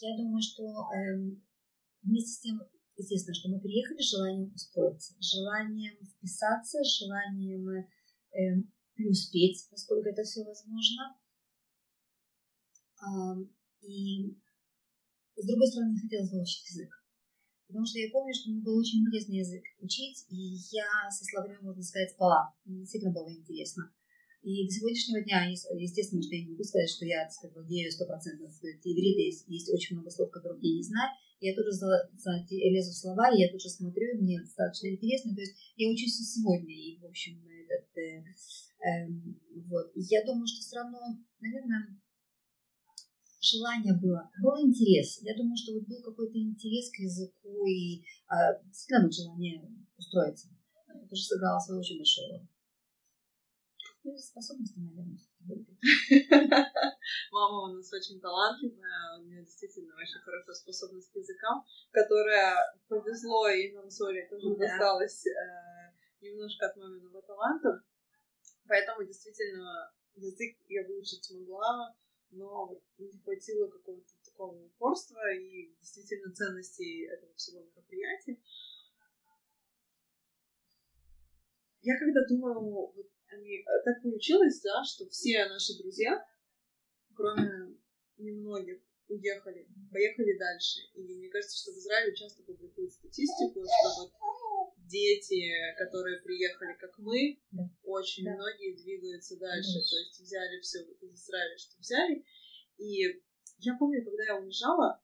Я 0.00 0.16
думаю, 0.16 0.42
что 0.42 0.64
эм, 0.92 1.40
вместе 2.02 2.32
с 2.32 2.40
тем, 2.40 2.60
естественно, 2.96 3.34
что 3.34 3.48
мы 3.48 3.60
приехали 3.60 4.00
с 4.00 4.10
желанием 4.10 4.52
устроиться, 4.52 5.14
желанием 5.20 5.96
вписаться, 6.04 6.80
желанием 6.82 7.86
эм, 8.32 8.72
преуспеть, 8.96 9.68
насколько 9.70 10.10
это 10.10 10.22
все 10.24 10.42
возможно. 10.42 11.16
И 13.82 14.36
с 15.36 15.46
другой 15.46 15.68
стороны, 15.68 15.92
не 15.92 16.00
хотелось 16.00 16.32
выучить 16.32 16.68
язык. 16.70 16.90
Потому 17.68 17.84
что 17.84 17.98
я 17.98 18.10
помню, 18.10 18.32
что 18.32 18.50
мне 18.50 18.62
был 18.62 18.78
очень 18.78 19.00
интересный 19.00 19.38
язык 19.38 19.62
учить, 19.80 20.24
и 20.30 20.56
я 20.72 21.10
со 21.10 21.24
словарем, 21.24 21.62
можно 21.62 21.82
сказать, 21.82 22.10
спала. 22.10 22.54
Мне 22.64 22.80
действительно 22.80 23.12
было 23.12 23.28
интересно. 23.28 23.92
И 24.42 24.64
до 24.66 24.72
сегодняшнего 24.72 25.22
дня, 25.22 25.50
естественно, 25.50 26.22
что 26.22 26.34
я 26.36 26.44
не 26.44 26.50
могу 26.52 26.62
сказать, 26.62 26.88
что 26.88 27.04
я, 27.04 27.28
так 27.28 27.52
владею 27.52 27.90
стопроцентно 27.90 28.46
иврита, 28.46 29.20
есть, 29.20 29.44
есть 29.48 29.68
очень 29.68 29.96
много 29.96 30.10
слов, 30.10 30.30
которых 30.30 30.62
я 30.62 30.74
не 30.76 30.82
знаю. 30.82 31.10
Я 31.40 31.54
тоже 31.54 31.72
за, 31.72 32.08
за, 32.16 32.46
лезу 32.48 32.92
в 32.92 32.96
слова, 32.96 33.28
я 33.30 33.50
тоже 33.50 33.68
смотрю, 33.68 34.16
мне 34.22 34.40
достаточно 34.40 34.86
интересно. 34.86 35.34
То 35.34 35.40
есть 35.40 35.56
я 35.76 35.90
учусь 35.90 36.20
и 36.20 36.24
сегодня, 36.24 36.72
и, 36.72 36.98
в 36.98 37.06
общем, 37.06 37.42
этот, 38.06 38.36
э, 38.80 38.86
э, 38.86 39.08
вот. 39.68 39.90
И 39.94 40.00
я 40.02 40.24
думаю, 40.24 40.46
что 40.46 40.60
все 40.60 40.76
равно, 40.76 40.98
наверное, 41.40 42.00
желание 43.40 43.94
было, 43.94 44.30
был 44.42 44.58
интерес. 44.60 45.22
Я 45.22 45.36
думаю, 45.36 45.56
что 45.56 45.72
вот 45.74 45.86
был 45.86 46.02
какой-то 46.02 46.38
интерес 46.38 46.90
к 46.90 46.98
языку 46.98 47.66
и 47.66 48.04
а, 48.28 48.58
всегда 48.72 49.02
было 49.02 49.12
желание 49.12 49.62
устроиться. 49.96 50.48
Это 50.88 51.14
же 51.14 51.22
сыграло 51.22 51.58
свою 51.60 51.80
очень 51.80 51.98
большую 51.98 52.30
роль. 52.30 52.46
Ну, 54.04 54.16
способности, 54.18 54.78
наверное, 54.78 55.18
Мама 57.32 57.62
у 57.64 57.76
нас 57.76 57.92
очень 57.92 58.20
талантливая, 58.20 59.18
у 59.18 59.22
нее 59.24 59.42
действительно 59.42 59.94
очень 59.94 60.20
хорошая 60.20 60.54
способность 60.54 61.10
к 61.12 61.16
языкам, 61.16 61.64
которая 61.90 62.56
повезло, 62.88 63.48
и 63.48 63.72
нам 63.72 63.90
с 63.90 64.00
Олей 64.00 64.28
тоже 64.28 64.54
да. 64.54 64.66
досталось 64.66 65.26
э, 65.26 65.32
немножко 66.20 66.66
от 66.66 66.76
маминого 66.76 67.22
таланта. 67.22 67.82
Поэтому 68.68 69.06
действительно 69.06 69.92
язык 70.14 70.56
я 70.68 70.86
выучить 70.86 71.30
могла, 71.30 71.94
но 72.30 72.80
не 72.98 73.18
хватило 73.18 73.68
какого-то 73.68 74.12
такого 74.24 74.64
упорства 74.66 75.32
и 75.32 75.74
действительно 75.80 76.32
ценностей 76.34 77.06
этого 77.06 77.32
всего 77.34 77.62
мероприятия. 77.62 78.38
Я 81.82 81.98
когда 81.98 82.20
думаю, 82.28 82.60
вот 82.60 83.06
э, 83.30 83.64
так 83.84 84.02
получилось, 84.02 84.60
да, 84.62 84.82
что 84.84 85.08
все 85.08 85.46
наши 85.46 85.78
друзья, 85.78 86.20
кроме 87.14 87.76
немногих, 88.18 88.80
уехали, 89.08 89.68
поехали 89.92 90.36
дальше. 90.36 90.80
И 90.94 91.02
мне 91.02 91.28
кажется, 91.28 91.56
что 91.56 91.72
в 91.72 91.78
Израиле 91.78 92.14
часто 92.14 92.42
публикуют 92.42 92.92
статистику, 92.92 93.64
что 93.64 94.02
вот 94.02 94.12
дети, 94.86 95.52
которые 95.78 96.20
приехали, 96.22 96.74
как 96.78 96.96
мы, 96.98 97.38
да. 97.50 97.68
очень 97.82 98.24
да. 98.24 98.34
многие 98.34 98.76
двигаются 98.76 99.36
дальше. 99.36 99.74
Да. 99.74 99.90
То 99.90 99.96
есть 99.96 100.20
взяли 100.20 100.60
все 100.60 100.84
вот 100.84 101.02
из 101.02 101.22
Израиля, 101.22 101.58
что 101.58 101.78
взяли. 101.78 102.24
И 102.78 103.22
я 103.58 103.76
помню, 103.78 104.04
когда 104.04 104.24
я 104.24 104.36
уезжала, 104.36 105.00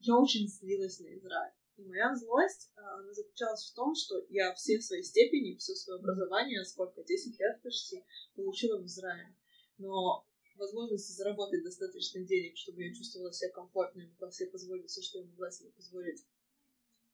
я 0.00 0.16
очень 0.16 0.48
злилась 0.48 1.00
на 1.00 1.14
Израиль. 1.14 1.54
И 1.76 1.84
моя 1.84 2.14
злость, 2.16 2.72
а, 2.76 2.98
она 2.98 3.12
заключалась 3.12 3.70
в 3.70 3.74
том, 3.74 3.94
что 3.94 4.24
я 4.30 4.52
все 4.54 4.80
свои 4.80 5.02
степени, 5.02 5.56
все 5.56 5.74
свое 5.74 6.00
образование, 6.00 6.64
сколько, 6.64 7.04
10 7.04 7.38
лет 7.38 7.62
почти, 7.62 8.04
получила 8.34 8.80
в 8.80 8.86
Израиле. 8.86 9.36
Но 9.78 10.26
возможности 10.56 11.12
заработать 11.12 11.62
достаточно 11.62 12.24
денег, 12.24 12.56
чтобы 12.56 12.82
я 12.82 12.92
чувствовала 12.92 13.32
себя 13.32 13.50
комфортно 13.52 14.00
и 14.00 14.06
могла 14.08 14.30
себе 14.32 14.50
позволить 14.50 14.90
все, 14.90 15.02
что 15.02 15.18
я 15.18 15.24
могла 15.26 15.50
себе 15.50 15.70
позволить. 15.70 16.26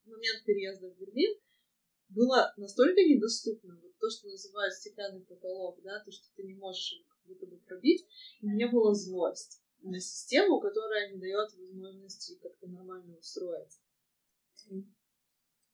В 0.05 0.09
момент 0.09 0.45
переезда 0.45 0.91
в 0.91 0.99
Берлин 0.99 1.39
было 2.09 2.53
настолько 2.57 3.01
недоступно, 3.01 3.79
вот 3.83 3.97
то, 3.99 4.11
что 4.11 4.29
называют 4.29 4.75
стеклянный 4.75 5.23
потолок, 5.23 5.81
да, 5.83 6.03
то, 6.05 6.11
что 6.11 6.27
ты 6.37 6.45
не 6.45 6.55
можешь 6.55 7.03
как 7.09 7.27
будто 7.27 7.47
бы 7.47 7.57
пробить, 7.59 8.07
и 8.41 8.47
мне 8.47 8.69
была 8.69 8.95
злость 8.95 9.63
на 9.83 10.01
систему, 10.01 10.61
которая 10.61 11.13
не 11.13 11.21
дает 11.21 11.53
возможности 11.55 12.39
как-то 12.41 12.67
нормально 12.69 13.17
устроиться. 13.17 13.81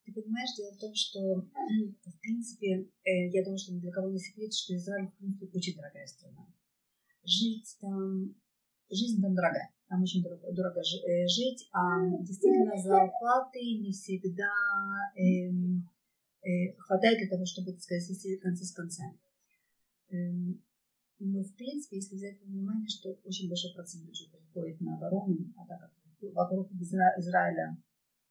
Ты 0.04 0.12
понимаешь, 0.14 0.56
дело 0.56 0.72
в 0.72 0.78
том, 0.78 0.94
что, 0.94 1.20
в 1.20 2.20
принципе, 2.20 2.88
э, 3.04 3.28
я 3.30 3.44
думаю, 3.44 3.58
что 3.58 3.72
ни 3.72 3.80
для 3.80 3.92
кого 3.92 4.10
не 4.10 4.18
секрет, 4.18 4.52
что 4.52 4.74
Израиль, 4.74 5.08
в 5.08 5.16
принципе, 5.18 5.46
очень 5.54 5.76
дорогая 5.76 6.06
страна. 6.06 6.46
Жить 7.24 7.76
там, 7.80 8.34
жизнь 8.90 9.20
там 9.20 9.34
дорогая, 9.34 9.72
там 9.88 10.02
очень 10.02 10.22
дорого, 10.22 10.50
дорого 10.52 10.80
э, 10.80 11.26
жить, 11.28 11.68
а 11.72 12.08
действительно 12.22 12.76
зарплаты 12.76 13.60
не 13.60 13.92
всегда 13.92 14.50
эм, 15.16 15.88
хватает 16.78 17.18
для 17.18 17.28
того, 17.28 17.44
чтобы, 17.44 17.72
так 17.72 17.82
сказать, 17.82 18.04
свести 18.04 18.36
концы 18.38 18.64
с 18.64 18.72
концами. 18.72 19.18
Эм, 20.10 20.62
но, 21.18 21.42
в 21.42 21.54
принципе, 21.54 21.96
если 21.96 22.16
взять 22.16 22.40
во 22.40 22.46
внимание, 22.46 22.88
что 22.88 23.12
очень 23.24 23.48
большой 23.48 23.74
процент 23.74 24.06
бюджета 24.06 24.38
уходит 24.38 24.80
на 24.80 24.96
оборону, 24.96 25.52
а 25.56 25.66
так 25.66 25.80
как 25.80 25.92
вокруг 26.32 26.72
Израиля 26.72 27.76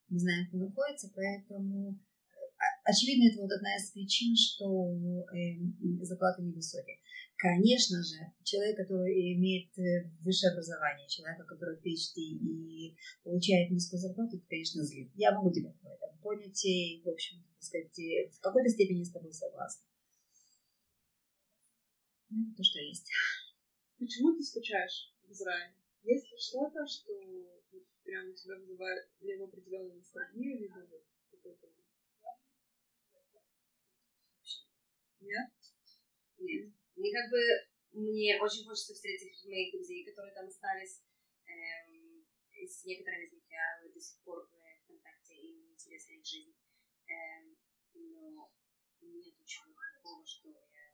не 0.08 0.18
знаем, 0.18 0.48
кто 0.48 0.58
находится, 0.58 1.10
поэтому 1.14 1.92
э, 1.92 2.62
очевидно, 2.84 3.30
это 3.30 3.42
вот 3.42 3.52
одна 3.52 3.76
из 3.76 3.90
причин, 3.92 4.34
что 4.34 4.92
э, 5.32 6.04
зарплаты 6.04 6.42
невысокие. 6.42 6.98
Конечно 7.40 8.02
же, 8.02 8.18
человек, 8.44 8.76
который 8.76 9.32
имеет 9.32 9.72
э, 9.78 10.12
высшее 10.20 10.52
образование, 10.52 11.08
человек, 11.08 11.46
который 11.46 11.78
PhD 11.78 12.20
и 12.20 12.94
получает 13.24 13.70
низкую 13.70 13.98
зарплату, 13.98 14.36
это, 14.36 14.46
конечно, 14.46 14.84
злит. 14.84 15.10
Я 15.14 15.32
могу 15.32 15.50
тебя 15.50 15.72
в 15.72 15.86
этом 15.86 16.18
понять 16.18 16.62
и, 16.66 17.00
в 17.02 17.08
общем, 17.08 17.42
так 17.54 17.62
сказать, 17.62 17.96
в 18.36 18.40
какой-то 18.40 18.68
степени 18.68 19.04
с 19.04 19.10
тобой 19.10 19.32
согласна. 19.32 19.82
Ну, 22.28 22.54
то, 22.54 22.62
что 22.62 22.78
есть. 22.78 23.08
Почему 23.98 24.36
ты 24.36 24.42
скучаешь 24.42 25.14
в 25.26 25.32
Израиле? 25.32 25.74
Есть 26.02 26.30
ли 26.30 26.36
что-то, 26.36 26.86
что 26.86 27.12
прям 28.04 28.28
у 28.28 28.34
тебя 28.34 28.58
вызывает 28.58 29.08
либо 29.20 29.44
определенную 29.46 29.96
ностальгию, 29.96 30.58
либо 30.60 30.86
вот 30.90 31.06
какой-то... 31.30 31.68
Нет? 35.20 35.50
Нет. 36.38 36.79
Мне 37.00 37.12
как 37.12 37.30
бы... 37.30 37.40
Мне 37.92 38.38
очень 38.40 38.64
хочется 38.64 38.94
встретить 38.94 39.44
моих 39.46 39.72
друзей, 39.72 40.04
которые 40.04 40.32
там 40.32 40.46
остались. 40.46 41.02
Эм, 41.46 42.24
с 42.54 42.84
некоторыми 42.84 43.24
из 43.24 43.32
них 43.32 43.42
я 43.50 43.88
до 43.92 43.98
сих 43.98 44.22
пор 44.22 44.46
в 44.46 44.86
контакте, 44.86 45.34
и 45.34 45.56
мне 45.56 45.72
интересна 45.72 46.12
их 46.12 46.24
жизнь. 46.24 46.54
Эм, 47.08 47.56
но 47.94 48.52
нет 49.00 49.34
ничего 49.40 49.74
такого, 49.96 50.24
что 50.24 50.50
я 50.50 50.92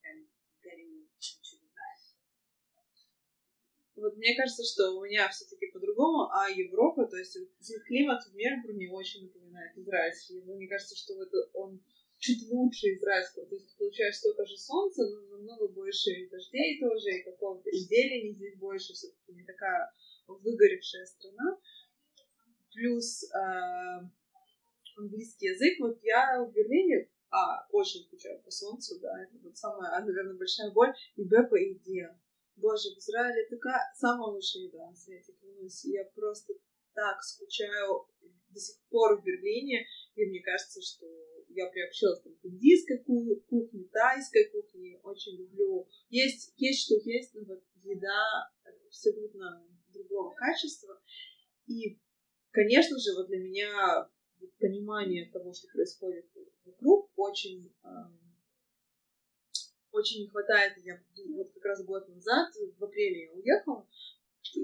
прям 0.00 0.26
горю, 0.62 1.06
хочу 1.12 1.58
вот 4.00 4.16
мне 4.16 4.36
кажется, 4.36 4.62
что 4.64 4.92
у 4.92 5.04
меня 5.04 5.28
все-таки 5.28 5.66
по-другому, 5.72 6.30
а 6.30 6.48
Европа, 6.48 7.06
то 7.06 7.16
есть 7.16 7.36
климат 7.86 8.22
в 8.24 8.34
Мельбурне 8.34 8.90
очень 8.90 9.24
напоминает 9.24 9.76
израильский. 9.76 10.40
Мне 10.42 10.68
кажется, 10.68 10.96
что 10.96 11.16
вот 11.16 11.30
он 11.54 11.82
чуть 12.18 12.48
лучше 12.48 12.94
израильского. 12.94 13.46
То 13.46 13.54
есть 13.54 13.68
ты 13.70 13.78
получаешь 13.78 14.16
столько 14.16 14.44
же 14.44 14.56
солнца, 14.56 15.02
но 15.08 15.36
намного 15.36 15.68
больше 15.68 16.10
и 16.10 16.28
дождей 16.28 16.80
тоже, 16.80 17.10
и 17.10 17.24
какого-то 17.24 17.68
и 17.70 17.78
зелени 17.78 18.32
здесь 18.32 18.56
больше, 18.56 18.92
все-таки 18.92 19.32
не 19.32 19.44
такая 19.44 19.92
выгоревшая 20.26 21.06
страна. 21.06 21.58
Плюс 22.72 23.24
э, 23.32 24.08
английский 24.98 25.46
язык. 25.46 25.78
Вот 25.80 25.98
я 26.02 26.44
в 26.44 26.52
Берлине 26.52 27.08
а, 27.30 27.66
очень 27.72 28.02
скучаю 28.04 28.40
по 28.42 28.50
солнцу, 28.50 28.98
да, 29.00 29.22
это 29.22 29.36
вот 29.42 29.56
самая, 29.56 30.00
наверное, 30.00 30.34
большая 30.34 30.70
боль, 30.70 30.94
и 31.16 31.24
б 31.24 31.44
по 31.44 31.54
еде. 31.54 32.16
Боже, 32.56 32.90
в 32.94 32.98
Израиле 32.98 33.46
такая 33.48 33.80
самая 33.94 34.30
лучшая 34.30 34.64
еда 34.64 34.90
на 34.90 34.96
свете, 34.96 35.32
клянусь. 35.40 35.84
Я 35.84 36.04
просто 36.14 36.54
так 36.94 37.22
скучаю 37.22 38.06
до 38.50 38.58
сих 38.58 38.80
пор 38.88 39.20
в 39.20 39.24
Берлине, 39.24 39.86
и 40.16 40.26
мне 40.26 40.40
кажется, 40.40 40.82
что 40.82 41.06
я 41.58 41.66
приобщилась 41.66 42.20
там, 42.22 42.34
к 42.34 42.44
индийской 42.44 42.98
кухне, 42.98 43.84
тайской 43.92 44.44
кухне, 44.50 45.00
очень 45.02 45.36
люблю. 45.36 45.88
Есть, 46.08 46.54
есть 46.56 46.84
что 46.84 46.94
есть, 47.04 47.34
но 47.34 47.44
вот 47.44 47.62
еда 47.82 48.50
абсолютно 48.86 49.66
другого 49.92 50.34
качества. 50.34 51.00
И, 51.66 51.98
конечно 52.52 52.98
же, 52.98 53.14
вот 53.16 53.26
для 53.26 53.38
меня 53.38 54.08
понимание 54.60 55.30
того, 55.32 55.52
что 55.52 55.66
происходит 55.72 56.26
вокруг, 56.64 57.10
очень 57.16 57.72
очень 59.90 60.22
не 60.22 60.28
хватает. 60.28 60.74
Я 60.84 61.02
вот 61.34 61.52
как 61.54 61.64
раз 61.64 61.84
год 61.84 62.08
назад, 62.08 62.52
в 62.78 62.84
апреле 62.84 63.24
я 63.24 63.32
уехала, 63.32 63.88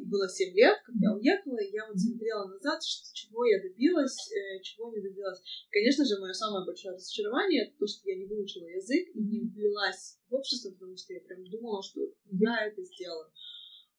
было 0.05 0.28
7 0.28 0.55
лет, 0.55 0.78
как 0.85 0.95
я 1.01 1.12
уехала, 1.12 1.59
и 1.59 1.72
я 1.72 1.87
вот 1.87 1.99
смотрела 1.99 2.47
назад, 2.47 2.82
что, 2.82 3.14
чего 3.14 3.45
я 3.45 3.62
добилась, 3.62 4.30
э, 4.32 4.61
чего 4.62 4.91
не 4.93 5.01
добилась. 5.01 5.41
Конечно 5.70 6.05
же, 6.05 6.20
мое 6.20 6.32
самое 6.32 6.64
большое 6.66 6.95
разочарование 6.95 7.66
это 7.66 7.78
то, 7.78 7.87
что 7.87 8.09
я 8.09 8.16
не 8.16 8.26
выучила 8.26 8.66
язык 8.66 9.09
и 9.14 9.20
не 9.20 9.41
влилась 9.49 10.18
в 10.28 10.35
общество, 10.35 10.70
потому 10.70 10.97
что 10.97 11.12
я 11.12 11.20
прям 11.20 11.45
думала, 11.45 11.82
что 11.82 12.01
я 12.30 12.66
это 12.66 12.82
сделаю. 12.85 13.30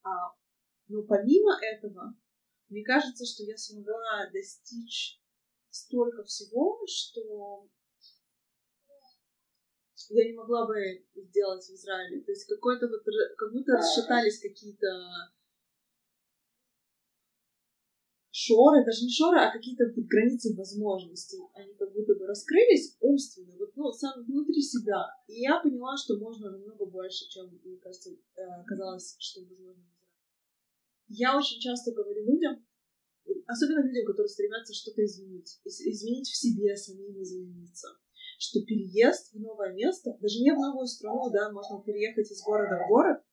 А, 0.03 0.33
но 0.88 1.03
помимо 1.03 1.57
этого, 1.61 2.15
мне 2.69 2.83
кажется, 2.83 3.25
что 3.25 3.43
я 3.43 3.57
смогла 3.57 4.29
достичь 4.31 5.19
столько 5.69 6.23
всего, 6.23 6.79
что 6.88 7.69
я 10.09 10.25
не 10.25 10.33
могла 10.33 10.67
бы 10.67 11.05
сделать 11.15 11.63
в 11.65 11.73
Израиле. 11.73 12.21
То 12.21 12.31
есть 12.31 12.45
какой-то 12.45 12.88
вот, 12.88 13.03
как 13.38 13.51
будто 13.51 13.73
расшатались 13.73 14.39
какие-то 14.39 14.88
шоры, 18.36 18.83
даже 18.83 19.05
не 19.05 19.11
шоры, 19.11 19.39
а 19.39 19.51
какие-то 19.53 19.86
вот 19.86 20.05
границы 20.11 20.53
возможностей. 20.55 21.39
Они 21.53 21.73
как 21.75 21.93
будто 21.93 22.15
бы 22.15 22.27
раскрылись 22.27 22.97
умственно, 22.99 23.55
вот, 23.57 23.71
ну, 23.77 23.91
сам 23.93 24.25
внутри 24.25 24.61
себя. 24.61 25.07
И 25.27 25.39
я 25.39 25.61
поняла, 25.61 25.95
что 25.95 26.17
можно 26.17 26.51
намного 26.51 26.86
больше, 26.86 27.29
чем, 27.29 27.47
мне 27.63 27.77
кажется, 27.77 28.11
э, 28.11 28.43
казалось, 28.67 29.15
что 29.19 29.39
возможно. 29.39 29.86
Я 31.07 31.38
очень 31.38 31.61
часто 31.61 31.93
говорю 31.93 32.25
людям, 32.25 32.65
особенно 33.47 33.88
людям, 33.88 34.05
которые 34.05 34.27
стремятся 34.27 34.73
что-то 34.73 35.05
изменить, 35.05 35.61
изменить 35.63 36.27
в 36.27 36.36
себе, 36.36 36.75
самим 36.75 37.21
измениться, 37.21 37.88
что 38.38 38.59
переезд 38.65 39.31
в 39.33 39.39
новое 39.39 39.71
место, 39.71 40.17
даже 40.19 40.41
не 40.41 40.51
в 40.51 40.59
новую 40.59 40.88
страну, 40.88 41.29
да, 41.31 41.51
можно 41.53 41.81
переехать 41.81 42.29
из 42.29 42.41
города 42.43 42.83
в 42.83 42.89
город, 42.89 43.23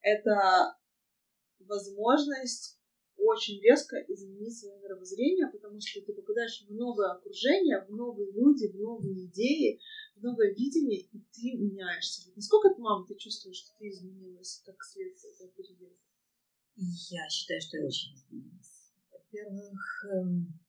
это 0.00 0.76
возможность 1.58 2.78
очень 3.22 3.60
резко 3.60 3.96
изменить 4.08 4.58
свое 4.58 4.78
мировоззрение, 4.80 5.48
потому 5.52 5.80
что 5.80 6.00
ты 6.00 6.12
попадаешь 6.12 6.64
в 6.68 6.74
новое 6.74 7.12
окружение, 7.12 7.84
в 7.88 7.90
новые 7.90 8.32
люди, 8.32 8.66
в 8.66 8.76
новые 8.76 9.26
идеи, 9.26 9.80
в 10.16 10.22
новое 10.22 10.52
видение, 10.54 11.00
и 11.00 11.18
ты 11.32 11.56
меняешься. 11.56 12.30
Насколько 12.34 12.74
мама, 12.78 13.06
ты 13.06 13.14
чувствуешь, 13.14 13.58
что 13.58 13.70
ты 13.78 13.88
изменилась 13.88 14.62
как 14.64 14.76
следствие 14.82 15.34
этого 15.34 15.50
переезда? 15.50 15.96
Я 16.76 17.28
считаю, 17.28 17.60
что 17.60 17.76
я 17.78 17.86
очень 17.86 18.14
изменилась. 18.14 18.92
Во-первых, 19.10 20.04
эм, 20.12 20.60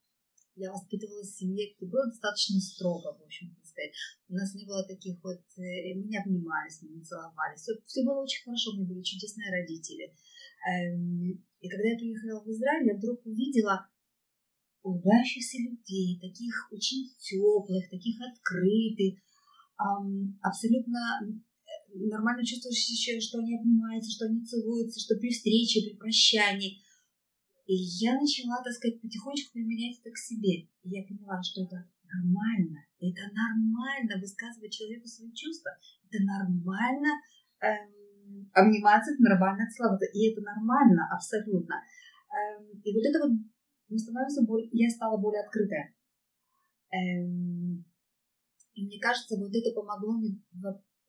я 0.55 0.71
воспитывалась 0.71 1.29
в 1.29 1.37
семье, 1.37 1.73
где 1.73 1.85
было 1.87 2.05
достаточно 2.05 2.59
строго, 2.59 3.17
в 3.17 3.23
общем, 3.23 3.55
так 3.55 3.65
сказать. 3.65 3.93
У 4.29 4.33
нас 4.33 4.53
не 4.53 4.65
было 4.65 4.85
таких 4.85 5.17
вот... 5.23 5.41
Э, 5.57 5.95
мы 5.95 6.05
не 6.05 6.17
обнимались, 6.17 6.81
мы 6.81 6.89
не 6.89 7.03
целовались. 7.03 7.61
Все, 7.61 7.73
все 7.85 8.03
было 8.03 8.21
очень 8.21 8.43
хорошо, 8.43 8.71
у 8.71 8.75
меня 8.75 8.85
были 8.85 9.01
чудесные 9.01 9.49
родители. 9.49 10.13
Эм, 10.65 11.43
и 11.59 11.69
когда 11.69 11.89
я 11.89 11.97
приехала 11.97 12.43
в 12.43 12.49
Израиль, 12.49 12.87
я 12.87 12.95
вдруг 12.95 13.25
увидела 13.25 13.87
улыбающихся 14.81 15.57
людей, 15.59 16.19
таких 16.19 16.69
очень 16.71 17.09
теплых, 17.19 17.89
таких 17.89 18.19
открытых, 18.21 19.19
абсолютно 20.41 20.99
э, 21.21 22.07
нормально 22.09 22.45
чувствующие, 22.45 23.19
что 23.21 23.39
они 23.39 23.57
обнимаются, 23.57 24.11
что 24.11 24.25
они 24.25 24.43
целуются, 24.43 24.99
что 24.99 25.15
при 25.19 25.29
встрече, 25.29 25.89
при 25.89 25.97
прощании– 25.97 26.81
и 27.65 27.75
я 27.75 28.19
начала, 28.19 28.61
так 28.63 28.73
сказать, 28.73 28.99
потихонечку 29.01 29.53
применять 29.53 29.99
это 29.99 30.11
к 30.11 30.17
себе. 30.17 30.67
И 30.83 30.89
я 30.89 31.03
поняла, 31.03 31.41
что 31.41 31.63
это 31.63 31.87
нормально. 32.03 32.85
Это 32.99 33.21
нормально 33.31 34.19
высказывать 34.19 34.73
человеку 34.73 35.07
свои 35.07 35.31
чувства. 35.31 35.71
Это 36.09 36.23
нормально 36.23 37.09
эм, 37.61 37.93
обниматься, 38.53 39.13
это 39.13 39.23
нормально 39.23 39.69
целоваться. 39.69 40.05
И 40.13 40.31
это 40.31 40.41
нормально 40.41 41.07
абсолютно. 41.11 41.75
Эм, 42.29 42.81
и 42.83 42.93
вот 42.93 43.03
это 43.03 43.19
вот 43.19 43.31
мы 43.89 43.97
становимся 43.97 44.43
более, 44.43 44.69
я 44.71 44.89
стала 44.89 45.17
более 45.17 45.41
открытая. 45.41 45.93
Эм, 46.91 47.85
и 48.73 48.85
мне 48.85 48.99
кажется, 48.99 49.37
вот 49.37 49.51
это 49.53 49.71
помогло 49.73 50.13
мне, 50.13 50.39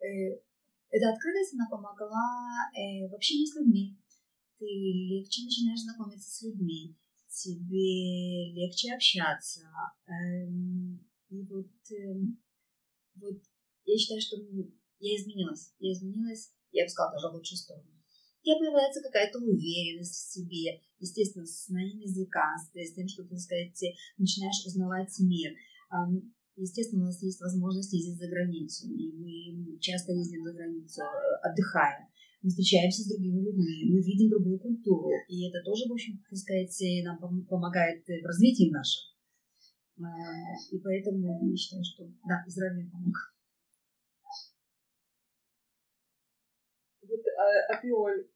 э, 0.01 0.41
эта 0.91 1.11
открытость, 1.11 1.55
она 1.55 1.69
помогла 1.71 2.71
э, 2.77 3.09
в 3.09 3.15
общении 3.15 3.47
с 3.47 3.57
людьми, 3.57 3.99
ты 4.59 4.67
легче 4.67 5.45
начинаешь 5.45 5.81
знакомиться 5.81 6.31
с 6.31 6.43
людьми, 6.43 6.97
тебе 7.29 8.53
легче 8.53 8.95
общаться. 8.95 9.63
Эм, 10.07 11.01
и 11.31 11.43
вот, 11.43 11.71
вот 13.17 13.43
я 13.85 13.99
считаю, 13.99 14.21
что 14.21 14.37
я 15.01 15.17
изменилась. 15.17 15.75
Я 15.79 15.93
изменилась, 15.93 16.55
я 16.75 16.85
бы 16.85 16.91
сказала, 16.91 17.15
даже 17.15 17.31
в 17.31 17.35
лучшую 17.39 17.59
сторону. 17.59 17.91
И 18.43 18.53
появляется 18.53 19.01
какая-то 19.01 19.39
уверенность 19.39 20.13
в 20.13 20.33
себе, 20.33 20.83
естественно, 20.99 21.47
с 21.47 21.67
знанием 21.67 22.01
языка, 22.01 22.45
с 22.61 22.93
тем, 22.93 23.09
что, 23.09 23.25
так 23.25 23.39
сказать, 23.39 23.81
начинаешь 24.19 24.67
узнавать 24.67 25.15
мир. 25.21 25.55
Естественно, 26.57 27.05
у 27.05 27.07
нас 27.07 27.23
есть 27.23 27.41
возможность 27.41 27.93
ездить 27.93 28.19
за 28.19 28.29
границу, 28.29 28.87
и 28.87 29.13
мы 29.13 29.79
часто 29.81 30.13
ездим 30.13 30.45
за 30.45 30.53
границу, 30.53 31.01
отдыхая 31.43 32.09
мы 32.45 32.51
встречаемся 32.51 33.03
с 33.03 33.09
другими 33.09 33.41
людьми, 33.41 33.89
мы 33.89 34.03
видим 34.03 34.29
другую 34.29 34.59
культуру, 34.61 35.09
и 35.29 35.49
это 35.49 35.65
тоже, 35.65 35.89
в 35.89 35.93
общем, 35.93 36.21
так 36.29 36.37
сказать, 36.37 36.77
нам 37.03 37.17
помогает 37.49 38.05
в 38.05 38.27
развитии 38.27 38.71
нашем. 38.71 39.17
А, 40.05 40.53
и 40.71 40.79
поэтому 40.79 41.49
я 41.49 41.57
считаю, 41.57 41.83
что 41.83 42.05
да, 42.29 42.45
Израиль 42.47 42.75
мне 42.75 42.91
помог. 42.91 43.17
Вот, 47.35 47.41
а, 47.41 47.75
а 47.75 47.81
ты, 47.81 47.93
Оль, 47.93 48.29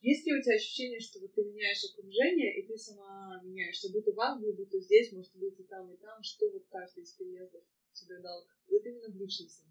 есть 0.00 0.26
ли 0.26 0.32
у 0.32 0.42
тебя 0.42 0.54
ощущение, 0.54 1.00
что 1.00 1.20
вот 1.20 1.34
ты 1.34 1.42
меняешь 1.44 1.84
окружение, 1.84 2.58
и 2.58 2.66
ты 2.66 2.76
сама 2.78 3.40
меняешься, 3.42 3.92
будто 3.92 4.12
в 4.12 4.20
Англии, 4.20 4.52
будто 4.52 4.80
здесь, 4.80 5.12
может 5.12 5.34
быть, 5.36 5.58
и 5.58 5.64
там, 5.64 5.92
и 5.92 5.96
там, 5.98 6.22
что 6.22 6.48
вот 6.50 6.66
каждый 6.70 7.02
из 7.02 7.12
переездов 7.12 7.62
тебе 7.92 8.18
дал, 8.20 8.46
вот 8.68 8.86
именно 8.86 9.08
в 9.08 9.16
личностном 9.16 9.70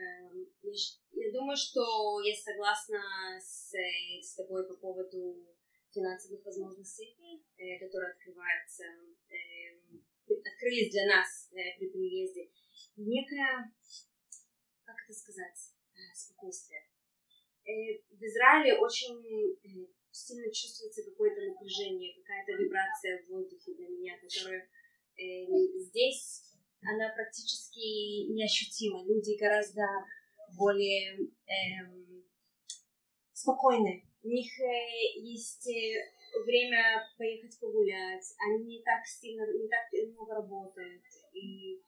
Эм, 0.00 0.48
я, 0.62 0.72
я 1.12 1.32
думаю, 1.32 1.56
что 1.56 2.20
я 2.22 2.34
согласна 2.34 3.00
с, 3.38 3.74
с 4.22 4.34
тобой 4.34 4.66
по 4.66 4.74
поводу 4.76 5.46
финансовых 5.92 6.44
возможностей, 6.44 7.16
э, 7.58 7.78
которые 7.78 8.12
открываются, 8.12 8.84
эм, 9.28 10.04
открылись 10.26 10.92
для 10.92 11.06
нас 11.06 11.50
э, 11.52 11.78
при 11.78 11.90
приезде. 11.90 12.50
Некое, 12.96 13.74
как 14.84 14.96
это 15.04 15.12
сказать, 15.12 15.74
э, 15.92 16.14
спокойствие. 16.14 16.89
В 18.10 18.22
Израиле 18.22 18.78
очень 18.78 19.22
сильно 20.10 20.52
чувствуется 20.52 21.04
какое-то 21.04 21.40
напряжение, 21.42 22.20
какая-то 22.20 22.52
вибрация 22.52 23.22
в 23.22 23.28
воздухе 23.28 23.74
для 23.74 23.88
меня, 23.88 24.18
которая 24.18 24.68
здесь 25.76 26.50
она 26.82 27.12
практически 27.14 28.32
неощутима. 28.32 29.04
Люди 29.04 29.38
гораздо 29.38 29.82
более 30.56 31.18
эм, 31.18 32.24
спокойны. 33.32 34.04
У 34.22 34.28
них 34.28 34.50
э, 34.60 35.20
есть 35.20 35.68
э, 35.68 36.42
время 36.44 37.06
поехать 37.18 37.58
погулять. 37.60 38.24
Они 38.46 38.64
не 38.64 38.82
так 38.82 39.06
сильно, 39.06 39.42
не 39.42 39.68
так 39.68 39.92
много 40.14 40.34
работают. 40.34 41.02
И 41.32 41.82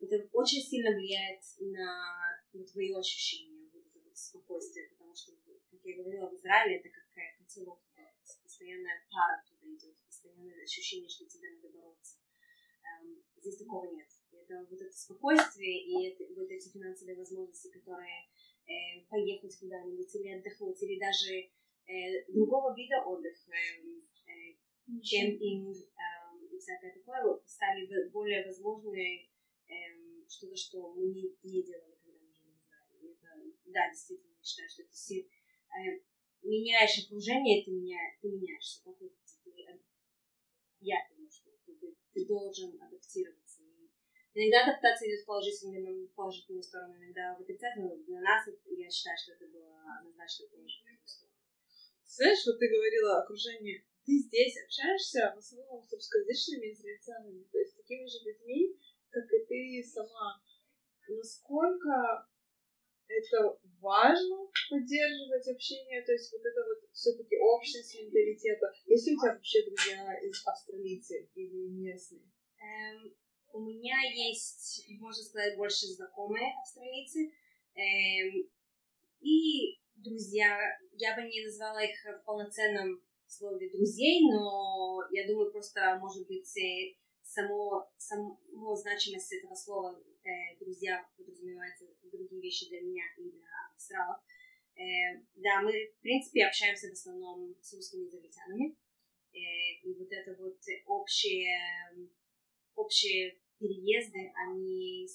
это 0.00 0.28
очень 0.32 0.62
сильно 0.62 0.90
влияет 0.90 1.40
на, 1.60 2.40
на 2.52 2.64
твои 2.64 2.92
ощущения, 2.94 3.68
вот 3.72 3.84
это 3.86 3.98
вот 4.04 4.16
спокойствие, 4.16 4.88
что, 5.20 5.32
как 5.70 5.80
я 5.84 5.96
говорила, 5.96 6.30
в 6.30 6.34
Израиле 6.34 6.76
это 6.78 6.88
как 6.88 7.04
котелок, 7.38 7.80
постоянная 8.42 9.04
пара 9.10 9.44
туда 9.48 9.66
идет, 9.72 9.96
постоянное 10.06 10.62
ощущение, 10.62 11.08
что 11.08 11.26
тебе 11.26 11.50
надо 11.50 11.68
бороться. 11.68 12.18
Эм, 12.82 13.22
здесь 13.36 13.58
такого 13.58 13.84
нет 13.92 14.08
это 14.50 14.66
вот 14.68 14.80
это 14.80 14.92
спокойствие 14.92 15.84
и 15.84 16.08
это, 16.08 16.24
вот 16.34 16.50
эти 16.50 16.68
финансовые 16.68 17.16
возможности, 17.16 17.70
которые 17.70 18.28
э, 18.66 19.04
поехать 19.08 19.58
куда-нибудь 19.58 20.14
или 20.14 20.38
отдохнуть, 20.38 20.82
или 20.82 20.98
даже 20.98 21.34
э, 21.86 22.24
другого 22.28 22.74
вида 22.74 23.02
отдыха, 23.04 23.52
э, 23.52 23.82
э, 24.26 24.56
кемпинг 25.02 25.76
э, 25.76 26.46
и 26.52 26.58
всякое 26.58 26.94
такое, 26.94 27.40
стали 27.46 28.08
более 28.10 28.44
возможны 28.46 29.28
э, 29.68 29.72
что-то, 30.28 30.56
что 30.56 30.92
мы 30.94 31.06
не, 31.06 31.22
не 31.42 31.62
делали, 31.62 31.96
когда 32.02 32.18
мы 32.20 32.32
жили 32.32 32.52
в 32.52 33.12
Израиле. 33.12 33.50
Это, 33.50 33.70
да, 33.72 33.88
действительно, 33.90 34.29
я 34.40 34.44
считаю, 34.44 34.68
что 34.68 34.82
ты 34.84 35.20
э, 35.20 36.00
меняешь 36.42 37.04
окружение, 37.04 37.64
ты, 37.64 37.70
меня, 37.70 37.98
ты 38.20 38.28
меняешься. 38.28 38.82
Как 38.84 38.98
ты, 38.98 39.12
я 40.80 40.96
думаю, 41.10 41.30
что 41.30 41.50
ты, 41.66 41.96
ты 42.12 42.26
должен 42.26 42.80
адаптироваться 42.80 43.60
Иногда 44.32 44.62
адаптация 44.62 45.10
идет 45.10 45.22
в 45.22 45.26
положительную, 45.26 46.06
в 46.06 46.14
положительную 46.14 46.62
сторону, 46.62 46.94
иногда 46.94 47.34
в 47.34 47.42
отрицательную. 47.42 48.04
Для 48.04 48.20
нас 48.20 48.46
я 48.46 48.88
считаю, 48.88 49.18
что 49.18 49.32
это 49.32 49.46
было 49.48 49.74
однозначно 49.98 50.46
положительную 50.46 51.02
сторону. 51.04 51.36
Знаешь, 52.06 52.46
вот 52.46 52.58
ты 52.60 52.68
говорила 52.68 53.18
о 53.18 53.22
окружении. 53.22 53.84
Ты 54.06 54.18
здесь 54.18 54.56
общаешься 54.62 55.32
в 55.34 55.38
основном 55.38 55.84
с 55.84 55.92
русскоязычными 55.92 56.72
израильтянами, 56.72 57.42
то 57.50 57.58
есть 57.58 57.76
такими 57.76 58.06
же 58.06 58.18
людьми, 58.24 58.78
как 59.10 59.24
и 59.32 59.44
ты 59.46 59.82
сама. 59.82 60.40
Насколько 61.08 62.28
это 63.08 63.58
важно 63.80 64.48
поддерживать 64.68 65.48
общение, 65.48 66.02
то 66.02 66.12
есть 66.12 66.32
вот 66.32 66.40
это 66.40 66.60
вот 66.66 66.90
все-таки 66.92 67.36
общность 67.36 67.94
менталитета. 68.00 68.72
Есть 68.86 69.06
ли 69.06 69.16
у 69.16 69.20
тебя 69.20 69.32
вообще 69.32 69.64
друзья 69.66 70.18
из 70.20 70.46
австралийцы 70.46 71.28
или 71.34 71.68
местные? 71.68 72.22
Эм, 72.60 73.14
у 73.52 73.60
меня 73.60 74.00
есть, 74.14 74.84
можно 75.00 75.22
сказать, 75.22 75.56
больше 75.56 75.86
знакомые 75.86 76.54
австралийцы 76.60 77.32
эм, 77.74 78.48
и 79.20 79.80
друзья. 79.96 80.58
Я 80.92 81.16
бы 81.16 81.22
не 81.22 81.44
назвала 81.44 81.82
их 81.82 81.96
в 82.04 82.24
полноценном 82.24 83.02
слове 83.26 83.70
друзей, 83.70 84.28
но 84.30 85.02
я 85.10 85.26
думаю, 85.26 85.50
просто, 85.50 85.98
может 86.00 86.26
быть, 86.26 86.56
э, 86.58 86.94
само, 87.22 87.88
само 87.96 88.74
значимость 88.74 89.32
этого 89.32 89.54
слова 89.54 89.98
э, 90.24 90.58
друзья 90.58 91.06
подразумевается 91.16 91.86
другие 92.02 92.42
вещи 92.42 92.68
для 92.68 92.80
меня 92.80 93.04
и 93.16 93.30
для 93.30 93.69
австралов. 93.80 94.20
Э, 94.76 95.24
да, 95.36 95.62
мы, 95.62 95.72
в 95.72 96.00
принципе, 96.00 96.44
общаемся 96.44 96.88
в 96.88 96.92
основном 96.92 97.56
с 97.60 97.72
русскими 97.74 98.06
израильтянами. 98.06 98.76
Э, 99.32 99.38
и 99.82 99.94
вот 99.94 100.08
это 100.10 100.36
вот 100.38 100.58
общие, 100.86 101.48
общие 102.74 103.40
переезды, 103.58 104.32
они 104.36 105.06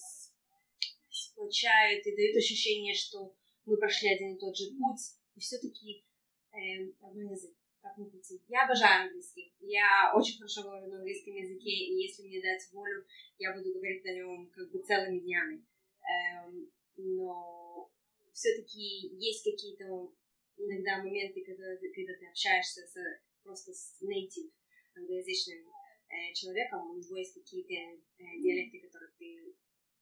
сплочают 1.09 2.05
и 2.05 2.15
дают 2.15 2.37
ощущение, 2.37 2.93
что 2.93 3.35
мы 3.65 3.77
прошли 3.77 4.09
один 4.09 4.35
и 4.35 4.39
тот 4.39 4.55
же 4.55 4.71
путь, 4.77 5.01
и 5.35 5.39
все-таки 5.39 6.05
э, 6.53 6.57
язык, 6.57 7.55
как 7.81 7.97
ни 7.97 8.09
крути. 8.09 8.41
Я 8.47 8.65
обожаю 8.65 9.07
английский, 9.07 9.53
я 9.59 10.13
очень 10.15 10.37
хорошо 10.37 10.63
говорю 10.63 10.87
на 10.87 10.97
английском 10.97 11.33
языке, 11.33 11.71
и 11.71 12.03
если 12.03 12.27
мне 12.27 12.41
дать 12.41 12.71
волю, 12.71 13.05
я 13.39 13.53
буду 13.53 13.73
говорить 13.73 14.03
на 14.03 14.13
нем 14.13 14.51
как 14.51 14.71
бы 14.71 14.79
целыми 14.83 15.19
днями. 15.19 15.65
Эм, 16.05 16.71
но 16.97 17.91
все-таки 18.35 19.15
есть 19.15 19.43
какие-то 19.43 20.11
иногда 20.57 20.97
моменты, 20.99 21.43
когда, 21.45 21.63
когда 21.77 22.13
ты 22.19 22.27
общаешься 22.27 22.81
с, 22.85 22.95
просто 23.43 23.73
с 23.73 24.01
native 24.03 24.51
англоязычным 24.95 25.71
э, 26.09 26.33
человеком, 26.33 26.91
у 26.91 26.97
него 26.97 27.15
есть 27.15 27.33
какие-то 27.33 27.73
э, 27.73 28.23
диалекты, 28.41 28.81
которые 28.81 29.11
ты 29.17 29.55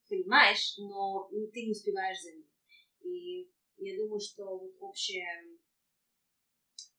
понимаешь, 0.10 0.78
но 0.78 1.30
ты 1.54 1.66
не 1.66 1.72
успеваешь 1.72 2.22
за 2.22 2.34
ним. 2.34 2.50
И 3.02 3.52
я 3.78 3.98
думаю, 3.98 4.20
что 4.20 4.58
вот 4.58 4.76
общее 4.80 5.60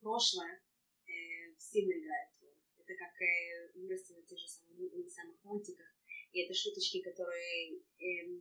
прошлое 0.01 0.63
э, 1.07 1.59
сильно 1.59 1.99
играет 1.99 2.31
роль. 2.43 2.59
Это 2.79 2.95
как 2.95 3.21
э, 3.21 3.73
вырасти 3.75 4.13
на 4.13 4.23
тех 4.23 4.39
же 4.39 4.47
самых, 4.47 5.11
самых 5.11 5.43
мультиках. 5.43 5.87
И 6.33 6.43
это 6.43 6.55
шуточки, 6.55 7.03
которые 7.03 7.81
э, 7.99 8.41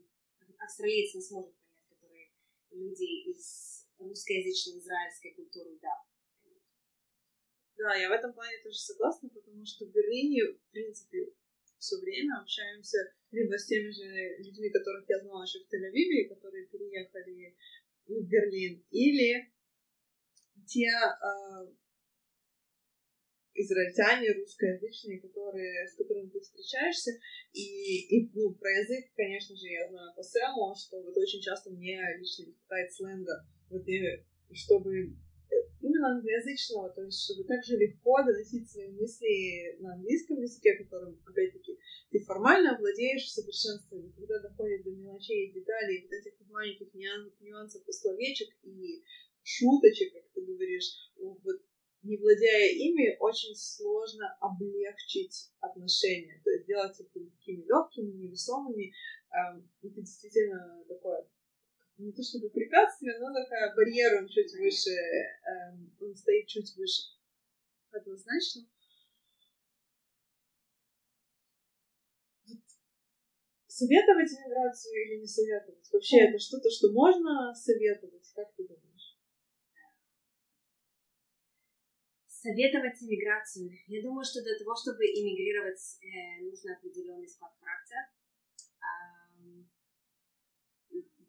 австралиец 0.58 1.14
не 1.14 1.22
сможет 1.22 1.54
люди 2.74 3.30
из 3.30 3.86
русскоязычной 3.98 4.78
израильской 4.78 5.34
культуры, 5.34 5.78
да. 5.80 5.94
Да, 7.76 7.94
я 7.96 8.08
в 8.08 8.12
этом 8.12 8.32
плане 8.32 8.62
тоже 8.62 8.78
согласна, 8.78 9.28
потому 9.30 9.64
что 9.66 9.86
в 9.86 9.92
Берлине, 9.92 10.42
в 10.52 10.70
принципе, 10.70 11.32
все 11.78 11.96
время 11.98 12.40
общаемся 12.40 12.98
либо 13.30 13.58
с 13.58 13.66
теми 13.66 13.90
же 13.90 14.36
людьми, 14.38 14.70
которых 14.70 15.04
я 15.08 15.20
знала 15.20 15.42
еще 15.42 15.58
в 15.58 15.68
Тель-Авиве, 15.68 16.28
которые 16.28 16.66
переехали 16.68 17.56
в 18.06 18.22
Берлин, 18.28 18.84
или 18.90 19.52
те 20.66 20.86
э, 20.86 21.74
израильтяне 23.54 24.32
русскоязычные, 24.32 25.20
которые, 25.20 25.86
с 25.86 25.94
которыми 25.94 26.28
ты 26.28 26.40
встречаешься. 26.40 27.12
И, 27.52 28.18
и 28.18 28.30
ну, 28.34 28.54
про 28.54 28.70
язык, 28.70 29.06
конечно 29.16 29.56
же, 29.56 29.66
я 29.68 29.88
знаю 29.88 30.12
по 30.14 30.22
Сэму, 30.22 30.74
что 30.76 31.02
вот 31.02 31.16
очень 31.16 31.40
часто 31.40 31.70
мне 31.70 32.00
лично 32.18 32.46
не 32.46 32.52
хватает 32.52 32.92
сленга, 32.92 33.46
вот, 33.70 33.86
и, 33.86 34.24
чтобы 34.52 35.14
именно 35.80 36.16
англоязычного, 36.16 36.90
то 36.90 37.04
есть 37.04 37.22
чтобы 37.24 37.44
также 37.44 37.76
легко 37.76 38.22
доносить 38.22 38.70
свои 38.70 38.90
мысли 38.90 39.76
на 39.80 39.94
английском 39.94 40.40
языке, 40.40 40.76
которым, 40.76 41.20
опять-таки, 41.26 41.78
ты 42.10 42.18
формально 42.20 42.76
владеешь 42.78 43.26
в 43.26 43.92
но 43.92 44.10
когда 44.16 44.40
доходит 44.40 44.84
до 44.84 44.90
мелочей 44.90 45.48
и 45.48 45.52
деталей, 45.52 46.02
вот 46.02 46.12
этих 46.12 46.34
маленьких 46.48 46.94
нюансов 47.40 47.86
и 47.86 47.92
словечек, 47.92 48.48
и 48.62 49.02
шуточек, 49.42 50.14
как 50.14 50.24
ты 50.34 50.40
говоришь, 50.40 51.12
вот 51.18 51.60
не 52.04 52.16
владея 52.18 52.72
ими, 52.72 53.16
очень 53.18 53.54
сложно 53.56 54.36
облегчить 54.40 55.50
отношения, 55.60 56.40
то 56.44 56.50
есть 56.50 56.64
сделать 56.64 57.00
их 57.00 57.08
такими 57.12 57.64
легкими, 57.64 58.12
невесомыми. 58.12 58.92
Эм, 59.32 59.68
это 59.82 60.00
действительно 60.00 60.84
такое 60.86 61.26
не 61.98 62.12
то 62.12 62.22
чтобы 62.22 62.50
препятствие, 62.50 63.18
но 63.20 63.32
такая 63.32 63.74
барьер, 63.74 64.18
он 64.18 64.28
чуть 64.28 64.52
выше, 64.54 64.90
эм, 64.90 65.94
он 66.00 66.14
стоит 66.16 66.46
чуть 66.46 66.74
выше. 66.76 67.02
Однозначно. 67.92 68.66
Советовать 73.66 74.30
иммиграцию 74.30 74.94
или 74.94 75.20
не 75.20 75.26
советовать? 75.26 75.88
Вообще 75.92 76.28
это 76.28 76.38
что-то, 76.38 76.70
что 76.70 76.92
можно 76.92 77.54
советовать? 77.54 78.30
Как 78.34 78.54
ты 78.54 78.66
думаешь? 78.66 78.93
Советовать 82.44 83.00
иммиграцию. 83.00 83.72
Я 83.86 84.02
думаю, 84.02 84.22
что 84.22 84.42
для 84.42 84.52
того, 84.58 84.76
чтобы 84.76 85.00
иммигрировать, 85.06 85.80
э, 86.04 86.44
нужно 86.44 86.76
определенный 86.76 87.26
склад 87.26 87.56
характера. 87.58 88.12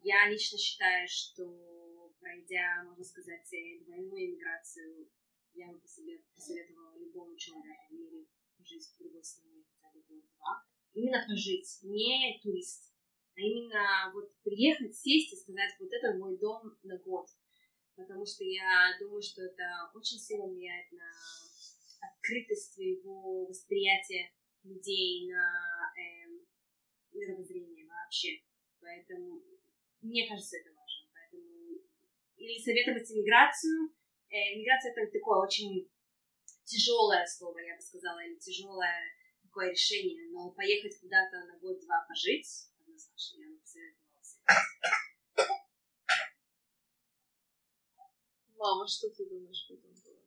Я 0.02 0.28
лично 0.28 0.58
считаю, 0.58 1.08
что 1.08 2.12
пройдя, 2.20 2.84
можно 2.84 3.02
сказать, 3.02 3.48
двойную 3.86 4.26
иммиграцию, 4.26 5.08
я 5.54 5.72
бы 5.72 5.80
себе 5.86 6.20
посоветовала 6.34 6.98
любому 6.98 7.34
человеку 7.34 7.86
в 7.88 7.92
мире 7.94 8.26
жить 8.58 8.84
в 8.84 8.98
другой 8.98 9.24
стране 9.24 9.64
хотя 9.72 9.94
бы 9.94 10.04
год-два. 10.06 10.66
Именно 10.92 11.24
пожить, 11.26 11.78
не 11.82 12.38
турист, 12.42 12.92
а 13.36 13.40
именно 13.40 14.12
вот 14.12 14.30
приехать, 14.42 14.94
сесть 14.94 15.32
и 15.32 15.36
сказать, 15.36 15.72
вот 15.80 15.90
это 15.90 16.18
мой 16.18 16.36
дом 16.36 16.76
на 16.82 16.98
год. 16.98 17.26
Потому 17.96 18.26
что 18.26 18.44
я 18.44 18.94
думаю, 19.00 19.22
что 19.22 19.42
это 19.42 19.90
очень 19.94 20.18
сильно 20.18 20.46
влияет 20.46 20.92
на 20.92 21.10
открытость 22.00 22.74
твоего 22.74 23.46
восприятия 23.46 24.32
людей, 24.64 25.26
на 25.30 25.92
э, 25.96 26.28
мировоззрение 27.12 27.86
вообще. 27.86 28.42
Поэтому 28.80 29.42
мне 30.02 30.28
кажется, 30.28 30.58
это 30.58 30.70
важно. 30.70 31.08
Поэтому 31.12 31.80
или 32.36 32.62
советовать 32.62 33.10
иммиграцию. 33.10 33.90
Э, 34.28 34.54
иммиграция 34.54 34.92
это 34.92 35.10
такое 35.10 35.42
очень 35.42 35.88
тяжелое 36.64 37.24
слово, 37.26 37.58
я 37.58 37.76
бы 37.76 37.80
сказала, 37.80 38.20
или 38.24 38.36
тяжелое 38.36 39.16
такое 39.42 39.70
решение. 39.70 40.30
Но 40.30 40.50
поехать 40.52 40.98
куда-то 41.00 41.44
на 41.46 41.58
год-два 41.58 42.04
пожить, 42.08 42.70
однозначно, 42.80 43.42
я 43.42 43.48
бы 43.50 43.58
посоветовала 43.58 44.20
всем. 44.22 44.42
Мама, 48.58 48.86
что 48.88 49.08
ты 49.10 49.28
думаешь 49.28 49.66
по 49.68 49.74
этому 49.74 49.94
поводу? 49.94 50.22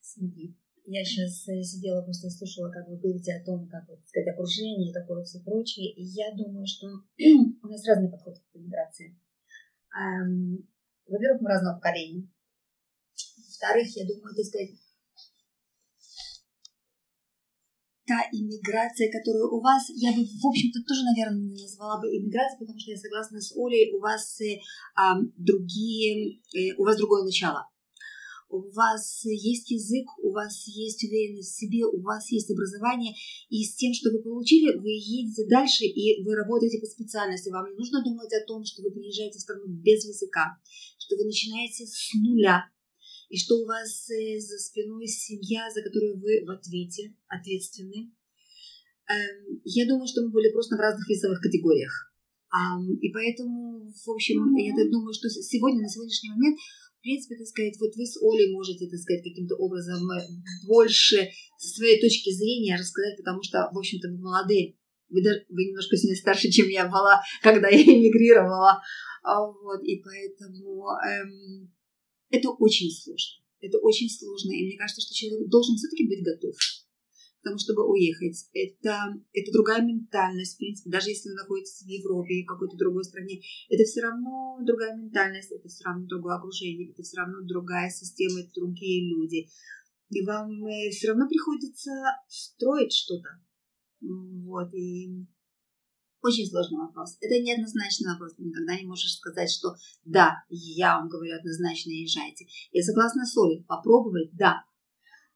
Смотри, 0.00 0.56
я 0.86 1.04
сейчас 1.04 1.48
э, 1.48 1.62
сидела, 1.62 2.02
просто 2.02 2.28
слушала, 2.30 2.70
как 2.70 2.88
вы 2.88 2.96
говорите 2.96 3.32
о 3.34 3.44
том, 3.44 3.68
как, 3.68 3.88
вот, 3.88 4.00
сказать, 4.06 4.28
окружение 4.28 4.90
и 4.90 4.92
такое 4.92 5.22
все 5.22 5.38
прочее. 5.40 5.92
И 5.94 6.02
я 6.02 6.34
думаю, 6.34 6.66
что 6.66 6.88
у 7.62 7.66
нас 7.68 7.86
разный 7.86 8.10
подход 8.10 8.38
к 8.38 8.54
миграции. 8.56 9.16
Эм, 9.96 10.68
во-первых, 11.06 11.42
мы 11.42 11.48
разного 11.48 11.76
поколения. 11.76 12.28
Во-вторых, 13.36 13.86
я 13.96 14.06
думаю, 14.06 14.34
так 14.34 14.44
сказать, 14.44 14.70
та 18.10 18.26
иммиграция, 18.32 19.06
которая 19.08 19.44
у 19.44 19.60
вас, 19.60 19.86
я 19.94 20.10
бы, 20.10 20.24
в 20.24 20.46
общем-то, 20.46 20.82
тоже, 20.82 21.04
наверное, 21.04 21.54
не 21.54 21.62
назвала 21.62 22.00
бы 22.00 22.08
иммиграцией, 22.08 22.58
потому 22.58 22.78
что 22.80 22.90
я 22.90 22.96
согласна 22.96 23.40
с 23.40 23.54
Олей, 23.56 23.94
у 23.94 24.00
вас 24.00 24.40
э, 24.40 24.58
другие, 25.36 26.40
э, 26.58 26.74
у 26.76 26.82
вас 26.82 26.96
другое 26.96 27.22
начало 27.22 27.70
у 28.50 28.68
вас 28.72 29.24
есть 29.24 29.70
язык, 29.70 30.06
у 30.22 30.32
вас 30.32 30.66
есть 30.66 31.04
уверенность 31.04 31.52
в 31.52 31.58
себе, 31.58 31.84
у 31.86 32.00
вас 32.02 32.30
есть 32.32 32.50
образование, 32.50 33.14
и 33.48 33.64
с 33.64 33.76
тем, 33.76 33.94
что 33.94 34.10
вы 34.10 34.22
получили, 34.22 34.76
вы 34.76 34.90
едете 34.90 35.46
дальше, 35.48 35.84
и 35.84 36.22
вы 36.24 36.34
работаете 36.34 36.80
по 36.80 36.86
специальности. 36.86 37.48
Вам 37.50 37.70
не 37.70 37.76
нужно 37.76 38.02
думать 38.02 38.32
о 38.32 38.44
том, 38.44 38.64
что 38.64 38.82
вы 38.82 38.90
приезжаете 38.90 39.38
в 39.38 39.42
страну 39.42 39.66
без 39.68 40.04
языка, 40.04 40.58
что 40.98 41.14
вы 41.16 41.26
начинаете 41.26 41.86
с 41.86 42.12
нуля, 42.14 42.64
и 43.30 43.38
что 43.38 43.56
у 43.56 43.66
вас 43.66 44.10
э, 44.10 44.38
за 44.38 44.58
спиной 44.58 45.06
семья, 45.06 45.70
за 45.70 45.82
которую 45.82 46.20
вы 46.20 46.44
в 46.44 46.50
ответе, 46.50 47.14
ответственны. 47.28 48.12
Эм, 49.08 49.60
я 49.64 49.86
думаю, 49.88 50.06
что 50.06 50.22
мы 50.22 50.30
были 50.30 50.52
просто 50.52 50.76
в 50.76 50.80
разных 50.80 51.08
весовых 51.08 51.40
категориях. 51.40 52.12
И 53.00 53.12
поэтому, 53.12 53.92
в 53.94 54.10
общем, 54.10 54.42
я 54.56 54.74
думаю, 54.90 55.14
что 55.14 55.28
сегодня, 55.28 55.82
на 55.82 55.88
сегодняшний 55.88 56.30
момент 56.30 56.58
в 57.00 57.02
принципе, 57.02 57.36
так 57.36 57.46
сказать, 57.46 57.76
вот 57.80 57.96
вы 57.96 58.04
с 58.04 58.20
Олей 58.20 58.52
можете, 58.52 58.86
так 58.86 59.00
сказать, 59.00 59.24
каким-то 59.24 59.56
образом 59.56 60.04
э, 60.10 60.20
больше 60.66 61.30
со 61.56 61.68
своей 61.76 61.98
точки 61.98 62.30
зрения 62.30 62.76
рассказать, 62.76 63.16
потому 63.16 63.42
что, 63.42 63.70
в 63.72 63.78
общем-то, 63.78 64.08
вы 64.10 64.18
молодые. 64.18 64.76
Вы, 65.08 65.22
даже, 65.24 65.46
вы 65.48 65.64
немножко 65.64 65.96
сильно 65.96 66.14
старше, 66.14 66.50
чем 66.50 66.68
я 66.68 66.86
была, 66.88 67.22
когда 67.42 67.68
я 67.68 67.82
эмигрировала. 67.82 68.82
А, 69.22 69.46
вот, 69.46 69.82
и 69.82 70.02
поэтому 70.04 70.88
эм, 71.00 71.72
это 72.30 72.50
очень 72.50 72.90
сложно. 72.90 73.44
Это 73.60 73.78
очень 73.78 74.08
сложно. 74.08 74.52
И 74.52 74.64
мне 74.64 74.76
кажется, 74.78 75.02
что 75.02 75.14
человек 75.14 75.48
должен 75.48 75.76
все-таки 75.76 76.08
быть 76.08 76.24
готов 76.24 76.56
к 76.56 77.42
тому, 77.42 77.58
чтобы 77.58 77.88
уехать. 77.88 78.48
Это, 78.52 79.16
это 79.32 79.52
другая 79.52 79.82
ментальность, 79.82 80.54
в 80.54 80.58
принципе, 80.58 80.90
даже 80.90 81.10
если 81.10 81.30
вы 81.30 81.36
находитесь 81.36 81.82
в 81.82 81.88
Европе 81.88 82.34
или 82.34 82.44
какой-то 82.44 82.76
другой 82.76 83.04
стране, 83.04 83.40
это 83.68 83.84
все 83.84 84.02
равно 84.02 84.58
другая 84.64 84.96
ментальность, 84.96 85.50
это 85.50 85.68
все 85.68 85.84
равно 85.84 86.06
другое 86.06 86.36
окружение, 86.36 86.90
это 86.90 87.02
все 87.02 87.16
равно 87.16 87.40
другая 87.42 87.90
система, 87.90 88.40
это 88.40 88.50
другие 88.54 89.10
люди. 89.10 89.48
И 90.10 90.22
вам 90.22 90.64
э, 90.66 90.90
все 90.90 91.08
равно 91.08 91.28
приходится 91.28 91.90
строить 92.28 92.92
что-то. 92.92 93.28
Вот, 94.00 94.74
и 94.74 95.26
очень 96.22 96.46
сложный 96.46 96.78
вопрос. 96.78 97.16
Это 97.20 97.40
неоднозначный 97.40 98.12
вопрос. 98.12 98.34
Ты 98.34 98.44
никогда 98.44 98.76
не 98.76 98.86
можешь 98.86 99.16
сказать, 99.16 99.50
что 99.50 99.74
да, 100.04 100.44
я 100.48 100.96
вам 100.98 101.08
говорю 101.08 101.36
однозначно, 101.36 101.90
езжайте. 101.90 102.46
Я 102.72 102.82
согласна 102.82 103.24
с 103.24 103.36
Олей. 103.36 103.64
Попробовать, 103.64 104.30
да. 104.32 104.64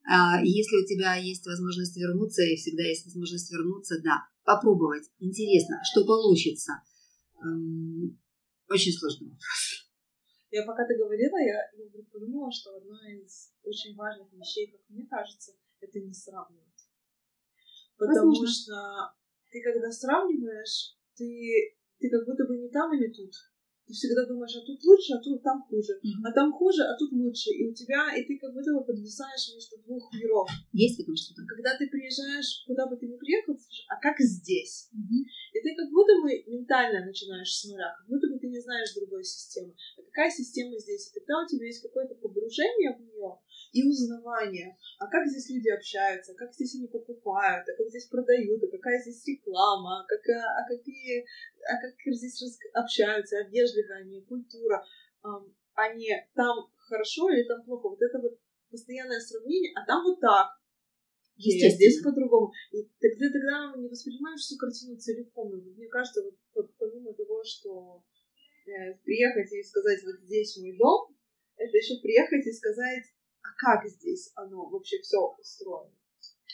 А, 0.06 0.42
если 0.42 0.76
у 0.76 0.86
тебя 0.86 1.16
есть 1.16 1.46
возможность 1.46 1.96
вернуться, 1.96 2.42
и 2.42 2.56
всегда 2.56 2.82
есть 2.82 3.06
возможность 3.06 3.50
вернуться, 3.50 4.00
да, 4.02 4.28
попробовать. 4.44 5.10
Интересно, 5.18 5.80
что 5.82 6.04
получится. 6.04 6.82
Эм, 7.42 8.20
очень 8.68 8.92
сложный 8.92 9.28
вопрос. 9.28 9.88
Я 10.50 10.64
пока 10.64 10.86
ты 10.86 10.96
говорила, 10.96 11.36
я, 11.38 11.58
я 11.76 11.88
вдруг 11.88 12.10
подумала, 12.10 12.52
что 12.52 12.76
одна 12.76 13.00
из 13.12 13.50
очень 13.64 13.96
важных 13.96 14.32
вещей, 14.34 14.70
как 14.70 14.80
мне 14.88 15.06
кажется, 15.06 15.52
это 15.80 15.98
не 15.98 16.12
сравнивать. 16.12 16.64
Потому 17.96 18.28
Возможно. 18.28 18.52
что 18.52 19.23
ты 19.54 19.62
когда 19.62 19.86
сравниваешь, 19.92 20.98
ты, 21.14 21.78
ты 22.00 22.10
как 22.10 22.26
будто 22.26 22.44
бы 22.44 22.58
не 22.58 22.68
там 22.70 22.92
или 22.92 23.06
тут 23.14 23.30
ты 23.86 23.92
всегда 23.92 24.24
думаешь, 24.24 24.56
а 24.56 24.64
тут 24.64 24.82
лучше, 24.82 25.12
а 25.12 25.20
тут 25.20 25.42
там 25.42 25.60
хуже, 25.68 25.92
mm-hmm. 26.00 26.24
а 26.24 26.32
там 26.32 26.52
хуже, 26.52 26.82
а 26.82 26.96
тут 26.96 27.12
лучше, 27.12 27.50
и 27.52 27.68
у 27.68 27.74
тебя, 27.74 28.16
и 28.16 28.24
ты 28.24 28.38
как 28.38 28.52
будто 28.54 28.72
бы 28.72 28.84
подвисаешь 28.84 29.52
между 29.52 29.76
двух 29.84 30.08
миров. 30.14 30.48
Есть 30.72 30.96
потому 30.98 31.16
что 31.16 31.34
Когда 31.36 31.76
ты 31.76 31.88
приезжаешь, 31.88 32.64
куда 32.66 32.86
бы 32.86 32.96
ты 32.96 33.06
ни 33.06 33.16
приехал, 33.16 33.52
скажешь, 33.58 33.86
а 33.88 34.00
как 34.00 34.16
здесь? 34.18 34.88
Mm-hmm. 34.88 35.22
И 35.52 35.58
ты 35.60 35.76
как 35.76 35.90
будто 35.92 36.12
бы 36.22 36.32
ментально 36.48 37.04
начинаешь 37.04 37.52
с 37.52 37.68
нуля, 37.68 37.92
как 37.92 38.08
будто 38.08 38.28
бы 38.32 38.38
ты 38.38 38.48
не 38.48 38.60
знаешь 38.60 38.94
другой 38.94 39.22
системы. 39.22 39.74
А 39.98 40.02
какая 40.02 40.30
система 40.30 40.78
здесь? 40.78 41.10
И 41.10 41.20
тогда 41.20 41.44
у 41.44 41.46
тебя 41.46 41.66
есть 41.66 41.82
какое-то 41.82 42.14
погружение 42.16 42.96
в 42.96 43.00
нее, 43.04 43.36
и 43.74 43.82
узнавание. 43.82 44.78
А 44.98 45.10
как 45.10 45.26
здесь 45.26 45.50
люди 45.50 45.68
общаются, 45.68 46.34
как 46.34 46.54
здесь 46.54 46.76
они 46.76 46.86
покупают, 46.86 47.68
а 47.68 47.76
как 47.76 47.88
здесь 47.88 48.06
продают, 48.06 48.62
а 48.62 48.70
какая 48.70 49.02
здесь 49.02 49.26
реклама, 49.26 50.00
а, 50.00 50.06
как, 50.06 50.22
а, 50.30 50.62
а 50.62 50.68
какие, 50.68 51.26
а 51.66 51.74
как 51.82 52.14
здесь 52.14 52.40
общаются, 52.72 53.38
а 53.38 53.48
вежливые 53.50 54.00
они, 54.00 54.22
культура. 54.22 54.82
Они 55.74 56.08
там 56.34 56.70
хорошо 56.76 57.28
или 57.30 57.42
там 57.42 57.64
плохо. 57.64 57.88
Вот 57.88 58.00
это 58.00 58.20
вот 58.20 58.38
постоянное 58.70 59.18
сравнение, 59.18 59.72
а 59.74 59.84
там 59.84 60.04
вот 60.04 60.20
так. 60.20 60.54
Естественно. 61.36 61.74
здесь 61.74 62.00
по-другому. 62.00 62.52
И 62.70 62.86
тогда, 63.02 63.26
тогда 63.26 63.74
не 63.76 63.88
воспринимаешь 63.88 64.40
всю 64.40 64.56
картину 64.56 64.96
целиком. 64.96 65.50
И 65.58 65.74
мне 65.74 65.88
кажется, 65.88 66.22
вот, 66.22 66.36
вот 66.54 66.70
помимо 66.78 67.12
того, 67.12 67.42
что 67.42 68.04
э, 68.70 68.94
приехать 69.02 69.50
и 69.52 69.64
сказать, 69.64 69.98
вот 70.04 70.20
здесь 70.22 70.56
мой 70.58 70.76
дом, 70.78 71.16
это 71.56 71.76
еще 71.76 72.00
приехать 72.00 72.46
и 72.46 72.52
сказать, 72.52 73.02
а 73.44 73.52
как 73.56 73.86
здесь 73.86 74.32
оно 74.34 74.68
вообще 74.68 74.98
все 75.00 75.20
устроено? 75.38 75.92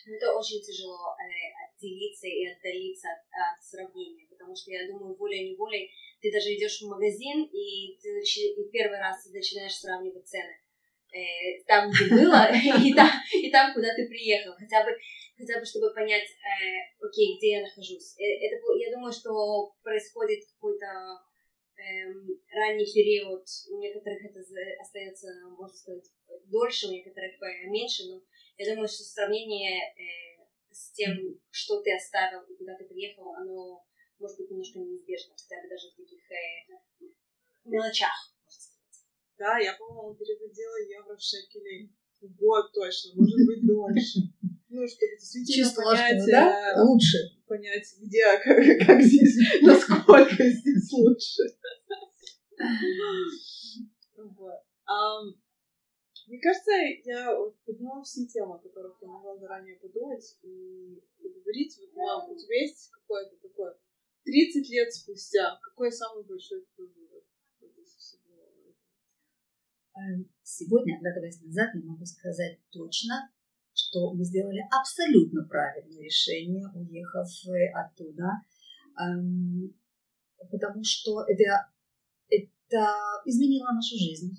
Ну, 0.07 0.15
это 0.17 0.35
очень 0.35 0.61
тяжело 0.61 1.15
э, 1.15 1.31
отделиться 1.69 2.27
и 2.27 2.47
отдалиться 2.47 3.09
от, 3.09 3.23
от 3.31 3.63
сравнения, 3.63 4.27
потому 4.29 4.57
что 4.57 4.71
я 4.73 4.89
думаю, 4.89 5.17
волей-неволей 5.17 5.91
ты 6.21 6.33
даже 6.33 6.53
идешь 6.55 6.81
в 6.81 6.89
магазин, 6.89 7.49
и 7.53 7.97
ты 8.01 8.09
и 8.21 8.71
первый 8.71 8.99
раз 8.99 9.25
ты 9.25 9.31
начинаешь 9.31 9.77
сравнивать 9.77 10.27
цены. 10.27 10.57
Э, 11.13 11.63
там, 11.67 11.91
где 11.91 12.07
было, 12.09 12.49
и 12.85 12.95
там, 12.95 13.11
и 13.33 13.51
там, 13.51 13.75
куда 13.75 13.95
ты 13.95 14.07
приехал. 14.07 14.55
Хотя 14.55 14.85
бы, 14.85 14.91
хотя 15.37 15.59
бы 15.59 15.65
чтобы 15.65 15.93
понять, 15.93 16.27
э, 16.27 17.05
окей, 17.05 17.37
где 17.37 17.59
я 17.59 17.63
нахожусь. 17.63 18.15
Э, 18.19 18.25
это, 18.25 18.57
я 18.79 18.95
думаю, 18.95 19.13
что 19.13 19.75
происходит 19.83 20.45
какой-то 20.55 20.87
эм, 21.77 22.29
ранний 22.53 22.87
период, 22.87 23.45
у 23.71 23.79
некоторых 23.79 24.25
это 24.25 24.41
остается, 24.81 25.27
можно 25.59 25.77
сказать, 25.77 26.05
дольше, 26.47 26.89
у 26.89 26.93
некоторых 26.93 27.35
меньше, 27.69 28.05
но 28.09 28.23
я 28.57 28.75
думаю, 28.75 28.89
что 28.89 29.05
сравнение 29.05 29.81
э, 29.81 30.45
с 30.71 30.93
тем, 30.93 31.41
что 31.51 31.81
ты 31.81 31.95
оставил 31.95 32.43
и 32.43 32.57
куда 32.57 32.77
ты 32.77 32.85
приехал, 32.85 33.35
оно 33.35 33.85
может 34.19 34.37
быть 34.39 34.51
немножко 34.51 34.79
неизбежно, 34.79 35.35
хотя 35.35 35.63
бы 35.63 35.69
даже 35.69 35.91
в 35.91 35.97
таких 35.97 36.21
э, 36.31 37.07
мелочах, 37.65 38.35
Да, 39.39 39.59
я, 39.59 39.75
по-моему, 39.75 40.15
переводила 40.15 40.77
евро 40.89 41.17
в 41.17 41.23
шекели 41.23 41.91
год 42.21 42.73
точно, 42.73 43.13
может 43.15 43.47
быть, 43.47 43.67
дольше. 43.67 44.19
Ну, 44.69 44.87
чтобы 44.87 45.17
действительно 45.19 45.65
Чувствовала, 45.65 45.95
понять, 45.95 46.27
да? 46.31 46.75
Э, 46.77 46.83
лучше. 46.85 47.17
Понять, 47.49 47.87
где, 47.99 48.25
как, 48.45 48.87
как 48.87 49.03
здесь, 49.03 49.37
насколько 49.63 50.49
здесь 50.49 50.93
лучше. 50.93 51.43
Вот. 54.17 54.61
Um, 54.87 55.33
мне 56.31 56.39
кажется, 56.39 56.71
я 57.05 57.37
подняла 57.67 58.01
все 58.05 58.25
темы, 58.25 58.55
о 58.55 58.59
которых 58.59 58.97
я 59.03 59.09
могла 59.09 59.37
заранее 59.37 59.75
подумать 59.81 60.39
и 60.43 61.03
поговорить. 61.21 61.77
Вот, 61.81 61.93
мам, 61.97 62.31
у 62.31 62.37
тебя 62.37 62.63
есть 62.63 62.89
какое-то 62.93 63.37
такое 63.43 63.77
30 64.23 64.71
лет 64.71 64.95
спустя, 64.95 65.59
какой 65.61 65.91
самый 65.91 66.23
большой 66.23 66.65
твой 66.77 66.87
вывод 66.87 67.25
эм, 69.97 70.31
Сегодня, 70.45 70.99
оглядываясь 70.99 71.43
назад, 71.43 71.71
я 71.75 71.81
могу 71.83 72.05
сказать 72.05 72.61
точно, 72.71 73.33
что 73.75 74.15
мы 74.15 74.23
сделали 74.23 74.63
абсолютно 74.71 75.49
правильное 75.49 76.05
решение, 76.05 76.65
уехав 76.77 77.29
э, 77.49 77.73
оттуда, 77.75 78.31
эм, 79.01 79.75
потому 80.49 80.85
что 80.85 81.25
это, 81.25 81.73
это 82.29 82.87
изменило 83.25 83.73
нашу 83.73 83.97
жизнь 83.97 84.37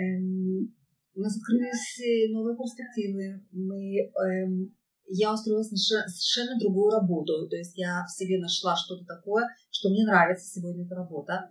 Эм, 0.00 0.74
у 1.14 1.20
нас 1.20 1.36
открылись 1.36 2.32
новые 2.32 2.56
перспективы. 2.56 3.44
Мы, 3.52 3.98
эм, 3.98 4.74
я 5.08 5.34
устроилась 5.34 5.70
на 5.70 5.76
совершенно 5.76 6.58
другую 6.58 6.90
работу. 6.90 7.48
То 7.48 7.56
есть 7.56 7.76
я 7.76 8.04
в 8.06 8.10
себе 8.10 8.38
нашла 8.38 8.76
что-то 8.76 9.04
такое, 9.04 9.46
что 9.70 9.90
мне 9.90 10.04
нравится 10.04 10.48
сегодня 10.48 10.86
эта 10.86 10.94
работа. 10.94 11.50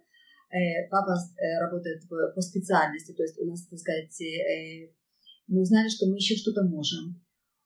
Э, 0.50 0.90
папа 0.90 1.14
э, 1.14 1.60
работает 1.62 2.02
по 2.10 2.42
специальности, 2.42 3.14
то 3.14 3.22
есть 3.22 3.38
у 3.40 3.46
нас, 3.46 3.68
так 3.68 3.78
сказать, 3.78 4.20
э, 4.22 4.90
мы 5.48 5.62
узнали, 5.62 5.90
что 5.90 6.08
мы 6.08 6.16
еще 6.16 6.36
что-то 6.36 6.64
можем. 6.64 7.22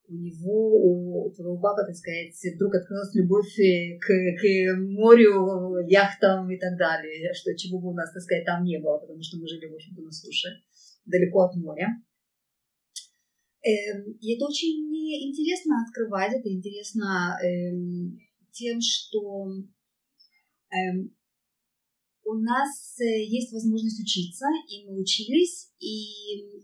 У 0.10 0.16
него, 0.16 1.28
у 1.28 1.32
твоего 1.32 1.58
папы, 1.62 1.84
так 1.88 1.96
сказать, 1.96 2.36
вдруг 2.56 2.76
открылась 2.76 3.16
любовь 3.16 3.58
э, 3.58 3.98
к, 4.00 4.08
к 4.08 4.76
морю, 4.76 5.80
яхтам 5.88 6.52
и 6.52 6.58
так 6.60 6.78
далее, 6.78 7.34
что 7.34 7.56
чего 7.56 7.80
бы 7.80 7.92
у 7.92 7.94
нас, 7.94 8.12
так 8.12 8.22
сказать, 8.22 8.44
там 8.46 8.66
не 8.66 8.80
было, 8.80 8.98
потому 8.98 9.24
что 9.24 9.38
мы 9.38 9.48
жили, 9.48 9.68
в 9.68 9.76
общем-то, 9.76 10.02
на 10.02 10.12
суше 10.12 10.50
далеко 11.06 11.42
от 11.42 11.56
моря. 11.56 12.02
Эм, 13.64 14.18
и 14.20 14.36
это 14.36 14.46
очень 14.46 14.94
интересно 15.30 15.84
открывать, 15.88 16.34
это 16.34 16.52
интересно 16.52 17.38
эм, 17.42 18.20
тем, 18.52 18.80
что 18.82 19.48
эм, 20.70 21.16
у 22.26 22.34
нас 22.36 23.00
э, 23.00 23.24
есть 23.24 23.52
возможность 23.54 24.02
учиться, 24.02 24.46
и 24.70 24.86
мы 24.86 25.00
учились, 25.00 25.72
и, 25.80 26.60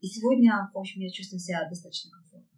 и 0.00 0.06
сегодня, 0.06 0.70
в 0.72 0.78
общем, 0.78 1.00
я 1.00 1.10
чувствую 1.10 1.40
себя 1.40 1.68
достаточно 1.68 2.10
комфортно. 2.10 2.56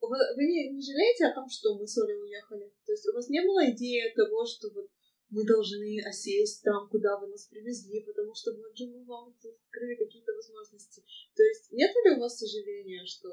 Вы, 0.00 0.16
вы 0.36 0.44
не, 0.44 0.80
жалеете 0.80 1.26
о 1.26 1.34
том, 1.34 1.48
что 1.48 1.78
мы 1.78 1.86
с 1.86 1.96
Олей 1.98 2.16
уехали? 2.16 2.72
То 2.86 2.92
есть 2.92 3.06
у 3.08 3.12
вас 3.12 3.28
не 3.28 3.42
было 3.42 3.70
идеи 3.70 4.12
того, 4.16 4.44
что 4.46 4.70
вот 4.74 4.88
мы 5.30 5.46
должны 5.46 6.00
осесть 6.06 6.62
там, 6.62 6.88
куда 6.90 7.18
вы 7.18 7.28
нас 7.28 7.46
привезли, 7.46 8.02
потому 8.02 8.34
что 8.34 8.52
мы 8.52 9.04
вам 9.04 9.28
открыли 9.30 9.94
какие-то 9.96 10.32
возможности. 10.32 11.02
То 11.34 11.42
есть 11.42 11.72
нет 11.72 11.90
ли 12.04 12.16
у 12.16 12.20
вас 12.20 12.38
сожаления, 12.38 13.04
что... 13.06 13.28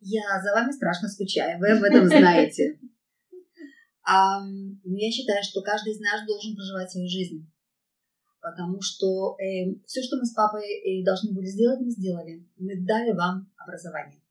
Я 0.00 0.42
за 0.42 0.52
вами 0.52 0.72
страшно 0.72 1.08
скучаю, 1.08 1.58
вы 1.58 1.70
об 1.70 1.82
этом 1.82 2.06
знаете. 2.06 2.78
Я 4.06 5.10
считаю, 5.10 5.42
что 5.42 5.62
каждый 5.62 5.94
из 5.94 6.00
нас 6.00 6.26
должен 6.26 6.54
проживать 6.54 6.90
свою 6.90 7.08
жизнь. 7.08 7.50
Потому 8.40 8.80
что 8.80 9.36
э, 9.40 9.74
все, 9.86 10.02
что 10.02 10.18
мы 10.18 10.24
с 10.24 10.32
папой 10.32 10.62
э, 10.62 11.04
должны 11.04 11.32
были 11.32 11.46
сделать, 11.46 11.80
мы 11.80 11.90
сделали. 11.90 12.46
Мы 12.56 12.76
дали 12.86 13.10
вам 13.12 13.50
образование. 13.56 14.22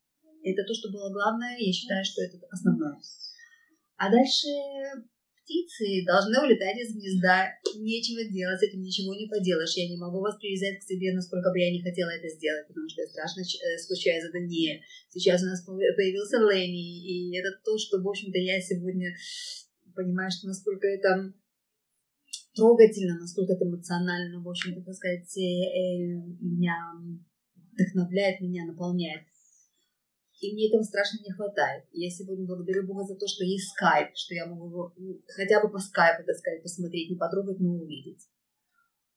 Это 0.43 0.63
то, 0.63 0.73
что 0.73 0.91
было 0.91 1.11
главное. 1.11 1.57
Я 1.57 1.73
считаю, 1.73 2.05
что 2.05 2.21
это 2.21 2.37
основное. 2.49 2.97
А 3.97 4.09
дальше 4.09 4.47
птицы 5.45 6.03
должны 6.05 6.41
улетать 6.41 6.75
из 6.81 6.97
гнезда. 6.97 7.53
Нечего 7.77 8.25
делать, 8.25 8.59
с 8.59 8.63
этим 8.63 8.81
ничего 8.81 9.13
не 9.13 9.29
поделаешь. 9.29 9.77
Я 9.77 9.87
не 9.87 9.97
могу 9.97 10.19
вас 10.19 10.35
привязать 10.41 10.81
к 10.81 10.87
себе, 10.89 11.13
насколько 11.13 11.51
бы 11.51 11.59
я 11.59 11.71
не 11.71 11.81
хотела 11.81 12.09
это 12.09 12.27
сделать, 12.27 12.67
потому 12.67 12.89
что 12.89 13.01
я 13.01 13.07
страшно 13.07 13.41
э, 13.41 13.77
скучаю 13.77 14.21
за 14.21 14.33
Дане. 14.33 14.81
Сейчас 15.09 15.43
у 15.43 15.45
нас 15.45 15.61
появился 15.63 16.41
Лэнни, 16.41 17.05
и 17.05 17.37
это 17.37 17.53
то, 17.63 17.77
что, 17.77 18.01
в 18.01 18.07
общем-то, 18.09 18.37
я 18.39 18.59
сегодня 18.59 19.15
понимаю, 19.93 20.29
что 20.31 20.47
насколько 20.47 20.87
это 20.87 21.31
трогательно, 22.55 23.19
насколько 23.19 23.53
это 23.53 23.65
эмоционально, 23.65 24.41
в 24.41 24.49
общем-то, 24.49 24.81
так 24.81 24.95
сказать, 24.95 25.29
э, 25.37 25.41
э, 25.41 26.19
меня 26.41 26.75
вдохновляет, 27.71 28.41
меня 28.41 28.65
наполняет. 28.65 29.23
И 30.45 30.53
мне 30.53 30.69
этого 30.69 30.83
страшно 30.83 31.17
не 31.25 31.31
хватает. 31.31 31.85
я 31.91 32.09
сегодня 32.09 32.45
благодарю 32.45 32.85
Бога 32.85 33.03
за 33.03 33.15
то, 33.15 33.27
что 33.27 33.43
есть 33.43 33.69
скайп, 33.69 34.11
что 34.13 34.35
я 34.35 34.45
могу 34.45 34.93
ну, 34.95 35.21
хотя 35.27 35.59
бы 35.61 35.71
по 35.71 35.79
скайпу, 35.79 36.23
так 36.23 36.35
сказать, 36.35 36.61
посмотреть, 36.61 37.09
не 37.09 37.17
потрогать, 37.17 37.59
но 37.59 37.73
увидеть. 37.73 38.29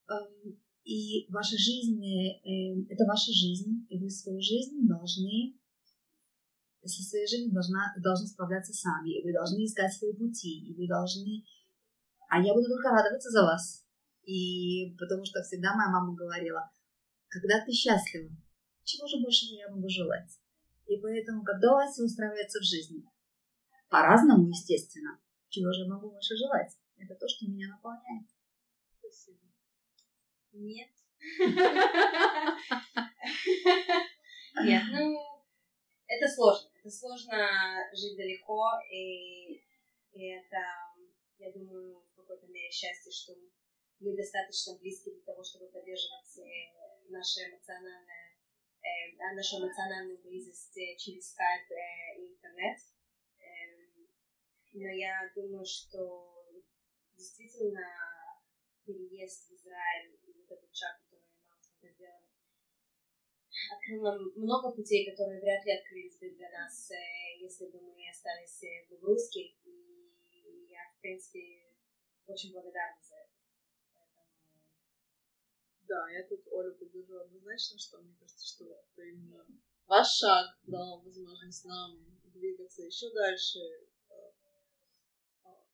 Эм, 0.09 0.59
и 0.85 1.27
ваша 1.29 1.57
жизнь, 1.59 2.01
э, 2.01 2.87
это 2.89 3.05
ваша 3.05 3.31
жизнь, 3.31 3.87
и 3.91 3.99
вы 3.99 4.09
свою 4.09 4.41
жизнь 4.41 4.89
должны 4.89 5.59
со 6.83 7.03
своей 7.03 7.27
жизнью 7.27 7.53
должна, 7.53 7.93
должны 7.99 8.27
справляться 8.27 8.73
сами, 8.73 9.19
и 9.19 9.23
вы 9.23 9.35
должны 9.35 9.65
искать 9.65 9.93
свои 9.93 10.15
пути, 10.15 10.71
и 10.71 10.75
вы 10.75 10.89
должны... 10.89 11.45
А 12.31 12.41
я 12.41 12.55
буду 12.55 12.69
только 12.69 12.89
радоваться 12.89 13.29
за 13.31 13.43
вас. 13.43 13.85
И 14.25 14.97
потому 14.99 15.25
что 15.27 15.43
всегда 15.43 15.75
моя 15.75 15.91
мама 15.91 16.15
говорила, 16.15 16.71
когда 17.29 17.63
ты 17.65 17.73
счастлива, 17.73 18.31
чего 18.85 19.07
же 19.07 19.21
большего 19.21 19.59
я 19.59 19.69
могу 19.69 19.89
желать? 19.89 20.31
И 20.89 20.97
поэтому, 20.97 21.45
когда 21.45 21.85
Ася 21.85 22.03
устраивается 22.03 22.61
в 22.61 22.65
жизни, 22.65 23.05
по-разному, 23.91 24.49
естественно, 24.49 25.21
чего 25.51 25.71
же 25.73 25.87
могу 25.87 26.11
больше 26.11 26.35
желать? 26.35 26.73
Это 26.97 27.15
то, 27.15 27.29
что 27.29 27.47
меня 27.47 27.69
наполняет. 27.69 28.27
Спасибо. 28.99 29.39
Нет. 30.53 30.91
Нет, 34.65 34.83
ну, 34.91 35.45
это 36.07 36.27
сложно. 36.27 36.71
Это 36.81 36.91
сложно 36.91 37.37
жить 37.93 38.17
далеко, 38.17 38.71
и, 38.91 39.57
и 40.13 40.31
это, 40.33 40.57
я 41.39 41.53
думаю, 41.53 42.03
в 42.13 42.17
какой-то 42.17 42.47
мере 42.47 42.71
счастье, 42.71 43.13
что 43.13 43.35
мы 44.01 44.17
достаточно 44.17 44.79
близки 44.79 45.11
для 45.11 45.23
того, 45.23 45.45
чтобы 45.45 45.71
поддерживать 45.71 46.39
э, 46.39 47.11
наше 47.11 47.41
эмоциональное, 47.41 48.28
э, 48.83 49.35
нашу 49.35 49.59
эмоциональную 49.59 50.19
близость 50.23 50.77
э, 50.77 50.97
через 50.97 51.31
скайп 51.31 51.71
э, 51.71 52.21
и 52.21 52.33
интернет. 52.33 52.79
Э, 53.39 53.99
но 54.73 54.89
я 54.89 55.31
думаю, 55.35 55.65
что 55.65 56.63
действительно 57.17 57.87
переезд 58.85 59.49
в 59.49 59.55
Израиль 59.55 60.19
вот 60.25 60.51
этот 60.51 60.75
шаг, 60.75 61.01
который 61.05 61.27
нам 61.49 61.61
сделали, 61.61 62.25
открыл 63.73 64.03
нам 64.03 64.19
много 64.37 64.73
путей, 64.73 65.11
которые 65.11 65.41
вряд 65.41 65.65
ли 65.65 65.73
открылись 65.73 66.19
бы 66.19 66.31
для 66.31 66.51
нас, 66.51 66.91
э, 66.91 67.41
если 67.41 67.67
бы 67.67 67.81
мы 67.81 68.09
остались 68.09 68.61
в 68.87 68.91
Бобруйске. 68.91 69.55
И 69.65 70.67
я, 70.69 70.81
в 70.97 71.01
принципе, 71.01 71.75
очень 72.27 72.53
благодарна. 72.53 73.08
Да, 75.89 76.11
я 76.11 76.23
тут 76.29 76.47
Олю 76.53 76.75
поддержу 76.75 77.19
однозначно, 77.19 77.79
что 77.79 77.99
мне 78.03 78.15
кажется, 78.21 78.47
что 78.47 78.65
это 78.67 79.03
именно 79.03 79.47
ваш 79.87 80.07
шаг 80.07 80.47
дал 80.65 81.01
возможность 81.03 81.65
нам 81.65 82.21
двигаться 82.25 82.83
еще 82.83 83.11
дальше, 83.15 83.59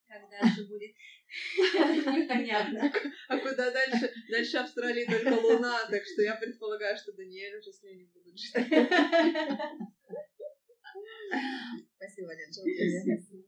как 0.07 0.31
дальше 0.31 0.69
будет, 0.69 0.95
непонятно. 2.15 2.93
А 3.29 3.39
куда 3.39 3.73
дальше? 3.73 4.13
Дальше 4.31 4.59
Австралии 4.59 5.05
только 5.05 5.35
Луна, 5.35 5.85
так 5.91 6.05
что 6.05 6.23
я 6.23 6.37
предполагаю, 6.37 6.97
что 6.97 7.13
Даниэль 7.13 7.59
уже 7.59 7.73
с 7.73 7.83
ней 7.83 7.97
не 7.97 8.05
будут 8.05 8.39
жить. 8.39 8.53
Спасибо, 11.97 12.33
Лен. 12.35 13.45